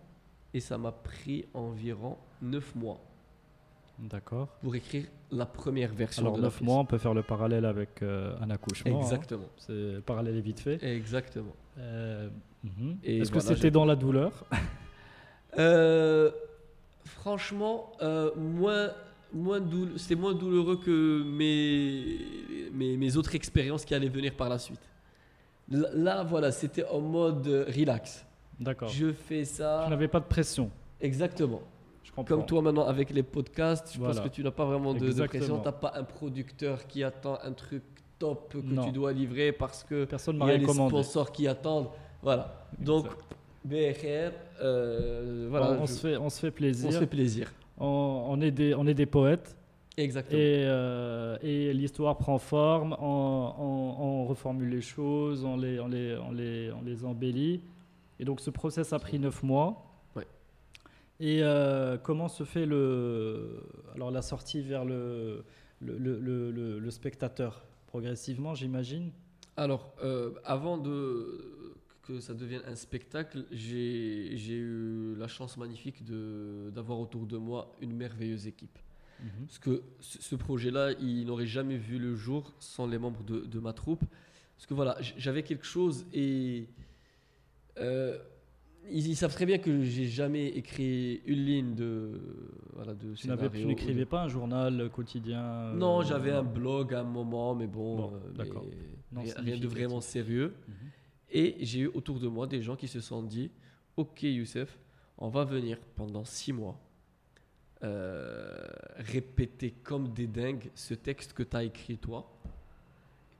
[0.54, 3.00] et ça m'a pris environ neuf mois
[3.98, 4.48] D'accord.
[4.62, 6.66] pour écrire la première version Alors, de la 9 pièce.
[6.66, 8.98] mois, on peut faire le parallèle avec euh, un accouchement.
[8.98, 9.02] hein.
[9.02, 9.48] Exactement.
[9.56, 10.82] C'est le parallèle est vite fait.
[10.84, 11.54] Exactement.
[11.78, 12.28] Euh,
[12.62, 12.98] mhm.
[13.02, 14.44] Est-ce que c'était dans la douleur?
[15.58, 16.30] Euh,
[17.04, 17.92] franchement,
[18.36, 18.90] moins,
[19.32, 22.18] moins doule- c'était moins douloureux que mes,
[22.72, 24.80] mes, mes autres expériences qui allaient venir par la suite.
[25.70, 27.46] Là, là, voilà, c'était en mode
[27.76, 28.24] relax.
[28.60, 28.88] D'accord.
[28.88, 29.86] Je fais Je ça.
[29.90, 30.70] n'avais pas de pression.
[31.00, 31.60] Exactement.
[32.04, 32.24] Je comprends.
[32.36, 34.14] Comme toi maintenant avec les podcasts, je Voilà.
[34.14, 35.58] pense que tu n'as pas vraiment de, pression.
[35.58, 37.82] Tu n'as pas un producteur qui attend un truc
[38.18, 38.84] top que Non.
[38.86, 41.88] tu dois livrer parce que Personne il y a les sponsors qui attendent.
[42.22, 42.66] Voilà.
[42.78, 43.06] Donc.
[43.64, 44.30] BRR,
[44.62, 46.88] euh, voilà, on, on je- se fait, on se fait plaisir.
[46.88, 47.52] on se fait plaisir.
[47.78, 49.56] On, on est des, on est des poètes.
[49.98, 50.38] Exactement.
[50.38, 55.88] Et, euh, et l'histoire prend forme, on, on- on reformule les choses, on les, on,
[55.88, 57.62] les, on, les, on les embellit.
[58.20, 59.86] Et donc ce process a pris neuf mois.
[60.14, 60.26] Ouais.
[61.18, 63.62] Et euh, comment se fait le,
[63.94, 65.44] alors la sortie vers le,
[65.80, 67.62] le, le- le- le- le spectateur?
[67.86, 69.10] Progressivement, j'imagine?
[69.56, 71.74] Alors, euh, avant de,
[72.06, 77.92] que ça devienne un spectacle, j'ai eu la chance magnifique d'avoir autour de moi une
[77.94, 78.78] merveilleuse équipe.
[79.46, 83.58] Parce que ce, projet-là, il n'aurait jamais vu le jour sans les membres de, de
[83.58, 84.04] ma troupe.
[84.56, 86.66] Parce que voilà, j'avais quelque chose et
[87.78, 88.18] euh,
[88.90, 92.20] ils, ils savent très bien que j'ai jamais écrit une ligne de
[92.74, 96.94] voilà de Tu scénario n'écrivais de- pas un journal quotidien euh, Non, j'avais un blog
[96.94, 98.64] à un moment, mais bon, Bon, euh, d'accord.
[98.68, 98.76] mais
[99.12, 100.54] Non rien, rien de vraiment sérieux.
[100.68, 100.74] Mhm.
[101.38, 103.50] Et j'ai eu autour de moi des gens qui se sont dit
[103.96, 104.78] Ok, Youssef,
[105.18, 106.78] on va venir pendant six mois
[107.84, 108.66] euh,
[108.96, 112.26] répéter comme des dingues ce texte que tu as écrit toi,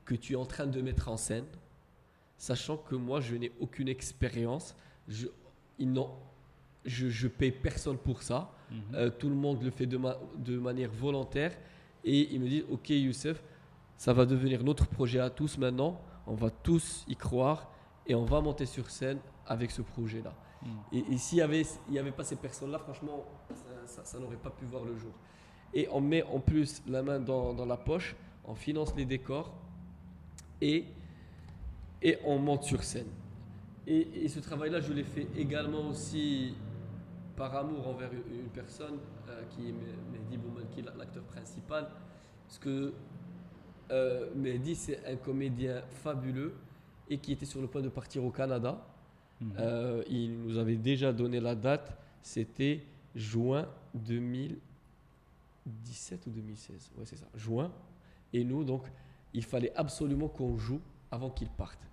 [0.05, 1.47] que tu es en train de mettre en scène,
[2.37, 4.75] sachant que moi, je n'ai aucune expérience.
[5.09, 5.27] Je,
[5.79, 6.11] ils n'ont-
[6.85, 8.53] je, je paye personne pour ça.
[8.71, 8.79] Mhm.
[8.95, 11.57] Euh, tout le monde le fait de, ma- de manière volontaire.
[12.05, 13.43] Et ils me disent, OK Youssef,
[13.97, 15.99] ça va devenir notre projet à tous maintenant.
[16.27, 17.73] On va tous y croire
[18.07, 20.35] et on va monter sur scène avec ce projet-là.
[20.63, 20.71] Mhm.
[20.93, 24.37] Et, et s'il n'y avait, y avait pas ces personnes-là, franchement, ça, ça- ça n'aurait
[24.37, 25.13] pas pu voir le jour.
[25.75, 29.53] Et on met en plus la main dans, dans la poche, on finance les décors
[30.61, 30.85] et,
[32.03, 33.09] et on monte sur scène.
[33.87, 36.55] Et, et ce travail-là, je l'ai fait également aussi
[37.37, 38.99] par amour envers une, une personne
[39.29, 41.89] euh, qui est Me- Mehdi Bouman, qui est la- l'acteur principal.
[42.47, 42.95] Parce que
[43.91, 46.55] euh, Mehdi, c'est un comédien fabuleux
[47.09, 48.87] et qui était sur le point de partir au Canada.
[49.59, 52.83] Euh, il nous avait déjà donné la date, c'était
[53.15, 56.93] juin 2017 ou 2016.
[56.97, 57.71] Ouais, c'est ça, juin.
[58.33, 58.85] Et nous, donc,
[59.35, 60.81] il fallait absolument qu'on joue
[61.11, 61.87] avant qu'ils partent.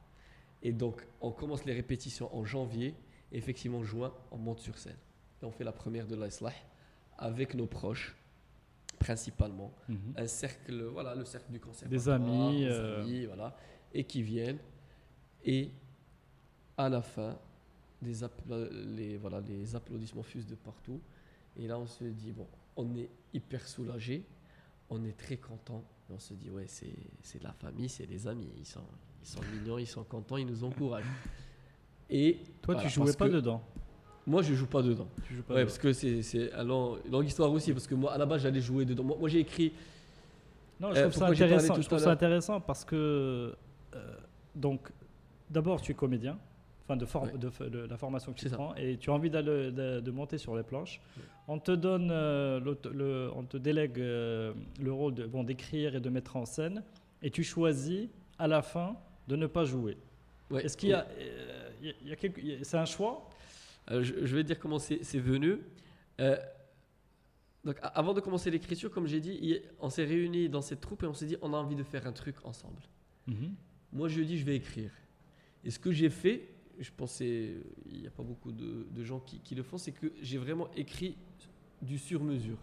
[0.61, 2.95] Et donc, on commence les répétitions en janvier.
[3.32, 4.95] Et effectivement, en juin, on monte sur scène.
[5.41, 6.53] Et on fait la première de l'Islah
[7.18, 8.16] avec nos proches,
[8.99, 9.74] principalement.
[9.89, 10.14] Mhm.
[10.16, 11.89] Un cercle, voilà, le cercle du concert.
[11.89, 13.01] Des amis, Des euh.
[13.01, 13.57] amis, voilà.
[13.93, 14.59] Et qui viennent.
[15.46, 15.70] Et
[16.78, 17.36] à la fin,
[18.02, 18.14] des
[18.96, 21.00] les, voilà, les applaudissements fusent de partout.
[21.58, 24.24] Et là, on se dit, bon, on est hyper soulagé,
[24.89, 25.84] on est très content.
[26.10, 28.50] Et on se dit, ouais, c'est de la famille, c'est des amis.
[28.58, 28.82] Ils sont,
[29.22, 31.06] ils sont mignons, ils sont contents, ils nous encouragent.
[32.10, 33.62] Et Toi, voilà, tu jouais pas dedans.
[34.26, 35.08] Moi, je joue pas dedans.
[35.26, 35.68] Tu joues pas Ouais, dedans.
[35.70, 36.68] parce que c'est une
[37.12, 37.74] longue histoire aussi.
[37.74, 39.04] Parce que moi, à la base, j'allais jouer dedans.
[39.04, 39.74] Moi, moi, j'ai écrit.
[40.80, 41.76] Non, je Euh, trouve ça intéressant.
[41.82, 43.56] Je trouve ça intéressant parce que
[43.96, 44.16] euh,
[44.56, 44.89] donc
[45.50, 46.38] d'abord tu es comédien,
[46.84, 47.38] enfin de, for- Ouais.
[47.38, 48.56] de, la formation que tu ça.
[48.56, 51.00] prends et tu as envie de, de monter sur les planches.
[51.48, 52.60] On te donne euh,
[52.91, 56.84] le, on te délègue euh, le rôle de bon d'écrire et de mettre en scène
[57.22, 58.08] et tu choisis
[58.39, 58.96] à la fin
[59.28, 59.98] de ne pas jouer.
[60.52, 60.66] Ouais.
[60.66, 62.16] Est-ce qu'il y a, euh, y a-
[62.60, 63.30] y c'est un choix?
[63.91, 65.60] Euh, je, je vais te dire comment c'est venu.
[67.66, 71.06] Donc, avant de commencer l'écriture, comme j'ai dit, on s'est réunis dans cette troupe et
[71.08, 72.82] on s'est dit, on a envie de faire un truc ensemble.
[73.94, 74.91] Moi, je dis, je vais écrire.
[75.64, 76.49] Et ce que j'ai fait,
[76.80, 77.55] je pensais,
[77.91, 81.16] il n'y a pas beaucoup de, gens qui, le font, c'est que j'ai vraiment écrit
[81.82, 82.57] du sur-mesure.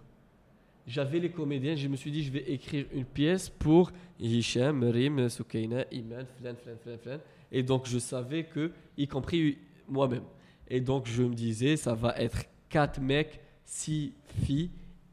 [0.86, 5.28] J'avais les comédiens, je me suis dit, je vais écrire une pièce pour Hicham, Merim,
[5.28, 7.18] Soukaina, Iman, flan, flan, flan, flan.
[7.52, 10.24] Et donc, je savais que, y compris moi-même.
[10.68, 14.70] Et donc, je me disais, ça va être quatre mecs, six filles.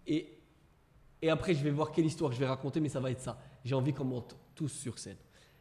[0.08, 0.38] Et,
[1.22, 3.40] et après, je vais voir quelle histoire je vais raconter, mais ça va être ça.
[3.64, 5.18] J'ai envie qu'on monte tous sur scène.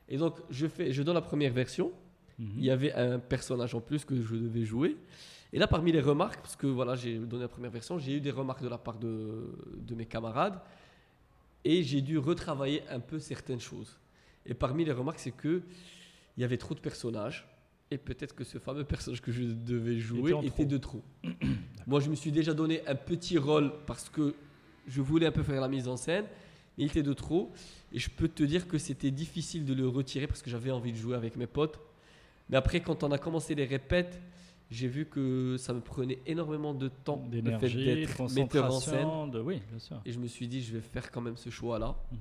[0.09, 1.93] Et donc, je, fais, je donne la première version.
[2.39, 4.97] Il y avait un personnage en plus que je devais jouer.
[5.53, 8.21] Et là, parmi les remarques, parce que voilà, j'ai donné la première version, j'ai eu
[8.21, 10.61] des remarques de la part de, de mes camarades.
[11.65, 13.99] Et j'ai dû retravailler un peu certaines choses.
[14.45, 15.63] Et parmi les remarques, c'est que
[16.37, 17.47] il y avait trop de personnages.
[17.91, 20.65] Et peut-être que ce fameux personnage que je devais jouer était, trop.
[20.65, 21.03] de trop.
[21.87, 24.35] Moi, je me suis déjà donné un petit rôle parce que
[24.89, 26.25] je voulais un peu faire la mise en scène.
[26.77, 27.53] mais Il était de trop.
[27.93, 30.93] Et je peux te dire que c'était difficile de le retirer parce que j'avais envie
[30.93, 31.79] de jouer avec mes potes.
[32.49, 34.21] Mais après, quand on a commencé les répètes,
[34.71, 39.31] j'ai vu que ça me prenait énormément de temps le fait d'être metteur en scène.
[39.31, 40.01] de oui, bien sûr.
[40.05, 41.97] Et je me suis dit, je vais faire quand même ce choix-là.
[42.13, 42.19] Mhm.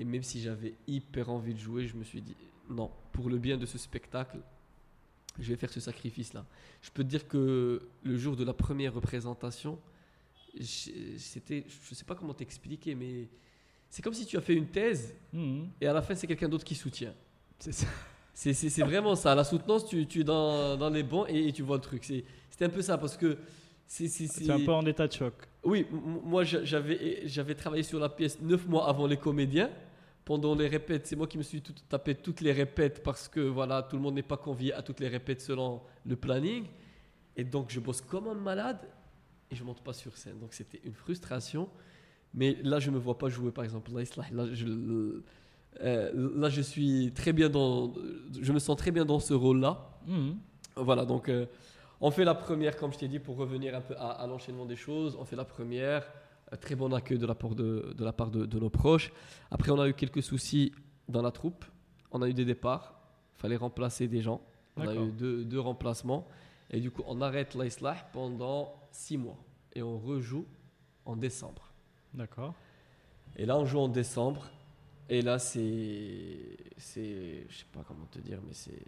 [0.00, 2.34] Et même si j'avais hyper envie de jouer, je me suis dit,
[2.68, 4.38] non, pour le bien de ce spectacle,
[5.38, 6.44] je vais faire ce sacrifice-là.
[6.82, 9.78] Je peux te dire que le jour de la première représentation,
[10.60, 13.28] c'était, je sais pas comment t'expliquer, mais
[13.88, 15.68] c'est comme si tu as fait une thèse Mhm.
[15.80, 17.14] et à la fin, c'est quelqu'un d'autre qui soutient.
[17.58, 17.86] C'est ça.
[18.34, 19.34] C'est, vraiment ça.
[19.34, 22.04] La soutenance, tu, tu es dans, dans les bancs et, et tu vois le truc.
[22.04, 23.38] C'est, c'était un peu ça parce que
[23.86, 25.34] c'est, un peu en état de choc.
[25.64, 29.70] oui, moi j'a- j'avais j'avais travaillé sur la pièce neuf mois avant les comédiens.
[30.24, 33.40] Pendant les répètes, c'est moi qui me suis tout, tapé toutes les répètes parce que
[33.40, 36.64] voilà, tout le monde n'est pas convié à toutes les répètes selon le planning.
[37.36, 38.78] Et donc je bosse comme un malade
[39.50, 40.38] et je monte pas sur scène.
[40.38, 41.68] Donc c'était une frustration.
[42.34, 43.90] Mais là, je me vois pas jouer par exemple.
[43.92, 45.20] Là, je,
[45.80, 47.92] euh, là, je suis très bien dans,
[48.40, 49.90] je me sens très bien dans ce rôle-là.
[50.06, 50.36] Mhm.
[50.76, 51.46] Voilà, donc euh,
[52.00, 54.66] on fait la première, comme je t'ai dit, pour revenir un peu à, à l'enchaînement
[54.66, 55.16] des choses.
[55.18, 56.06] On fait la première,
[56.52, 59.12] euh, très bon accueil de la part, de, de, la part de, de nos proches.
[59.50, 60.72] Après, on a eu quelques soucis
[61.08, 61.64] dans la troupe.
[62.10, 62.94] On a eu des départs.
[63.36, 64.40] Il fallait remplacer des gens.
[64.76, 66.26] On a eu deux, deux remplacements.
[66.70, 69.36] Et du coup, on arrête l'Islah pendant six mois.
[69.74, 70.46] Et on rejoue
[71.04, 71.72] en décembre.
[72.14, 72.54] D'accord.
[73.36, 74.46] Et là, on joue en décembre.
[75.08, 76.56] Et là, c'est.
[76.76, 78.82] c'est je sais pas comment te dire, mais c'est.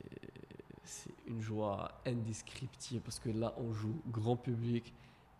[0.86, 4.92] C'est une joie indescriptible parce que là, on joue grand public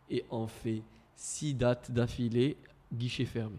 [0.09, 0.83] et on fait
[1.15, 2.57] six dates d'affilée,
[2.93, 3.59] guichet fermé.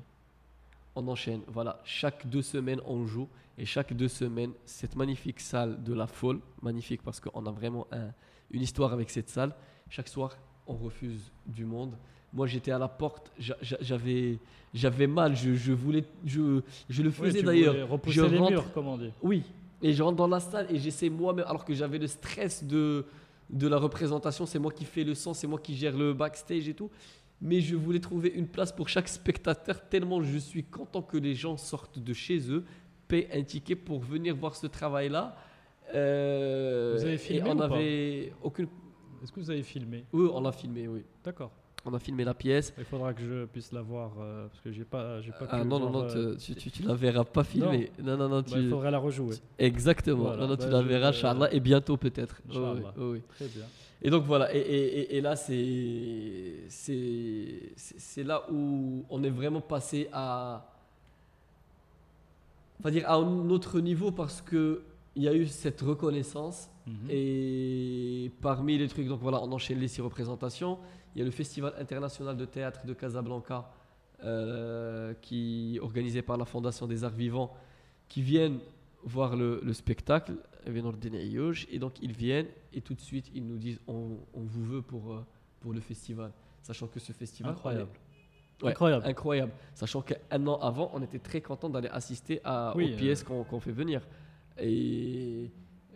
[0.96, 1.42] On enchaîne.
[1.48, 3.30] Voilà, chaque deux semaines, on joue.
[3.58, 7.86] Et chaque deux semaines, cette magnifique salle de la folle, magnifique parce qu'on a vraiment
[7.92, 8.12] un-
[8.50, 9.56] une histoire avec cette salle.
[9.90, 10.36] Chaque soir,
[10.66, 11.96] on refuse du monde.
[12.36, 14.38] Moi, j'étais à la porte, j'a- j'a- j'avais,
[14.74, 17.74] j'avais mal, je, je voulais, je, je le Oui, faisais tu d'ailleurs.
[18.08, 19.12] Je les rentre- murs, comme on dit.
[19.24, 19.44] Oui,
[19.82, 23.06] et je rentre dans la salle et j'essaie moi-même, alors que j'avais le stress de,
[23.50, 26.68] de la représentation, c'est moi qui fais le son, c'est moi qui gère le backstage
[26.68, 26.92] et tout.
[27.42, 31.36] Mais je voulais trouver une place pour chaque spectateur tellement je suis content que les
[31.36, 32.64] gens sortent de chez eux,
[33.08, 35.36] paient un ticket pour venir voir ce travail-là.
[35.94, 37.70] Euh, Vous avez et filmé on ou pas
[38.44, 38.68] aucune.
[39.24, 40.06] Est-ce que vous avez filmé?
[40.14, 41.04] Oui, on a filmé, oui.
[41.24, 41.52] D'accord.
[41.88, 42.74] On a filmé la pièce.
[42.80, 45.64] Il faudra que je puisse la voir euh, parce que j'ai pas, j'ai pas Ah
[45.64, 47.92] non, non, non, euh, tu, tu, tu la verras pas filmée.
[48.02, 48.60] Non, non, non, bah, tu...
[48.60, 49.36] il faudrait la rejouer.
[49.60, 50.24] Exactement.
[50.24, 52.42] Voilà, non, non, tu bah, la verras, Inch'Allah, et bientôt peut-être.
[52.50, 52.94] Oui, Inch'Allah.
[52.98, 53.22] oui.
[53.36, 53.66] Très bien.
[54.02, 54.60] Et donc voilà, et,
[55.18, 60.66] et- là, c'est c'est- c'est c'est là où on est vraiment passé à,
[62.80, 64.82] on va dire à un autre niveau parce que
[65.16, 67.10] il y a eu cette reconnaissance Mhm.
[67.10, 70.78] et parmi les trucs, donc voilà, on enchaîne les six représentations.
[71.16, 73.72] Il y a le Festival international de théâtre de Casablanca,
[74.24, 77.54] euh, qui organisé par la Fondation des Arts Vivants,
[78.10, 78.60] qui viennent
[79.04, 80.34] voir le, le spectacle,
[80.68, 84.82] et donc ils viennent et tout de suite ils nous disent on, on vous veut
[84.82, 85.26] pour, euh,
[85.60, 86.32] pour le festival,
[86.64, 87.92] sachant que ce festival Incroyable.
[88.64, 89.06] Ouais, Incroyable.
[89.06, 93.24] incroyable, sachant qu'un an avant on était très content d'aller assister à, Oui, aux pièces
[93.24, 94.02] qu'on qu'on fait venir
[94.58, 95.52] et,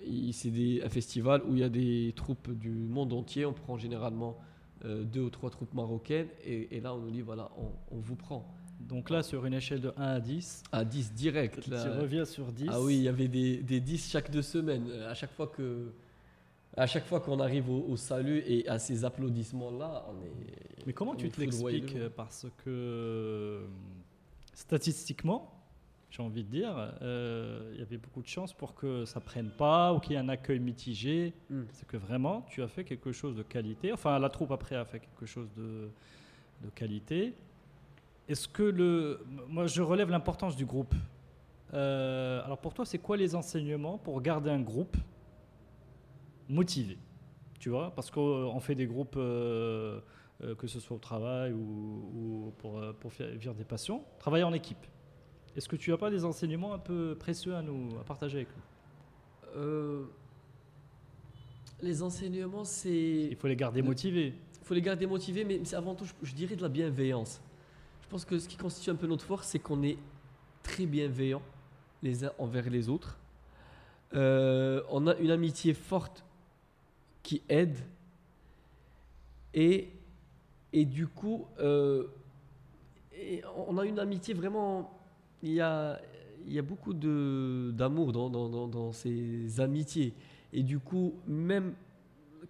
[0.05, 3.45] et c'est un festival où il y a des troupes du monde entier.
[3.45, 4.37] On prend généralement
[4.85, 6.27] euh, deux ou trois troupes marocaines.
[6.45, 8.45] Et, et là, on nous dit voilà, on, on vous prend.
[8.79, 11.59] Donc là, sur une échelle de 1 à 10, À 10 direct.
[11.61, 11.99] tu là.
[11.99, 12.67] reviens sur 10.
[12.71, 14.87] Ah oui, il y avait des, des 10 chaque deux semaines.
[14.89, 15.91] Euh, À chaque fois que.
[16.77, 20.85] À chaque fois qu'on arrive au, au salut et à ces applaudissements-là, on est.
[20.85, 22.09] Mais comment on tu te l'expliques loin.
[22.15, 23.67] Parce que euh,
[24.53, 25.51] statistiquement,
[26.09, 29.51] j'ai envie de dire, euh, il y avait beaucoup de chances pour que ça prenne
[29.51, 31.33] pas ou qu'il y ait un accueil mitigé.
[31.49, 31.63] Hmm.
[31.71, 33.93] C'est que vraiment, tu as fait quelque chose de qualité.
[33.93, 35.89] Enfin, la troupe après a fait quelque chose de,
[36.63, 37.35] de qualité.
[38.27, 39.25] Est-ce que le.
[39.47, 40.93] Moi, je relève l'importance du groupe.
[41.73, 44.97] Euh, alors, pour toi, c'est quoi les enseignements pour garder un groupe
[46.47, 46.97] motivé
[47.59, 47.93] Tu vois?
[47.95, 49.99] Parce qu'on fait des groupes, euh,
[50.43, 54.03] euh, que ce soit au travail ou, ou pour, euh, pour faire vivre des passions,
[54.19, 54.85] travailler en équipe.
[55.55, 58.49] Est-ce que tu n'as pas des enseignements un peu précieux à nous à partager avec
[58.49, 58.63] nous?
[59.57, 60.05] Euh,
[61.81, 63.27] les enseignements, c'est.
[63.31, 64.33] Il faut les garder motivés.
[64.61, 67.41] Il faut les garder motivés, mais c'est avant tout, je, je dirais, de la bienveillance.
[68.03, 69.97] Je pense que ce qui constitue un peu notre force, c'est qu'on est
[70.61, 71.41] très bienveillants
[72.03, 73.17] les uns envers les autres.
[74.13, 76.23] Euh, on a une amitié forte
[77.23, 77.77] qui aide.
[79.53, 79.89] Et,
[80.73, 82.07] et du coup, euh,
[83.13, 84.95] et on a une amitié vraiment.
[85.43, 85.99] Il y a,
[86.45, 90.13] il y a beaucoup d'amour dans, dans, dans, dans ces amitiés.
[90.51, 91.73] Et du coup, même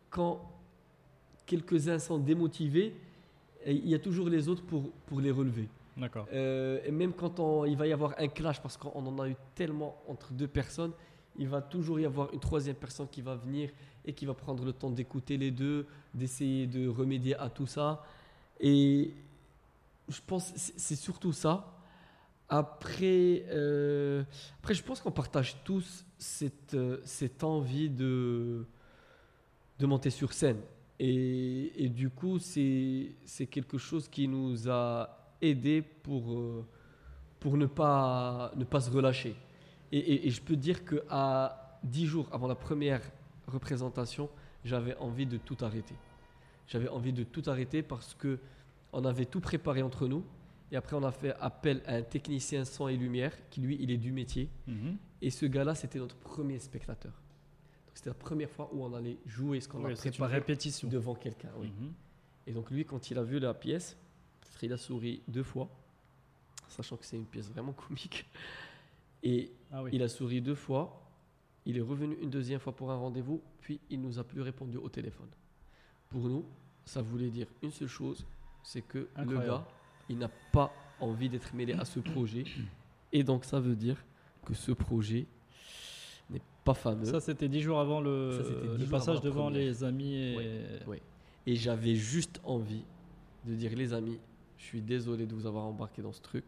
[0.10, 0.42] quand
[1.46, 2.94] quelques-uns sont démotivés,
[3.66, 5.68] il y a toujours les autres pour, pour les relever.
[5.98, 6.28] D'accord.
[6.32, 9.28] Euh, et même quand on- il va y avoir un clash, parce qu'on en a
[9.28, 10.94] eu tellement entre deux personnes,
[11.38, 13.70] il va toujours y avoir une troisième personne qui va venir
[14.06, 18.04] et qui va prendre le temps d'écouter les deux, d'essayer de remédier à tout ça.
[18.62, 19.14] Et
[20.08, 21.76] je pense c'est surtout ça.
[22.50, 24.24] Après, euh,
[24.60, 28.66] après je pense qu'on partage tous cette, euh, cette envie de,
[29.80, 30.60] de monter sur scène.
[31.00, 33.16] Et, et du coup, c'est
[33.50, 35.10] quelque chose qui nous a
[35.42, 36.66] aidés pour, euh,
[37.40, 39.36] pour ne, pas, ne pas se relâcher.
[39.92, 43.02] Et, et- je peux dire qu'à 10 jours avant la première
[43.48, 44.30] représentation,
[44.66, 45.96] j'avais envie de tout arrêter.
[46.68, 48.40] J'avais envie de tout arrêter parce que
[48.92, 50.24] on avait tout préparé entre nous.
[50.72, 53.90] Et après, on a fait appel à un technicien son et lumière qui, lui, il
[53.92, 54.50] est du métier.
[54.68, 54.98] Mhm.
[55.22, 57.12] Et ce gars-là, c'était notre premier spectateur.
[57.12, 60.36] Donc, c'était la première fois où on allait jouer ce qu'on Ouais, a une préparé
[60.36, 60.88] répétition.
[60.88, 61.50] devant quelqu'un.
[61.58, 61.68] oui.
[61.80, 61.94] Mhm.
[62.48, 63.98] Et donc, lui, quand il a vu la pièce,
[64.62, 65.70] il a souri deux fois,
[66.68, 68.26] sachant que c'est une pièce vraiment comique.
[69.24, 69.92] Et Ah oui.
[69.94, 71.02] il a souri deux fois.
[71.66, 74.78] Il est revenu une deuxième fois pour un rendez-vous, puis il nous a plus répondu
[74.78, 75.28] au téléphone.
[76.10, 76.46] Pour nous,
[76.86, 78.26] ça voulait dire une seule chose,
[78.64, 79.68] c'est que le gars,
[80.10, 82.44] il n'a pas envie d'être mêlé à ce projet.
[83.12, 84.04] Et donc ça veut dire
[84.46, 85.26] que ce projet
[86.30, 87.06] n'est pas fameux.
[87.06, 89.62] Ça, c'était dix jours avant le, Ça, passage avant devant première.
[89.62, 90.16] les amis.
[90.16, 91.56] Et...
[91.56, 92.84] J'avais juste envie
[93.46, 94.20] de dire, les amis,
[94.58, 96.46] je suis désolé de vous avoir embarqué dans ce truc.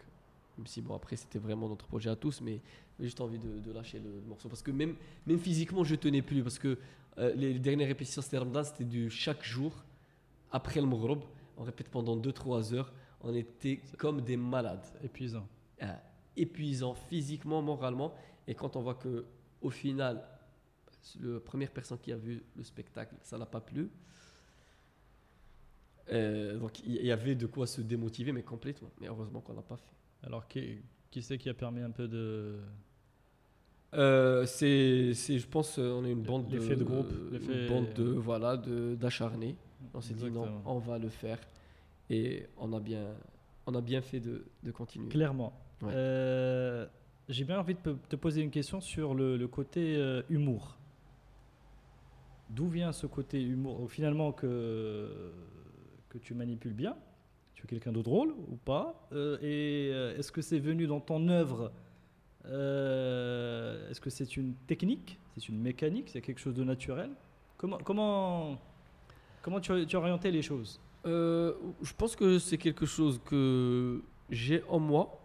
[0.57, 2.59] Même si, bon, après, c'était vraiment notre projet à tous, mais
[2.99, 4.49] j'ai juste envie de, de lâcher le morceau.
[4.49, 6.43] Parce que même, même physiquement, je tenais plus.
[6.43, 6.77] Parce que
[7.17, 9.73] euh, les dernières répétitions, c'était Ramadan, c'était du chaque jour,
[10.51, 11.19] après le Maghreb.
[11.57, 12.93] On répète pendant 2-3 heures.
[13.23, 14.85] On était comme des malades.
[15.03, 15.47] Épuisant.
[15.83, 15.93] Euh,
[16.35, 18.13] épuisant physiquement, moralement.
[18.47, 19.25] Et quand on voit que
[19.61, 20.23] au final,
[21.19, 23.89] la première personne qui a vu le spectacle, ça n'a pas plu.
[26.11, 28.89] Euh, donc il y- avait de quoi se démotiver, mais complètement.
[28.99, 29.95] Mais heureusement qu'on n'a pas fait.
[30.23, 30.79] Alors, qui,
[31.09, 32.57] qui c'est qui a permis un peu de.
[33.93, 38.03] Euh, c'est, je pense, euh, on est une bande de, de groupe, une bande de
[38.11, 39.55] voilà, de, d'acharnés.
[39.93, 41.39] On s'est dit non, on va le faire,
[42.13, 43.07] et on a bien,
[43.65, 45.09] on a bien fait de, de continuer.
[45.09, 45.53] Clairement.
[45.81, 45.91] Ouais.
[45.93, 46.85] Euh,
[47.29, 50.77] J'ai bien envie de te poser une question sur le, le côté euh, humour.
[52.49, 53.89] D'où vient ce côté humour?
[53.89, 55.31] Finalement, que,
[56.09, 56.97] que tu manipules bien?
[57.55, 59.07] Tu es quelqu'un de drôle ou pas?
[59.13, 61.71] Euh, Et est-ce que c'est venu dans ton œuvre?
[62.43, 65.17] Est-ce que c'est une technique?
[65.33, 66.09] C'est une mécanique?
[66.09, 67.11] C'est quelque chose de naturel?
[67.55, 68.57] Comment, comment,
[69.43, 70.81] comment tu as orienté les choses?
[71.05, 75.17] Euh, je pense que c'est quelque chose que j'ai en moi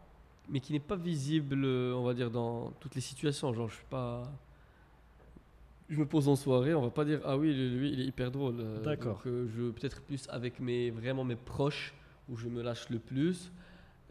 [0.48, 3.52] mais qui n'est pas visible, euh, on va dire, dans toutes les situations.
[3.52, 4.22] Genre, je suis pas.
[5.88, 8.32] Je me pose en soirée, on va pas dire ah oui lui il est hyper
[8.32, 8.56] drôle.
[8.58, 9.22] Euh, D'accord.
[9.26, 11.94] euh, je peut-être plus avec mes vraiment mes proches
[12.28, 13.52] où je me lâche le plus.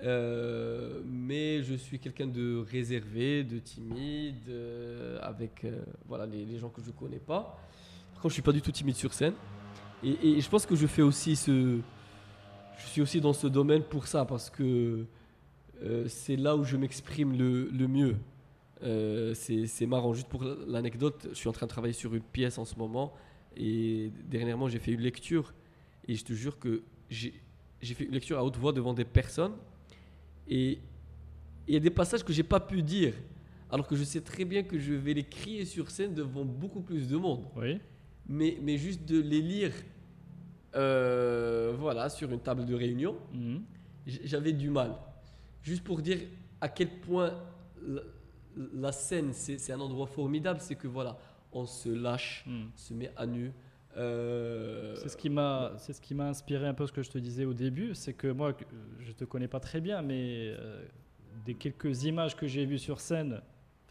[0.01, 6.57] Euh, mais je suis quelqu'un de réservé, de timide, euh, avec euh, voilà les, les
[6.57, 7.59] gens que je connais pas.
[8.13, 9.33] Par contre, je suis pas du tout timide sur scène.
[10.03, 11.79] Et, je pense que je fais aussi ce,
[12.77, 15.05] je suis aussi dans ce domaine pour ça parce que
[15.83, 18.17] euh, c'est là où je m'exprime le, mieux.
[18.83, 20.13] Euh, c'est marrant.
[20.13, 23.13] Juste pour l'anecdote, je suis en train de travailler sur une pièce en ce moment
[23.57, 25.53] et dernièrement j'ai fait une lecture
[26.07, 27.31] et je te jure que j'ai
[27.81, 29.53] fait une lecture à haute voix devant des personnes
[30.47, 30.79] et
[31.67, 33.13] il y a des passages que j'ai pas pu dire
[33.71, 36.81] alors que je sais très bien que je vais les crier sur scène devant beaucoup
[36.81, 37.79] plus de monde Oui.
[38.27, 39.71] Mais, mais juste de les lire
[40.75, 43.61] euh, voilà, sur une table de réunion, Mhm.
[44.05, 44.95] j'avais du mal.
[45.63, 46.19] Juste pour dire
[46.61, 47.33] à quel point
[47.85, 48.01] la,
[48.73, 51.17] la scène, c'est un endroit formidable, c'est que voilà,
[51.53, 52.69] on se lâche, Mhm.
[52.75, 53.51] se met à nu.
[53.97, 57.09] euh, C'est ce qui m'a, c'est ce qui m'a inspiré un peu ce que je
[57.09, 58.53] te disais au début, c'est que moi,
[58.99, 60.85] je te connais pas très bien, mais euh,
[61.45, 63.39] des quelques images que j'ai vues sur scène,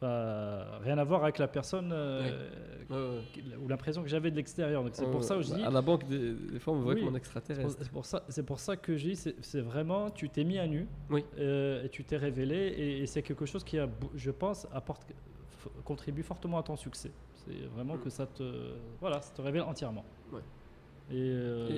[0.05, 2.49] enfin, rien à voir avec la personne euh,
[2.91, 3.21] ouais, ouais.
[3.33, 4.83] qui- ou l'impression que j'avais de l'extérieur.
[4.83, 6.83] Donc c'est pour ça que je dis, À la banque, des, des fois, on me
[6.83, 7.05] voit Oui.
[7.05, 7.77] comme un extraterrestre.
[7.81, 10.67] c'est pour ça, c'est pour ça que je dis, c'est, vraiment, tu t'es mis à
[10.67, 11.25] nu, Oui.
[11.39, 15.07] euh, et tu t'es révélé, et, et c'est quelque chose qui a, je pense, apporte,
[15.85, 17.11] contribue fortement à ton succès.
[17.47, 18.43] C'est vraiment que ça te,
[19.01, 20.05] voilà, ça te révèle entièrement.
[21.11, 21.69] Et, euh,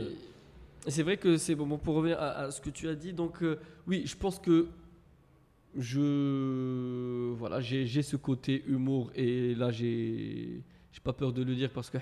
[0.87, 2.95] Et- c'est vrai que c'est bon, bon, pour revenir à, à ce que tu as
[2.95, 3.13] dit.
[3.13, 3.43] Donc
[3.89, 4.69] oui, je pense que
[5.79, 10.63] je voilà, j'ai ce côté humour et là j'ai
[10.93, 11.99] j'ai pas peur de le dire parce que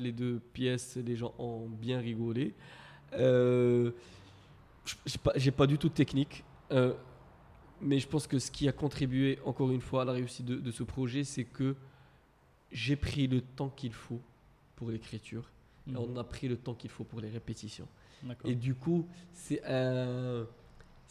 [0.00, 2.54] les deux pièces, les gens ont bien rigolé.
[3.14, 3.92] Euh,
[4.84, 4.96] je-
[5.36, 6.44] j'ai pas du tout de technique.
[6.72, 6.94] euh,
[7.80, 10.56] mais je pense que ce qui a contribué encore une fois à la réussite de,
[10.56, 11.74] de ce projet, c'est que
[12.70, 14.20] j'ai pris le temps qu'il faut
[14.76, 15.50] pour l'écriture
[15.88, 15.98] et mhm.
[15.98, 17.88] on a pris le temps qu'il faut pour les répétitions.
[18.44, 20.46] Et du coup, c'est un,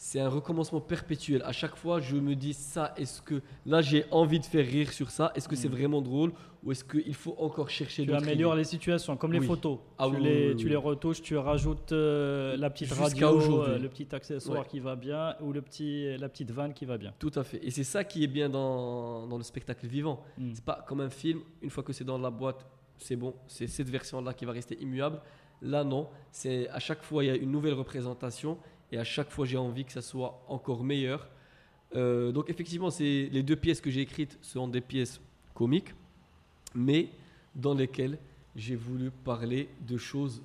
[0.04, 1.42] c'est un recommencement perpétuel.
[1.44, 4.90] À chaque fois, je me dis ça, est-ce que là j'ai envie de faire rire
[4.92, 5.30] sur ça?
[5.36, 5.76] Est-ce que c'est Mm.
[5.78, 6.32] vraiment drôle?
[6.64, 9.46] Ou est-ce qu'il faut encore chercher Tu améliores les situations, comme les Oui.
[9.46, 9.78] photos.
[9.98, 13.78] Ah tu oui, les, oui, tu les retouches, tu rajoutes euh, la petite radio, euh,
[13.78, 14.66] le petit accessoire Ouais.
[14.68, 17.12] qui va bien, ou le petit, la petite vanne qui va bien.
[17.20, 17.60] Tout à fait.
[17.64, 20.20] Et c'est ça qui est bien dans, dans le spectacle vivant.
[20.36, 20.50] Mm.
[20.54, 22.66] C'est pas comme un film, une fois que c'est dans la boîte,
[22.98, 25.20] c'est bon, c'est cette version-là qui va rester immuable.
[25.64, 26.08] Là, non.
[26.32, 28.58] C'est à chaque fois, il y a une nouvelle représentation
[28.92, 31.26] et à chaque fois, j'ai envie que ça soit encore meilleur.
[31.96, 35.18] Euh, donc, effectivement, c'est les deux pièces que j'ai écrites sont des pièces
[35.54, 35.94] comiques,
[36.74, 37.08] mais
[37.54, 38.18] dans lesquelles
[38.54, 40.42] j'ai voulu parler de choses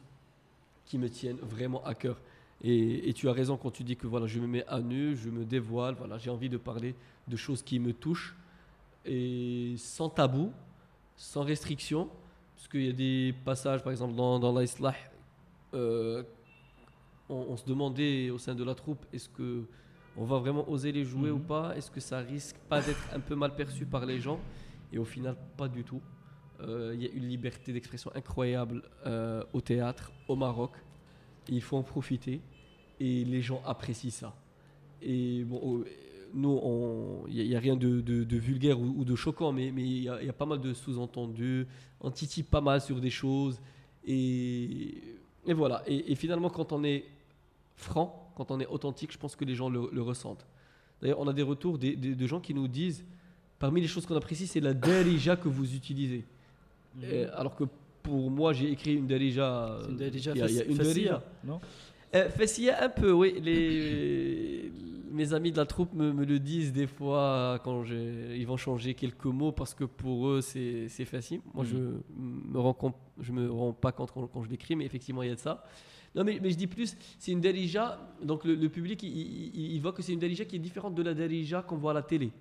[0.85, 2.17] qui me tiennent vraiment à cœur.
[2.63, 5.29] Et, tu as raison quand tu dis que voilà, je me mets à nu, je
[5.29, 6.95] me dévoile, voilà, j'ai envie de parler
[7.27, 8.35] de choses qui me touchent
[9.05, 10.51] et sans tabou,
[11.17, 12.09] sans restriction,
[12.55, 14.95] parce qu'il y a des passages, par exemple, dans, dans l'Islah,
[15.73, 16.23] euh,
[17.29, 19.63] on, on se demandait au sein de la troupe, est-ce que
[20.19, 21.35] on va vraiment oser les jouer Mhm.
[21.35, 21.75] ou pas?
[21.77, 24.39] Est-ce que ça risque pas d'être un peu mal perçu par les gens?
[24.91, 26.01] Et au final, pas du tout.
[26.61, 30.71] Euh, Il y a une liberté d'expression incroyable euh, au théâtre, au Maroc.
[31.49, 32.41] Et il faut en profiter.
[32.99, 34.33] Et les gens apprécient ça.
[35.03, 35.83] Et bon, oh,
[36.33, 39.83] nous, il n'y a, rien de, de- de vulgaire ou, ou de choquant, mais mais
[39.83, 41.67] il y, a- y a pas mal de sous-entendus.
[42.01, 43.61] On titille pas mal sur des choses.
[44.03, 44.97] Et,
[45.45, 45.83] et voilà.
[45.85, 47.03] Et, et finalement, quand on est
[47.77, 50.45] franc, quand on est authentique, je pense que les gens le, le ressentent.
[51.01, 53.05] D'ailleurs, on a des retours de gens qui nous disent
[53.59, 56.25] parmi les choses qu'on apprécie, c'est la darija que vous utilisez.
[57.03, 57.63] Euh, alors que
[58.03, 59.77] pour moi, j'ai écrit une darija.
[59.83, 61.23] C'est une darija il y a- il y a faci- une darija.
[61.43, 61.59] non
[62.15, 63.35] Euh, Fessia, un peu, oui.
[63.41, 64.71] Les,
[65.11, 68.93] mes amis de la troupe me, me le disent des fois quand ils vont changer
[68.93, 71.41] quelques mots parce que pour eux c'est facile.
[71.53, 71.69] Moi Mhm.
[71.69, 71.77] je
[72.53, 75.29] me rends compte, je me rends pas compte quand, quand je l'écris, mais effectivement il
[75.29, 75.63] y a de ça.
[76.17, 79.71] Non mais, mais je dis plus, c'est une darija, donc le, le public il, il-
[79.75, 81.93] il voit que c'est une darija qui est différente de la darija qu'on voit à
[81.93, 82.31] la télé.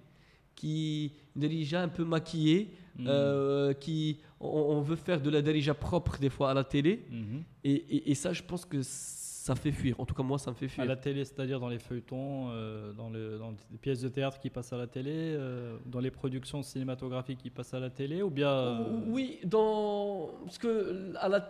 [0.55, 2.71] Qui, une darija un peu maquillée,
[3.07, 7.03] euh, qui, on, on veut faire de la darija propre des fois à la télé.
[7.11, 7.43] Mhm.
[7.65, 10.01] Et, et- et ça, je pense que ça fait fuir.
[10.01, 10.85] En tout cas, moi, ça me fait À fuir.
[10.87, 14.49] la télé, c'est-à-dire dans les feuilletons, euh, dans, le, dans les pièces de théâtre qui
[14.49, 18.31] passent à la télé, euh, dans les productions cinématographiques qui passent à la télé, ou
[18.31, 21.49] bien Oui, dans parce que à la,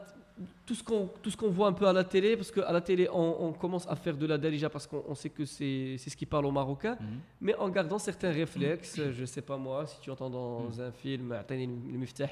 [0.67, 2.81] tout ce qu'on tout ce qu'on voit un peu à la télé parce qu'à la
[2.81, 6.27] télé on, commence à faire de la darija parce qu'on sait que c'est ce qui
[6.27, 6.97] parle aux Marocains.
[7.01, 7.21] Mhm.
[7.41, 10.81] Mais en gardant certains réflexes je sais pas moi si tu entends dans mhm.
[10.81, 12.27] un film le miftah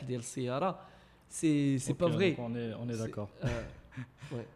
[1.29, 2.37] c'est c'est pas vrai.
[2.39, 3.31] on est on est d'accord.
[3.45, 3.49] euh,
[4.33, 4.47] ouais.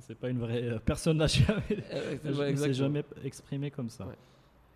[0.00, 1.62] c'est pas une vraie euh, personne n'a jamais
[1.92, 4.06] euh, ouais, jamais exprimé comme ça.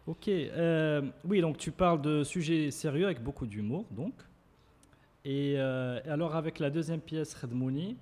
[0.07, 4.15] Ok euh, oui donc tu parles de sujets sérieux avec beaucoup d'humour donc.
[5.27, 7.97] Et alors avec la deuxième pièce Redmouni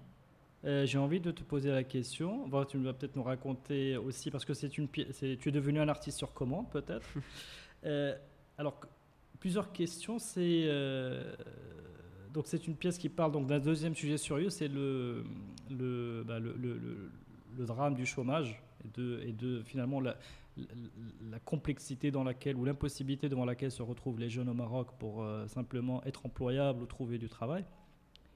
[0.64, 2.46] euh, j'ai envie de te poser la question.
[2.48, 5.00] Bon, tu vas peut-être nous raconter aussi, parce que c'est une tu
[5.48, 7.06] es devenu un artiste sur commande, peut-être.
[7.84, 8.16] Euh,
[8.58, 8.78] alors,
[9.40, 10.20] plusieurs questions.
[10.20, 11.34] C'est euh,
[12.32, 15.24] donc c'est une pièce qui parle donc d'un deuxième sujet sérieux, c'est le
[15.68, 17.10] le, bah, le, le- le-
[17.58, 20.16] le drame du chômage et de, et de finalement la,
[20.56, 20.64] la,
[21.32, 25.26] la complexité dans laquelle ou l'impossibilité devant laquelle se retrouvent les jeunes au Maroc pour
[25.48, 27.64] simplement être employables ou trouver du travail.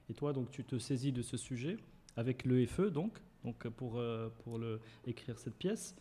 [0.09, 1.77] Et toi, donc, tu te saisis de ce sujet
[2.17, 3.13] avec l'EFE, donc,
[3.45, 5.95] donc pour, euh, pour le, écrire cette pièce.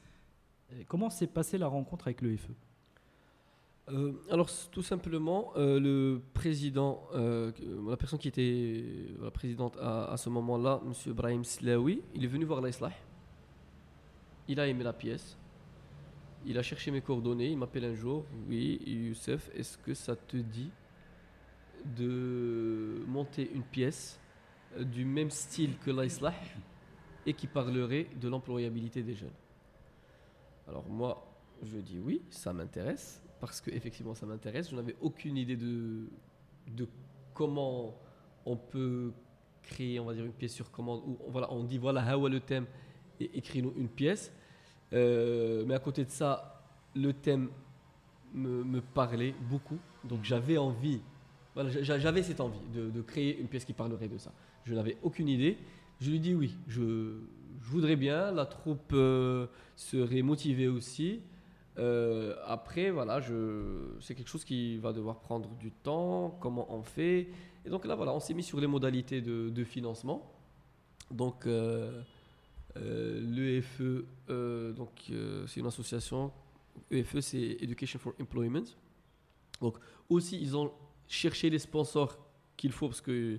[0.88, 2.50] Comment s'est passée la rencontre avec l'EFE
[3.88, 7.52] Euh, alors, tout simplement, euh, le président, euh,
[7.88, 11.12] la personne qui était euh, la présidente à, à ce moment-là, M.
[11.12, 12.90] Brahim Slaoui, il est venu voir l'Islah.
[14.48, 15.38] Il a aimé la pièce.
[16.46, 17.50] Il a cherché mes coordonnées.
[17.50, 18.24] Il m'appelle un jour.
[18.48, 20.70] Oui, Youssef, est-ce que ça te dit
[21.96, 24.25] de monter une pièce euh,
[24.80, 26.34] du même style que l'Islah
[27.24, 29.32] et qui parlerait de l'employabilité des jeunes
[30.68, 31.26] Alors, moi,
[31.62, 34.70] je dis oui, ça m'intéresse parce que effectivement ça m'intéresse.
[34.70, 36.08] Je n'avais aucune idée de,
[36.68, 36.88] de
[37.34, 37.94] comment
[38.44, 39.12] on peut
[39.62, 41.02] créer, on va dire, une pièce sur commande.
[41.06, 42.66] Où, voilà, on dit voilà, hawa le thème
[43.20, 44.32] et écris-nous une pièce.
[44.92, 46.62] Euh, mais à côté de ça,
[46.94, 47.50] le thème
[48.32, 49.78] me, me parlait beaucoup.
[50.04, 51.00] Donc j'avais envie,
[51.54, 54.32] voilà, j'a- j'avais cette envie de, de créer une pièce qui parlerait de ça.
[54.66, 55.56] Je n'avais aucune idée.
[56.00, 57.20] Je lui dis oui, je,
[57.60, 58.32] voudrais bien.
[58.32, 61.22] La troupe euh, serait motivée aussi.
[61.78, 63.20] Euh, après, voilà,
[64.00, 67.28] c'est quelque chose qui va devoir prendre du temps, comment on fait?
[67.64, 70.32] Et donc là, voilà, on s'est mis sur les modalités de, financement.
[71.10, 72.02] Donc, euh,
[72.76, 74.04] euh, l'EFE,
[74.74, 75.12] donc,
[75.46, 76.32] c'est une association.
[76.90, 78.64] EFE, c'est Education for Employment.
[79.60, 79.76] Donc,
[80.08, 80.72] aussi, ils ont
[81.08, 82.18] cherché les sponsors
[82.56, 83.38] qu'il faut parce que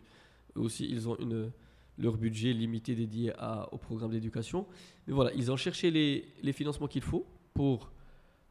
[0.58, 1.52] eux aussi, ils ont une,
[1.98, 4.66] leur budget limité dédié à, au programme d'éducation.
[5.08, 7.92] Mais voilà, ils ont cherché les, les financements qu'il faut pour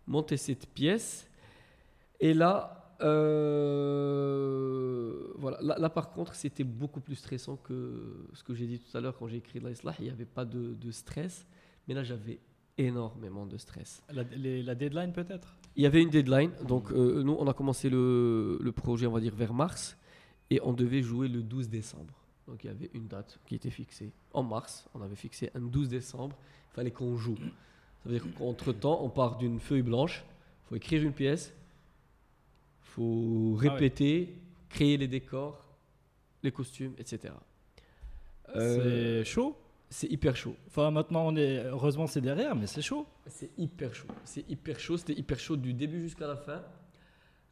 [0.06, 1.28] monter cette pièce.
[2.20, 2.96] Et là,
[3.86, 8.78] euh, voilà, là, là, par contre, c'était beaucoup plus stressant que ce que j'ai dit
[8.78, 9.94] tout à l'heure quand j'ai écrit l'Islah.
[9.98, 11.46] Il n'y avait pas de, de stress,
[11.86, 12.38] mais là, j'avais
[12.78, 14.02] énormément de stress.
[14.12, 15.56] la, les- la deadline peut-être?
[15.76, 19.12] Il y avait une deadline, donc euh, nous, on a commencé le, le projet, on
[19.12, 19.96] va dire, vers mars,
[20.50, 22.14] et on devait jouer le 12 décembre.
[22.46, 24.12] Donc il y avait une date qui était fixée.
[24.32, 26.36] En mars, on avait fixé un 12 décembre,
[26.72, 27.36] il fallait qu'on joue.
[27.36, 31.52] Ça veut dire qu'entre-temps, on part d'une feuille blanche, il faut écrire une pièce,
[32.82, 33.68] il faut Ah ouais.
[33.70, 34.36] répéter,
[34.68, 35.64] créer les décors,
[36.42, 37.34] les costumes, etc.
[38.54, 39.56] Euh, C'est chaud?
[39.88, 40.56] c'est hyper chaud.
[40.66, 43.06] Enfin, maintenant, on est heureusement c'est derrière, mais c'est chaud.
[43.26, 44.08] C'est hyper chaud.
[44.24, 44.96] C'est hyper chaud.
[44.96, 46.62] C'était hyper chaud du début jusqu'à la fin.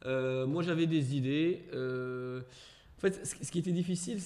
[0.05, 1.63] Euh, moi, j'avais des idées.
[1.73, 2.41] Euh,
[2.97, 4.21] en fait, ce qui était difficile,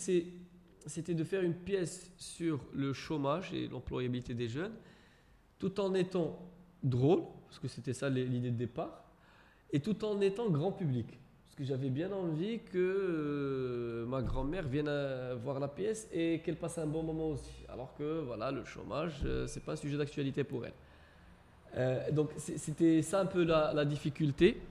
[0.86, 4.74] c'était de faire une pièce sur le chômage et l'employabilité des jeunes,
[5.58, 6.40] tout en étant
[6.84, 9.04] drôle, parce que c'était ça l'idée de départ,
[9.72, 11.08] et tout en étant grand public.
[11.46, 16.40] Parce que j'avais bien envie que euh, ma grand-mère vienne euh, voir la pièce et
[16.40, 17.66] qu'elle passe un bon moment aussi.
[17.68, 20.74] Alors que voilà, le chômage, euh, c'est pas un sujet d'actualité pour elle.
[21.76, 24.62] Euh, donc c'était ça un peu la difficulté.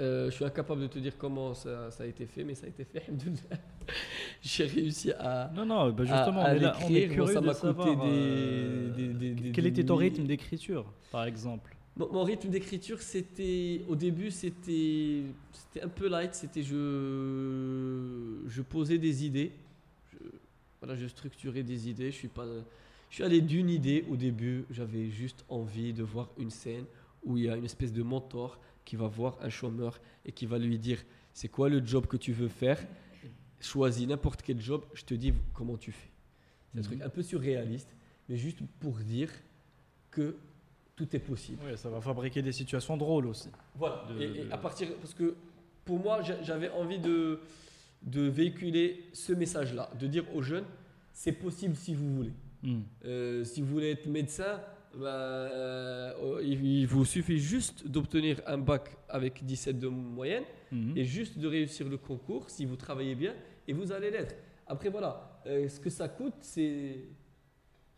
[0.00, 2.66] Euh, je suis incapable de te dire comment ça, ça a été fait, mais ça
[2.66, 3.04] a été fait.
[4.42, 7.16] J'ai réussi à, Non, non, bah à- justement, à on est là, on est.
[7.16, 7.86] Bon, ça de m'a coûté savoir.
[7.86, 12.48] des- euh, des- des- des- quel était ton rythme d'écriture, par exemple Mon, mon rythme
[12.48, 15.22] d'écriture, c'était au début, c'était
[15.52, 16.34] c'était un peu light.
[16.34, 19.52] C'était je je posais des idées.
[20.12, 20.18] Je,
[20.80, 22.10] voilà, je structurais des idées.
[22.10, 22.44] Je suis pas
[23.10, 24.64] je suis allé d'une idée au début.
[24.70, 26.84] J'avais juste envie de voir une scène
[27.24, 30.46] où il y a une espèce de mentor qui va voir un chômeur et qui
[30.46, 31.02] va lui dire
[31.32, 32.78] c'est quoi le job que tu veux faire?
[33.60, 34.84] Choisis n'importe quel job.
[34.94, 36.10] Je te dis comment tu fais.
[36.72, 36.86] C'est un Mhm.
[36.86, 37.88] truc un peu surréaliste,
[38.28, 39.30] mais juste pour dire
[40.10, 40.36] que
[40.96, 41.58] tout est possible.
[41.66, 43.48] Oui, ça va fabriquer des situations drôles aussi.
[43.76, 44.04] Voilà.
[44.08, 45.34] de- et, et de- à partir, parce que
[45.84, 47.40] pour moi, j'a- j'avais envie de,
[48.02, 50.66] de véhiculer ce message-là, de dire aux jeunes,
[51.12, 52.32] c'est possible si vous voulez.
[52.62, 52.82] Hmm.
[53.04, 54.60] Euh, si vous voulez être médecin,
[54.98, 60.96] bah, euh, il, il vous suffit juste d'obtenir un bac avec 17 de moyenne Mhm.
[60.96, 63.34] et juste de réussir le concours si vous travaillez bien
[63.68, 64.34] et vous allez l'être.
[64.66, 66.96] Après voilà, euh, ce que ça coûte, c'est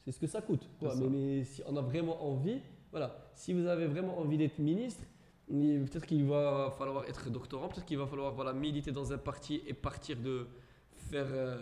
[0.09, 0.69] ce que ça coûte.
[0.79, 0.91] quoi.
[0.91, 1.05] C'est ça.
[1.05, 2.61] Mais, mais si on a vraiment envie,
[2.91, 5.03] voilà, si vous avez vraiment envie d'être ministre,
[5.49, 9.63] peut-être qu'il va falloir être doctorant, peut-être qu'il va falloir voilà, militer dans un parti
[9.67, 10.47] et partir de
[10.97, 11.57] faire euh,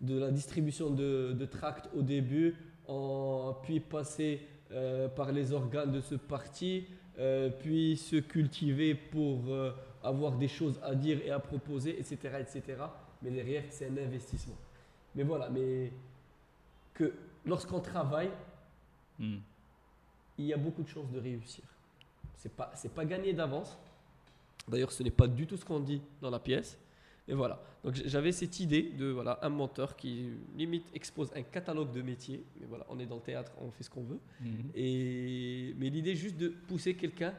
[0.00, 2.54] de la distribution de, de tracts au début,
[2.88, 4.40] en, puis passer
[4.72, 6.86] euh, par les organes de ce parti,
[7.18, 9.72] euh, puis se cultiver pour euh,
[10.02, 12.16] avoir des choses à dire et à proposer, etc.
[12.40, 12.62] etc.
[13.22, 14.56] Mais derrière, c'est un investissement.
[15.14, 15.92] Mais voilà, mais
[16.94, 17.12] que
[17.44, 18.30] lorsqu'on travaille,
[19.18, 19.38] Hmm.
[20.38, 21.64] il y a beaucoup de chances de réussir.
[22.36, 23.76] C'est pas, c'est pas gagné d'avance.
[24.68, 26.78] D'ailleurs, ce n'est pas du tout ce qu'on dit dans la pièce.
[27.28, 27.60] Et voilà.
[27.84, 32.44] Donc j'avais cette idée de voilà un menteur qui limite expose un catalogue de métiers.
[32.60, 34.20] Mais voilà, on est dans le théâtre, on fait ce qu'on veut.
[34.40, 34.70] Mhm.
[34.74, 37.34] Et mais l'idée juste de pousser quelqu'un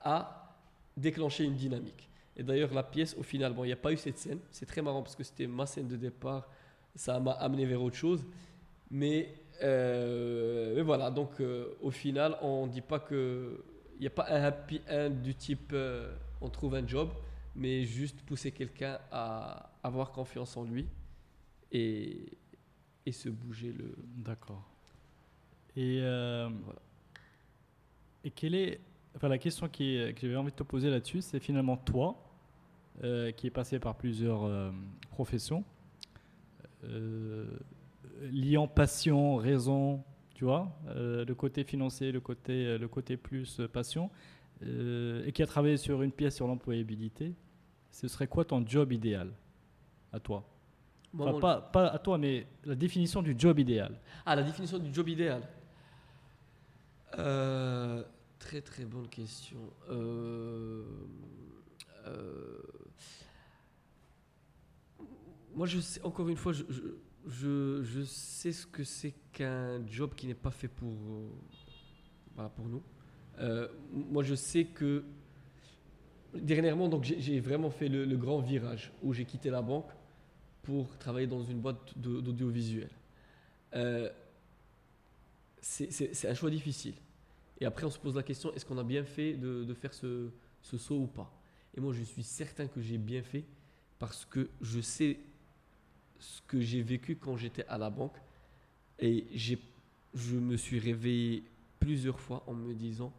[0.00, 0.56] à
[0.96, 2.08] déclencher une dynamique.
[2.36, 4.38] Et d'ailleurs la pièce au final, bon, il n'y a pas eu cette scène.
[4.50, 6.48] C'est très marrant parce que c'était ma scène de départ.
[6.94, 8.24] Ça m'a amené vers autre chose.
[8.90, 13.64] Mais, euh, mais voilà, donc euh, au final, on ne dit pas que
[13.96, 17.10] il n'y a pas un happy end du type euh, on trouve un job,
[17.56, 20.86] mais juste pousser quelqu'un à avoir confiance en lui
[21.72, 22.26] et,
[23.06, 23.94] et se bouger le.
[24.16, 24.62] D'accord.
[25.76, 26.80] Et, euh, Voilà.
[28.24, 28.80] et quelle est.
[29.16, 32.16] Enfin, la question qui est- que j'avais envie de te poser là-dessus, c'est finalement toi,
[33.04, 34.70] euh, qui est passé par plusieurs euh,
[35.10, 35.64] professions,
[38.32, 40.02] liant passion, raison,
[40.34, 44.10] tu vois, le côté financier, le côté, le côté plus passion,
[44.62, 47.32] et qui a travaillé sur une pièce sur l'employabilité,
[47.94, 49.30] ce serait quoi ton job idéal
[50.12, 50.44] à toi?
[51.12, 54.00] Moi, Enfin, mon- pas, pas à toi, mais la définition du job idéal.
[54.26, 55.42] Ah, la définition du job idéal.
[57.18, 58.02] Euh,
[58.40, 59.60] très très bonne question.
[59.90, 60.82] Euh,
[62.06, 62.58] euh,
[65.54, 66.82] moi, je sais, encore une fois, je, je,
[67.28, 70.92] je- je sais ce que c'est qu'un job qui n'est pas fait pour,
[72.34, 72.82] voilà, pour nous.
[73.92, 75.04] Moi, je sais que
[76.34, 79.90] dernièrement, donc j'ai vraiment fait le, grand virage où j'ai quitté la banque
[80.62, 82.90] pour travailler dans une boîte d'audiovisuel.
[83.74, 84.10] Euh,
[85.60, 86.94] c'est un choix difficile.
[87.60, 90.30] Et après, on se pose la question est-ce qu'on a bien fait de, faire ce,
[90.62, 91.32] saut ou pas?
[91.76, 93.44] Et moi, je suis certain que j'ai bien fait
[93.98, 95.18] parce que je sais
[96.18, 98.16] ce que j'ai vécu quand j'étais à la banque.
[98.98, 101.44] Et je me suis réveillé
[101.80, 103.12] plusieurs fois en me disant,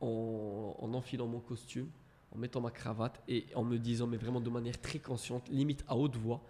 [0.00, 1.88] en enfilant mon costume,
[2.32, 5.84] en mettant ma cravate et en me disant, mais vraiment de manière très consciente, limite
[5.88, 6.42] à haute voix,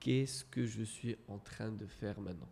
[0.00, 2.48] qu'est-ce que je suis en train de faire maintenant?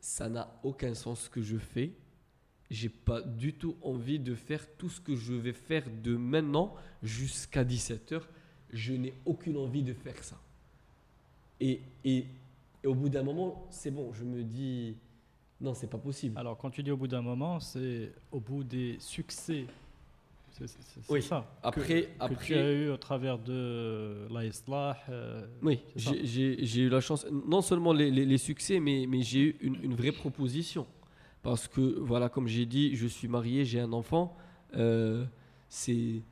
[0.00, 1.92] Ça n'a aucun sens ce que je fais.
[2.70, 6.74] J'ai pas du tout envie de faire tout ce que je vais faire de maintenant
[7.02, 8.22] jusqu'à 17h.
[8.72, 10.38] Je n'ai aucune envie de faire ça.
[11.60, 12.26] Et, et,
[12.82, 14.96] et au bout d'un moment, c'est bon, je me dis,
[15.60, 16.36] non, c'est pas possible.
[16.38, 19.66] Alors, quand tu dis au bout d'un moment, c'est au bout des succès.
[20.56, 21.20] C'est c'est- c'est Oui.
[21.20, 21.52] ça.
[21.64, 24.96] Après, que, que après, tu as eu au travers de l'Aislah.
[25.10, 29.06] euh, Oui, j'ai- j'ai j'ai eu la chance, non seulement les, les- les succès, mais,
[29.08, 30.86] mais j'ai eu une, une vraie proposition.
[31.42, 34.36] Parce que, voilà, comme j'ai dit, je suis marié, j'ai un enfant.
[34.76, 35.24] Euh,
[35.68, 36.22] c'est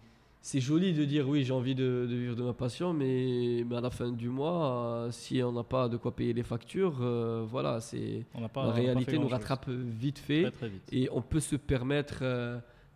[0.44, 3.76] c'est joli de dire oui, j'ai envie de, de vivre de ma passion, mais, mais
[3.76, 4.74] à la fin du mois,
[5.06, 8.64] euh, si on n'a pas de quoi payer les factures, euh, voilà, c'est on pas.
[8.64, 10.42] la on réalité nous rattrape vite fait.
[10.42, 10.88] Très, très vite.
[10.92, 12.24] Et on peut se permettre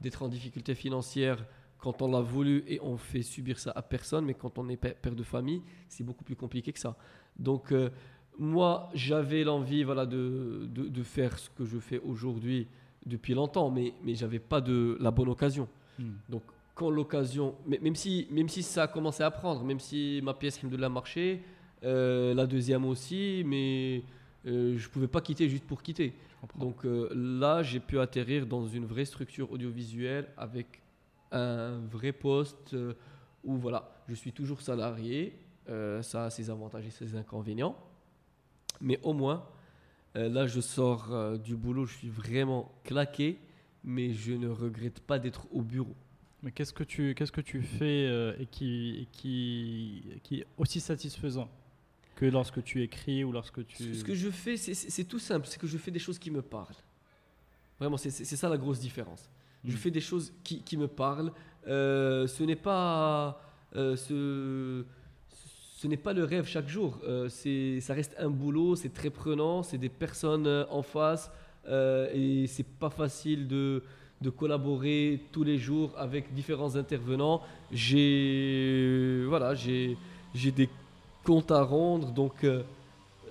[0.00, 1.44] d'être en difficulté financière
[1.78, 4.82] quand on l'a voulu et on fait subir ça à personne, mais quand on est
[4.82, 6.96] pè- père de famille, c'est beaucoup plus compliqué que ça.
[7.38, 7.90] Donc, euh,
[8.38, 12.66] moi, j'avais l'envie voilà, de, de, de faire ce que je fais aujourd'hui
[13.04, 15.68] depuis longtemps, mais, mais j'avais pas de la bonne occasion.
[15.98, 16.12] Hmm.
[16.28, 16.42] Donc,
[16.74, 20.62] quand l'occasion, même si, même si ça a commencé à prendre, même si ma pièce
[20.62, 21.42] de la marché,
[21.84, 24.02] euh, la deuxième aussi, mais
[24.46, 26.12] euh, je pouvais pas quitter juste pour quitter.
[26.58, 30.82] Donc euh, là, j'ai pu atterrir dans une vraie structure audiovisuelle avec
[31.32, 32.94] un vrai poste euh,
[33.44, 35.38] où voilà, je suis toujours salarié.
[35.68, 37.76] euh, ça a ses avantages et ses inconvénients.
[38.80, 39.44] Mais au moins,
[40.14, 43.38] là, je sors du boulot, je suis vraiment claqué,
[43.84, 45.94] mais je ne regrette pas d'être au bureau.
[46.42, 50.80] Mais qu'est-ce que tu, qu'est-ce que tu fais et, qui, et qui, qui est aussi
[50.80, 51.48] satisfaisant
[52.16, 53.94] que lorsque tu écris ou lorsque tu.
[53.94, 56.42] Ce que je fais, c'est- tout simple, c'est que je fais des choses qui me
[56.42, 56.74] parlent.
[57.78, 59.28] Vraiment, c'est ça la grosse différence.
[59.64, 59.76] Je Mm.
[59.76, 61.30] fais des choses qui, qui me parlent.
[61.68, 63.40] Euh, ce n'est pas
[63.74, 64.84] euh, ce,
[65.76, 66.98] ce n'est pas le rêve chaque jour.
[67.04, 71.30] Euh, c'est ça reste un boulot, c'est très prenant, c'est des personnes en face
[71.68, 73.82] euh, et c'est pas facile de
[74.22, 77.42] de collaborer tous les jours avec différents intervenants.
[77.70, 79.96] J'ai voilà, j'ai
[80.34, 80.68] j'ai des
[81.26, 82.62] comptes à rendre, donc euh,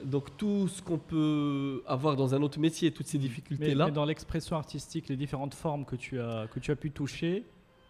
[0.04, 3.86] donc tout ce qu'on peut avoir dans un autre métier, toutes ces mais, difficultés là.
[3.86, 7.44] mais dans l'expression artistique, les différentes formes que tu as, que tu as pu toucher,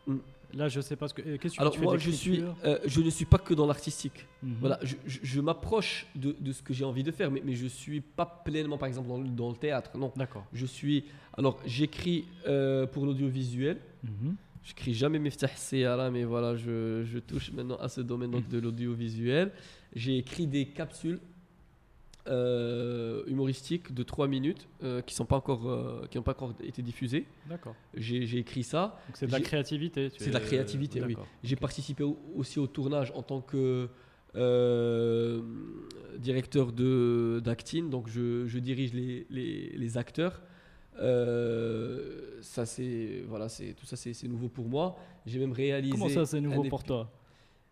[0.07, 0.17] Mm.
[0.53, 1.23] Là, je sais pas ce que.
[1.23, 3.55] euh, Qu'est-ce que Alors tu fais moi, je suis, euh, je ne suis pas que
[3.55, 4.27] dans l'artistique.
[4.43, 4.55] Mhm.
[4.61, 7.55] Voilà, je, je- je m'approche de, de ce que j'ai envie de faire, mais, mais
[7.55, 9.97] je suis pas pleinement, par exemple, dans, le- dans le théâtre.
[9.97, 10.45] Non, D'accord.
[10.53, 11.05] je suis.
[11.35, 13.77] Alors, j'écris euh, pour l'audiovisuel.
[14.03, 14.35] Mhm.
[14.63, 18.59] J'écris jamais Miftah Seyara, mais voilà, je, je touche maintenant à ce domaine donc, de
[18.59, 19.51] l'audiovisuel.
[19.95, 21.19] J'ai écrit des capsules
[22.27, 26.81] euh, humoristiques de 3 minutes euh, qui n'ont pas, encore, euh, qui pas encore été
[26.81, 27.25] diffusées.
[27.47, 27.75] D'accord.
[27.95, 28.99] J'ai écrit ça.
[29.13, 30.09] C'est de la J'ai- créativité.
[30.09, 31.15] tu C'est de la créativité, oui.
[31.43, 33.87] J'ai participé au- aussi au tournage en tant que
[36.17, 40.41] directeur de d'acting, donc je, je dirige les, les, les acteurs.
[42.41, 44.97] Ça c'est voilà, c'est tout ça c'est nouveau pour moi.
[45.25, 45.91] J'ai même réalisé.
[45.91, 46.87] Comment ça, c'est nouveau pour épi-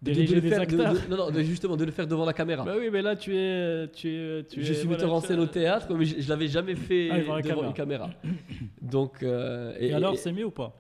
[0.04, 1.86] de- de- de Diriger le des faire- de- acteurs de- non, non, de- justement de
[1.86, 2.64] le faire devant la caméra.
[2.66, 3.88] Bah oui, mais là, tu es.
[3.94, 6.30] Tu es tu je es- suis voilà, metteur en scène au théâtre, mais je, je
[6.30, 8.10] l'avais jamais fait Ah, devant devant, la une caméra.
[8.82, 10.78] Donc euh, Et, alors, c'est mieux ou pas?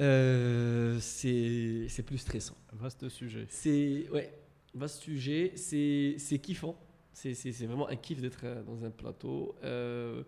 [0.00, 2.56] Euh, c'est c'est plus stressant.
[2.72, 3.46] Vaste sujet.
[3.48, 4.32] C'est ouais,
[4.74, 5.52] vaste sujet.
[5.54, 6.76] C'est c'est kiffant.
[7.12, 9.54] C'est c'est- c'est vraiment un kiff d'être euh, dans un plateau.
[9.62, 10.22] Euh,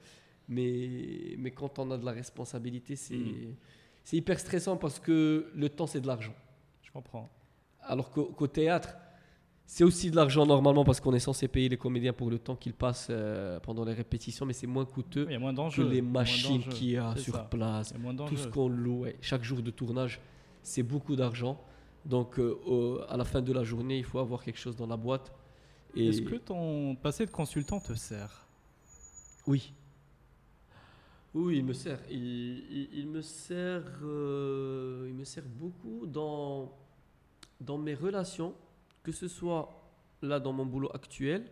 [0.48, 3.55] mais mais quand on a de la responsabilité, c'est Mm.
[4.05, 6.35] c'est hyper stressant parce que le temps c'est de l'argent.
[6.82, 7.28] Je comprends.
[7.86, 8.90] Alors qu'au théâtre,
[9.64, 12.54] c'est aussi de l'argent normalement parce qu'on est censé payer les comédiens pour le temps
[12.56, 16.90] qu'ils passent euh, pendant les répétitions, mais c'est moins coûteux moins que les machines qu'il
[16.90, 17.40] y a sur ça.
[17.50, 19.16] place a tout ce qu'on loue, ouais.
[19.20, 20.20] chaque jour de tournage,
[20.62, 21.60] c'est beaucoup d'argent.
[22.04, 24.96] Donc, euh, à la fin de la journée, il faut avoir quelque chose dans la
[24.96, 25.32] boîte.
[25.96, 28.46] Est-ce que ton passé de consultant te sert?
[29.48, 29.72] Oui,
[31.34, 31.98] oui, il me sert.
[32.10, 36.72] Il, il- il me sert, euh, il me sert beaucoup dans
[37.60, 38.54] dans mes relations,
[39.02, 39.82] que ce soit
[40.22, 41.50] là dans mon boulot actuel,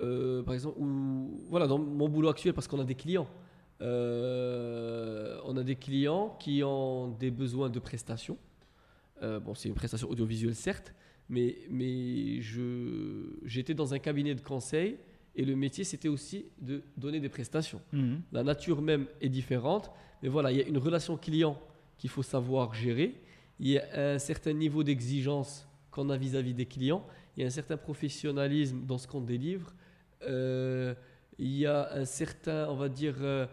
[0.00, 3.28] euh, par exemple, ou voilà dans mon boulot actuel parce qu'on a des clients.
[3.80, 8.38] Euh, on a des clients qui ont des besoins de prestations.
[9.22, 10.94] Euh, bon, c'est une prestation audiovisuelle certes,
[11.28, 14.98] mais mais je j'étais dans un cabinet de conseil
[15.36, 17.80] et le métier c'était aussi de donner des prestations.
[17.92, 18.22] Mhm.
[18.32, 19.90] La nature même est différente,
[20.22, 21.58] mais voilà, il y a une relation client
[21.98, 23.20] qu'il faut savoir gérer.
[23.64, 27.04] Il y a un certain niveau d'exigence qu'on a vis-à-vis des clients.
[27.36, 29.72] Il y a un certain professionnalisme dans ce qu'on délivre.
[30.22, 30.94] Euh,
[31.38, 33.46] il y a un certain, on va dire, euh,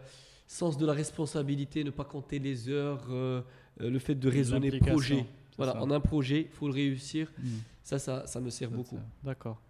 [0.46, 3.40] sens de la responsabilité, ne pas compter les heures, euh,
[3.80, 5.24] le fait de raisonner projet.
[5.56, 5.78] Voilà, ça.
[5.82, 7.32] on a un projet, il faut le réussir.
[7.38, 7.44] Mhm.
[7.82, 8.98] Ça, ça, ça me sert Ça beaucoup.
[9.24, 9.60] D'accord.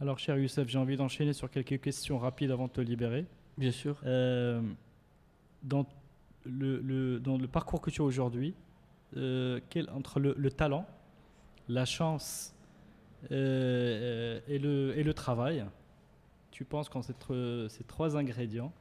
[0.00, 3.26] Alors, cher Youssef, j'ai envie d'enchaîner sur quelques questions rapides avant de te libérer.
[3.58, 3.98] Bien sûr.
[5.62, 5.86] Dans,
[6.46, 8.54] le, le- dans le parcours que tu as aujourd'hui,
[9.16, 10.86] euh, quel- entre le, le talent,
[11.68, 12.54] la chance
[13.30, 15.64] euh, et, le, et le travail,
[16.50, 18.72] tu penses qu'en ces, tr- ces trois ingrédients,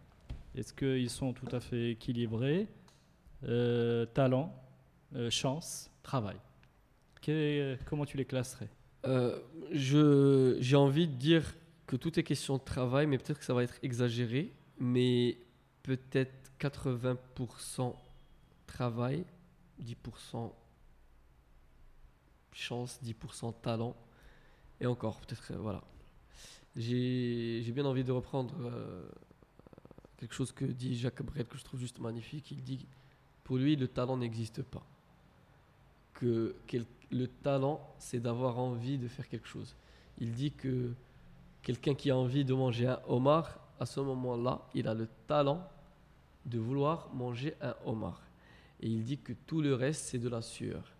[0.56, 2.68] est-ce qu'ils sont tout à fait équilibrés
[3.47, 4.53] Euh, Talent,
[5.15, 6.35] euh, chance, travail?
[7.85, 8.69] Comment tu les classerais?
[9.06, 9.39] Euh,
[9.72, 13.64] j'ai envie de dire que tout est question de travail, mais peut-être que ça va
[13.64, 14.51] être exagéré.
[14.80, 15.38] Mais
[15.84, 17.93] peut-être 80%
[18.68, 19.23] travail,
[19.81, 20.51] 10%
[22.53, 23.95] chance, 10% talent.
[24.81, 25.84] Et encore, peut-être, voilà.
[26.76, 29.10] J'ai bien envie de reprendre euh,
[30.18, 32.51] quelque chose que dit Jacques Brel, que je trouve juste magnifique.
[32.51, 32.85] Il dit,
[33.43, 34.84] pour lui, le talent n'existe pas.
[36.14, 36.56] Que
[37.11, 39.76] le talent, c'est d'avoir envie de faire quelque chose.
[40.19, 40.93] Il dit que
[41.61, 45.68] quelqu'un qui a envie de manger un homard, à ce moment-là, il a le talent
[46.45, 48.22] de vouloir manger un homard.
[48.81, 50.95] Et il dit que tout le reste, c'est de la sueur.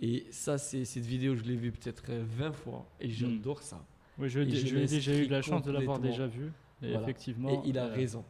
[0.00, 3.82] Et ça, c'est cette vidéo, je l'ai vue peut-être euh, 20 fois, et j'adore ça.
[4.18, 6.52] Oui, je, l'ai déjà eu la chance de l'avoir déjà vu.
[6.82, 7.02] Et Voilà.
[7.02, 7.48] effectivement.
[7.64, 8.24] Et il a euh, raison.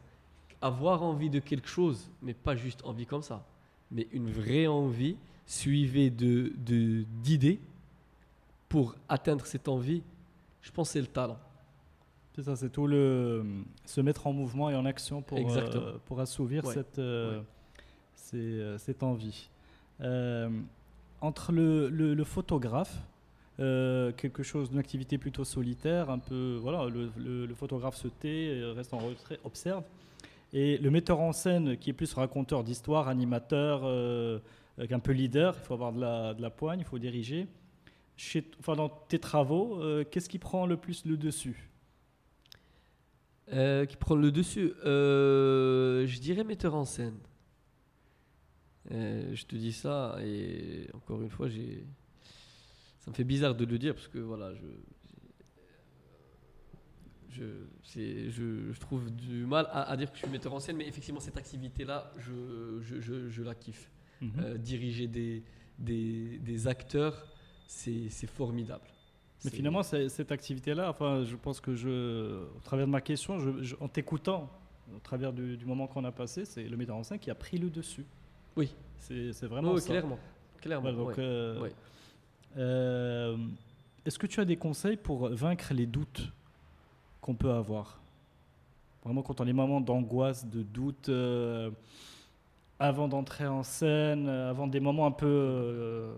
[0.61, 3.45] Avoir envie de quelque chose, mais pas juste envie comme ça,
[3.91, 7.59] mais une vraie envie suivie de de- d'idées
[8.69, 10.01] pour atteindre cette envie,
[10.61, 11.39] je pense c'est le talent.
[12.35, 13.45] C'est ça, c'est tout le
[13.85, 16.73] se mettre en mouvement et en action pour, euh, pour assouvir Ouais.
[16.73, 17.45] cette, euh, Ouais.
[18.17, 19.49] Ces, euh, cette envie.
[20.01, 20.49] Euh,
[21.21, 22.97] entre le, le- photographe,
[23.59, 28.59] euh, quelque chose d'une activité plutôt solitaire, un peu, voilà, le, le- photographe se tait,
[28.75, 29.83] reste en retrait, observe,
[30.53, 35.65] et le metteur en scène qui est plus raconteur d'histoire, animateur, un peu leader, il
[35.65, 37.47] faut avoir de la, de la poigne, il faut diriger.
[38.15, 39.79] Chez, enfin, dans tes travaux,
[40.11, 41.69] qu'est-ce qui prend le plus le dessus?
[43.49, 47.17] Qui prend le dessus Je dirais metteur en scène.
[48.91, 51.85] Euh, je te dis ça et encore une fois, j'ai.
[52.99, 54.65] Ça me fait bizarre de le dire parce que voilà, je.
[57.29, 57.43] Je,
[57.83, 60.77] c'est- je, je trouve du mal à, à dire que je suis metteur en scène,
[60.77, 63.91] mais effectivement, cette activité-là, je, je, je, la kiffe.
[64.21, 64.31] Mhm.
[64.39, 65.43] euh, diriger des,
[65.77, 67.27] des, des acteurs,
[67.67, 68.85] c'est c'est formidable.
[69.43, 73.37] Mais C'est- finalement, cette activité-là, enfin, je pense que je, au travers de ma question,
[73.37, 74.49] je- je- en t'écoutant,
[74.95, 77.35] au travers du, du moment qu'on a passé, c'est le metteur en scène qui a
[77.35, 78.05] pris le dessus.
[78.57, 78.73] Oui.
[78.97, 79.85] C'est vraiment ça.
[79.91, 80.19] clairement.
[80.59, 81.23] clairement Voilà, donc, ouais.
[81.23, 81.71] euh, Ouais.
[82.57, 83.37] euh,
[84.05, 86.31] Est-ce que tu as des conseils pour vaincre les doutes
[87.21, 87.99] qu'on peut avoir?
[89.05, 91.71] Vraiment, quand on a des moments d'angoisse, de doute, euh,
[92.79, 96.09] avant d'entrer en scène, avant des moments un peu,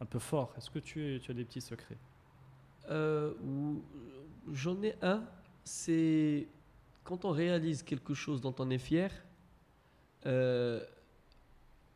[0.00, 1.98] un peu forts, est-ce que tu, tu as des petits secrets?
[4.52, 5.22] J'en ai un,
[5.64, 6.46] c'est
[7.04, 9.10] quand on réalise quelque chose dont on est fier,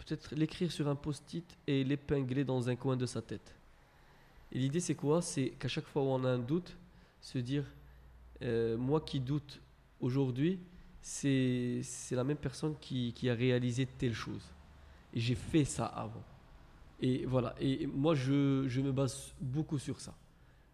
[0.07, 3.55] peut-être l'écrire sur un post-it et l'épingler dans un coin de sa tête.
[4.53, 5.21] Et l'idée c'est quoi?
[5.21, 6.77] C'est qu'à chaque fois où on a un doute,
[7.21, 7.65] se dire,
[8.43, 9.61] euh, moi qui doute
[10.01, 10.61] aujourd'hui,
[11.03, 14.43] c'est la même personne qui, qui a réalisé telle chose.
[15.13, 16.25] Et j'ai fait ça avant.
[17.01, 20.15] Et voilà, et moi je, je me base beaucoup sur ça.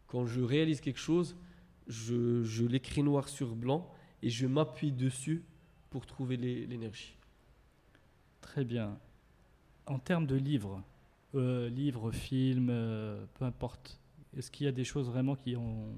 [0.07, 1.35] Quand je réalise quelque chose,
[1.89, 3.91] je, je l'écris noir sur blanc
[4.23, 5.43] et je m'appuie dessus
[5.91, 7.17] pour trouver l'énergie.
[8.41, 8.99] Très bien.
[9.87, 10.83] En termes de livres,
[11.35, 13.99] euh, livres, films, euh, peu importe,
[14.37, 15.89] est-ce qu'il y a des choses vraiment qui ont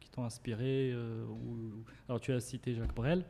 [0.00, 3.24] qui t'ont inspiré euh, ou- Alors tu as cité Jacques Brel.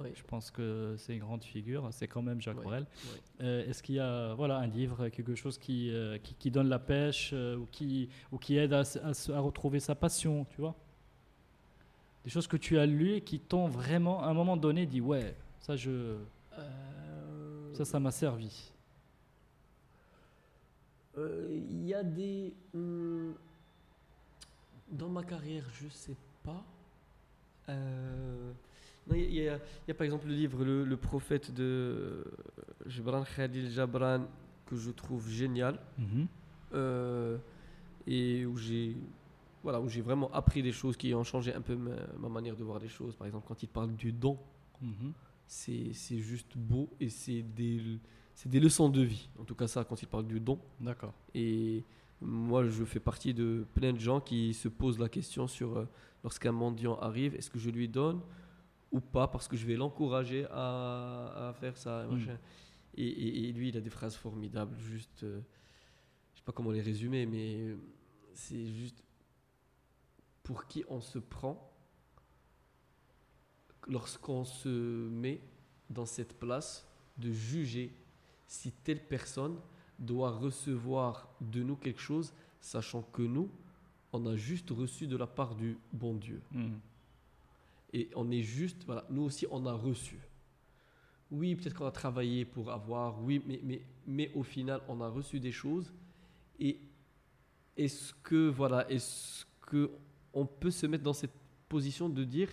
[0.00, 0.08] Oui.
[0.16, 1.86] Je pense que c'est une grande figure.
[1.92, 2.86] C'est quand même Jacques Oui, Brel.
[3.04, 3.20] oui.
[3.42, 6.68] Euh, est-ce qu'il y a voilà un livre, quelque chose qui euh, qui, qui donne
[6.68, 8.82] la pêche euh, ou qui ou qui aide à,
[9.40, 10.74] retrouver sa passion, tu vois?
[12.24, 15.00] Des choses que tu as lues et qui t'ont vraiment à un moment donné dit
[15.00, 16.16] ouais ça je
[17.74, 18.72] ça ça m'a servi.
[21.18, 22.52] Euh, Il y a des.
[22.74, 23.34] hum,
[24.90, 26.64] dans ma carrière, je sais pas.
[27.68, 28.52] Euh,
[29.10, 32.24] Il y, a- y y par exemple le livre Le, Le prophète de
[32.86, 34.26] Gibran Khalil Jabran
[34.66, 35.78] que je trouve génial.
[35.98, 36.26] Mhm.
[36.74, 37.38] euh,
[38.06, 38.96] et où j'ai
[39.62, 42.54] voilà, où j'ai vraiment appris des choses qui ont changé un peu ma, ma manière
[42.56, 43.14] de voir les choses.
[43.16, 44.38] Par exemple, quand il parle du don,
[45.46, 47.80] c'est c'est juste beau et c'est des,
[48.34, 49.28] c'est des leçons de vie.
[49.38, 50.58] En tout cas, ça, quand il parle du don.
[50.80, 51.14] D'accord.
[51.34, 51.84] Et
[52.20, 55.88] moi, je fais partie de plein de gens qui se posent la question sur euh,
[56.22, 58.20] lorsqu'un mendiant arrive, est-ce que je lui donne
[58.92, 62.04] ou pas parce que je vais l'encourager à, à faire ça.
[62.04, 62.10] et Mm.
[62.18, 62.38] machin.
[62.96, 64.76] Et, et- et lui, il a des phrases formidables.
[64.78, 65.40] Juste, euh,
[66.32, 67.74] je sais pas comment les résumer, mais
[68.34, 69.02] c'est juste
[70.44, 71.70] pour qui on se prend
[73.88, 74.68] lorsqu'on se
[75.08, 75.40] met
[75.90, 76.86] dans cette place
[77.18, 77.92] de juger
[78.54, 79.56] si telle personne
[79.98, 83.50] doit recevoir de nous quelque chose, sachant que nous,
[84.12, 86.40] on a juste reçu de la part du bon Dieu.
[86.52, 86.80] Mhm.
[87.92, 90.18] Et on est juste, voilà, nous aussi, on a reçu.
[91.30, 95.08] Oui, peut-être qu'on a travaillé pour avoir, oui, mais, mais, mais au final, on a
[95.08, 95.92] reçu des choses.
[96.60, 96.80] Et
[97.76, 99.90] est-ce que, voilà, est-ce que
[100.32, 101.34] on peut se mettre dans cette
[101.68, 102.52] position de dire,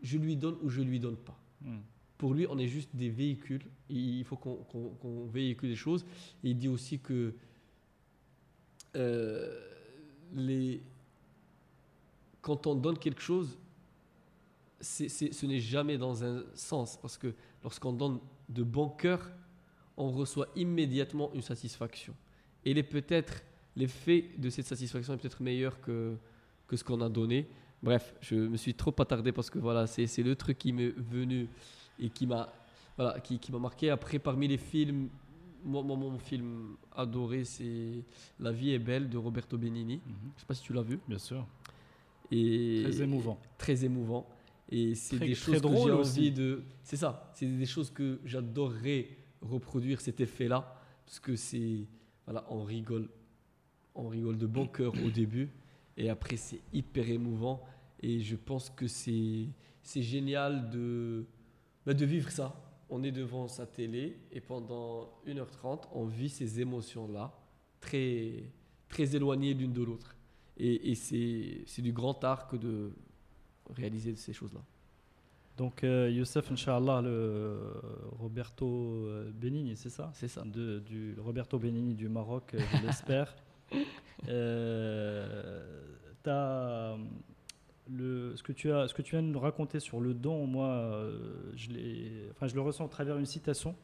[0.00, 1.38] je lui donne ou je lui donne pas?
[1.60, 1.82] Mhm.
[2.18, 3.62] Pour lui, on est juste des véhicules.
[3.90, 6.04] Il faut qu'on véhicule les choses.
[6.42, 7.34] Il dit aussi que
[8.96, 9.60] euh,
[12.40, 13.58] quand on donne quelque chose,
[14.80, 16.96] ce n'est jamais dans un sens.
[16.96, 19.30] Parce que lorsqu'on donne de bon cœur,
[19.96, 22.14] on reçoit immédiatement une satisfaction.
[22.64, 23.42] Et les peut-être
[23.76, 26.16] l'effet de cette satisfaction est peut-être meilleur que,
[26.66, 27.46] que ce qu'on a donné.
[27.82, 31.48] Bref, je me suis trop attardé parce que voilà, c'est le truc qui m'est venu
[31.98, 32.52] et qui m'a
[32.96, 33.90] voilà, qui, qui m'a marqué.
[33.90, 35.08] Après, parmi les films,
[35.64, 38.04] moi, moi, mon film adoré, c'est
[38.40, 39.96] La vie est belle de Roberto Benigni.
[39.96, 40.14] Mhm.
[40.34, 40.98] Je sais pas si tu l'as vu.
[41.06, 41.46] Bien sûr.
[42.30, 43.38] Et Très émouvant.
[43.58, 44.26] Très émouvant.
[44.70, 46.62] Et c'est des choses que j'ai envie de.
[46.82, 47.30] C'est ça.
[47.34, 49.08] C'est des choses que j'adorerais
[49.42, 51.86] reproduire cet effet-là parce que c'est
[52.24, 53.08] voilà, on rigole,
[53.94, 55.50] on rigole de bon cœur au début
[55.96, 57.62] et après c'est hyper émouvant
[58.02, 59.46] et je pense que c'est
[59.82, 61.26] c'est génial de
[61.86, 62.54] bah, de vivre ça.
[62.90, 67.32] On est devant sa télé et pendant 1h30, on vit ces émotions-là
[67.80, 68.52] très
[68.88, 70.16] très éloignées l'une de l'autre.
[70.56, 72.92] Et, et c'est du grand art que de
[73.74, 74.62] réaliser ces choses-là.
[75.56, 77.58] Donc euh, Youssef, Inch'Allah, le
[78.18, 80.10] Roberto euh, Benigni, c'est ça?
[80.14, 80.42] C'est ça.
[80.44, 83.34] de, du Roberto Benigni du Maroc, euh, je l'espère.
[84.28, 85.84] Euh,
[86.22, 86.96] t'as,
[87.90, 90.46] le, ce, que tu as, ce que tu viens de nous raconter sur le don,
[90.46, 93.74] moi, euh, je, l'ai- enfin, je le ressens au travers d'une citation.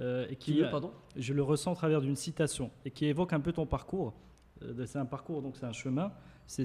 [0.00, 0.92] euh, et Qui qui, veut, pardon?
[1.16, 4.14] je le ressens au travers d'une citation et qui évoque un peu ton parcours.
[4.62, 6.12] Euh, c'est un parcours, donc c'est un chemin.
[6.48, 6.64] C'est,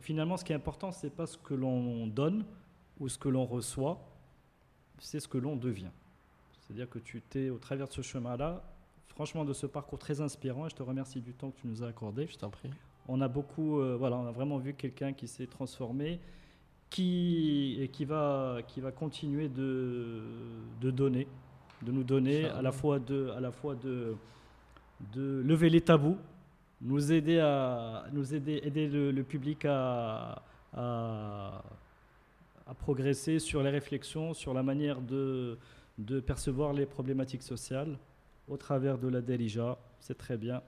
[0.00, 2.44] finalement, ce qui est important, c'est pas ce que l'on donne
[3.00, 3.98] ou ce que l'on reçoit,
[5.00, 5.90] c'est ce que l'on devient.
[6.60, 8.62] C'est-à-dire que tu t'es, au travers de ce chemin-là,
[9.08, 11.82] franchement de ce parcours très inspirant et je te remercie du temps que tu nous
[11.82, 12.26] as accordé.
[12.28, 12.70] Je t'en prie.
[13.08, 16.20] On a beaucoup, euh, voilà, on a vraiment vu quelqu'un qui s'est transformé,
[16.90, 20.22] qui, et qui, va, qui va continuer de,
[20.80, 21.26] de donner,
[21.82, 24.14] de nous donner à la fois de, à la fois de,
[25.12, 26.16] de lever les tabous,
[26.80, 31.62] nous aider à nous aider, aider le, le public à, à,
[32.66, 35.58] à progresser sur les réflexions, sur la manière de,
[35.98, 37.98] de percevoir les problématiques sociales
[38.48, 39.78] au travers de la Delija.
[40.00, 40.62] C'est très bien.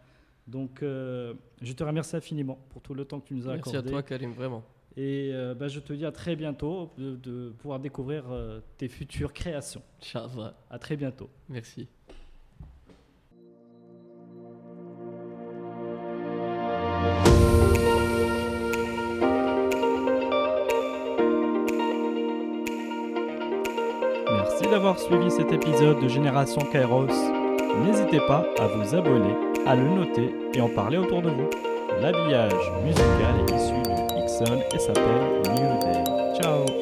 [0.47, 3.70] Donc, euh, je te remercie infiniment pour tout le temps que tu nous as Merci
[3.70, 3.89] accordé.
[3.89, 4.62] à toi, Karim, vraiment.
[4.97, 8.89] Et euh, bah, je te dis à très bientôt de, de pouvoir découvrir euh, tes
[8.89, 9.82] futures créations.
[10.01, 10.55] Inch'Allah.
[10.70, 11.28] À très bientôt.
[11.48, 11.89] Merci.
[24.31, 27.06] Merci d'avoir suivi cet épisode de Génération Kairos.
[27.85, 29.35] N'hésitez pas à vous abonner,
[29.66, 31.51] à le noter et en parler autour de vous.
[32.01, 32.52] L'habillage
[32.84, 36.05] musical est issu de Ixon et s'appelle New Day.
[36.40, 36.76] Ciao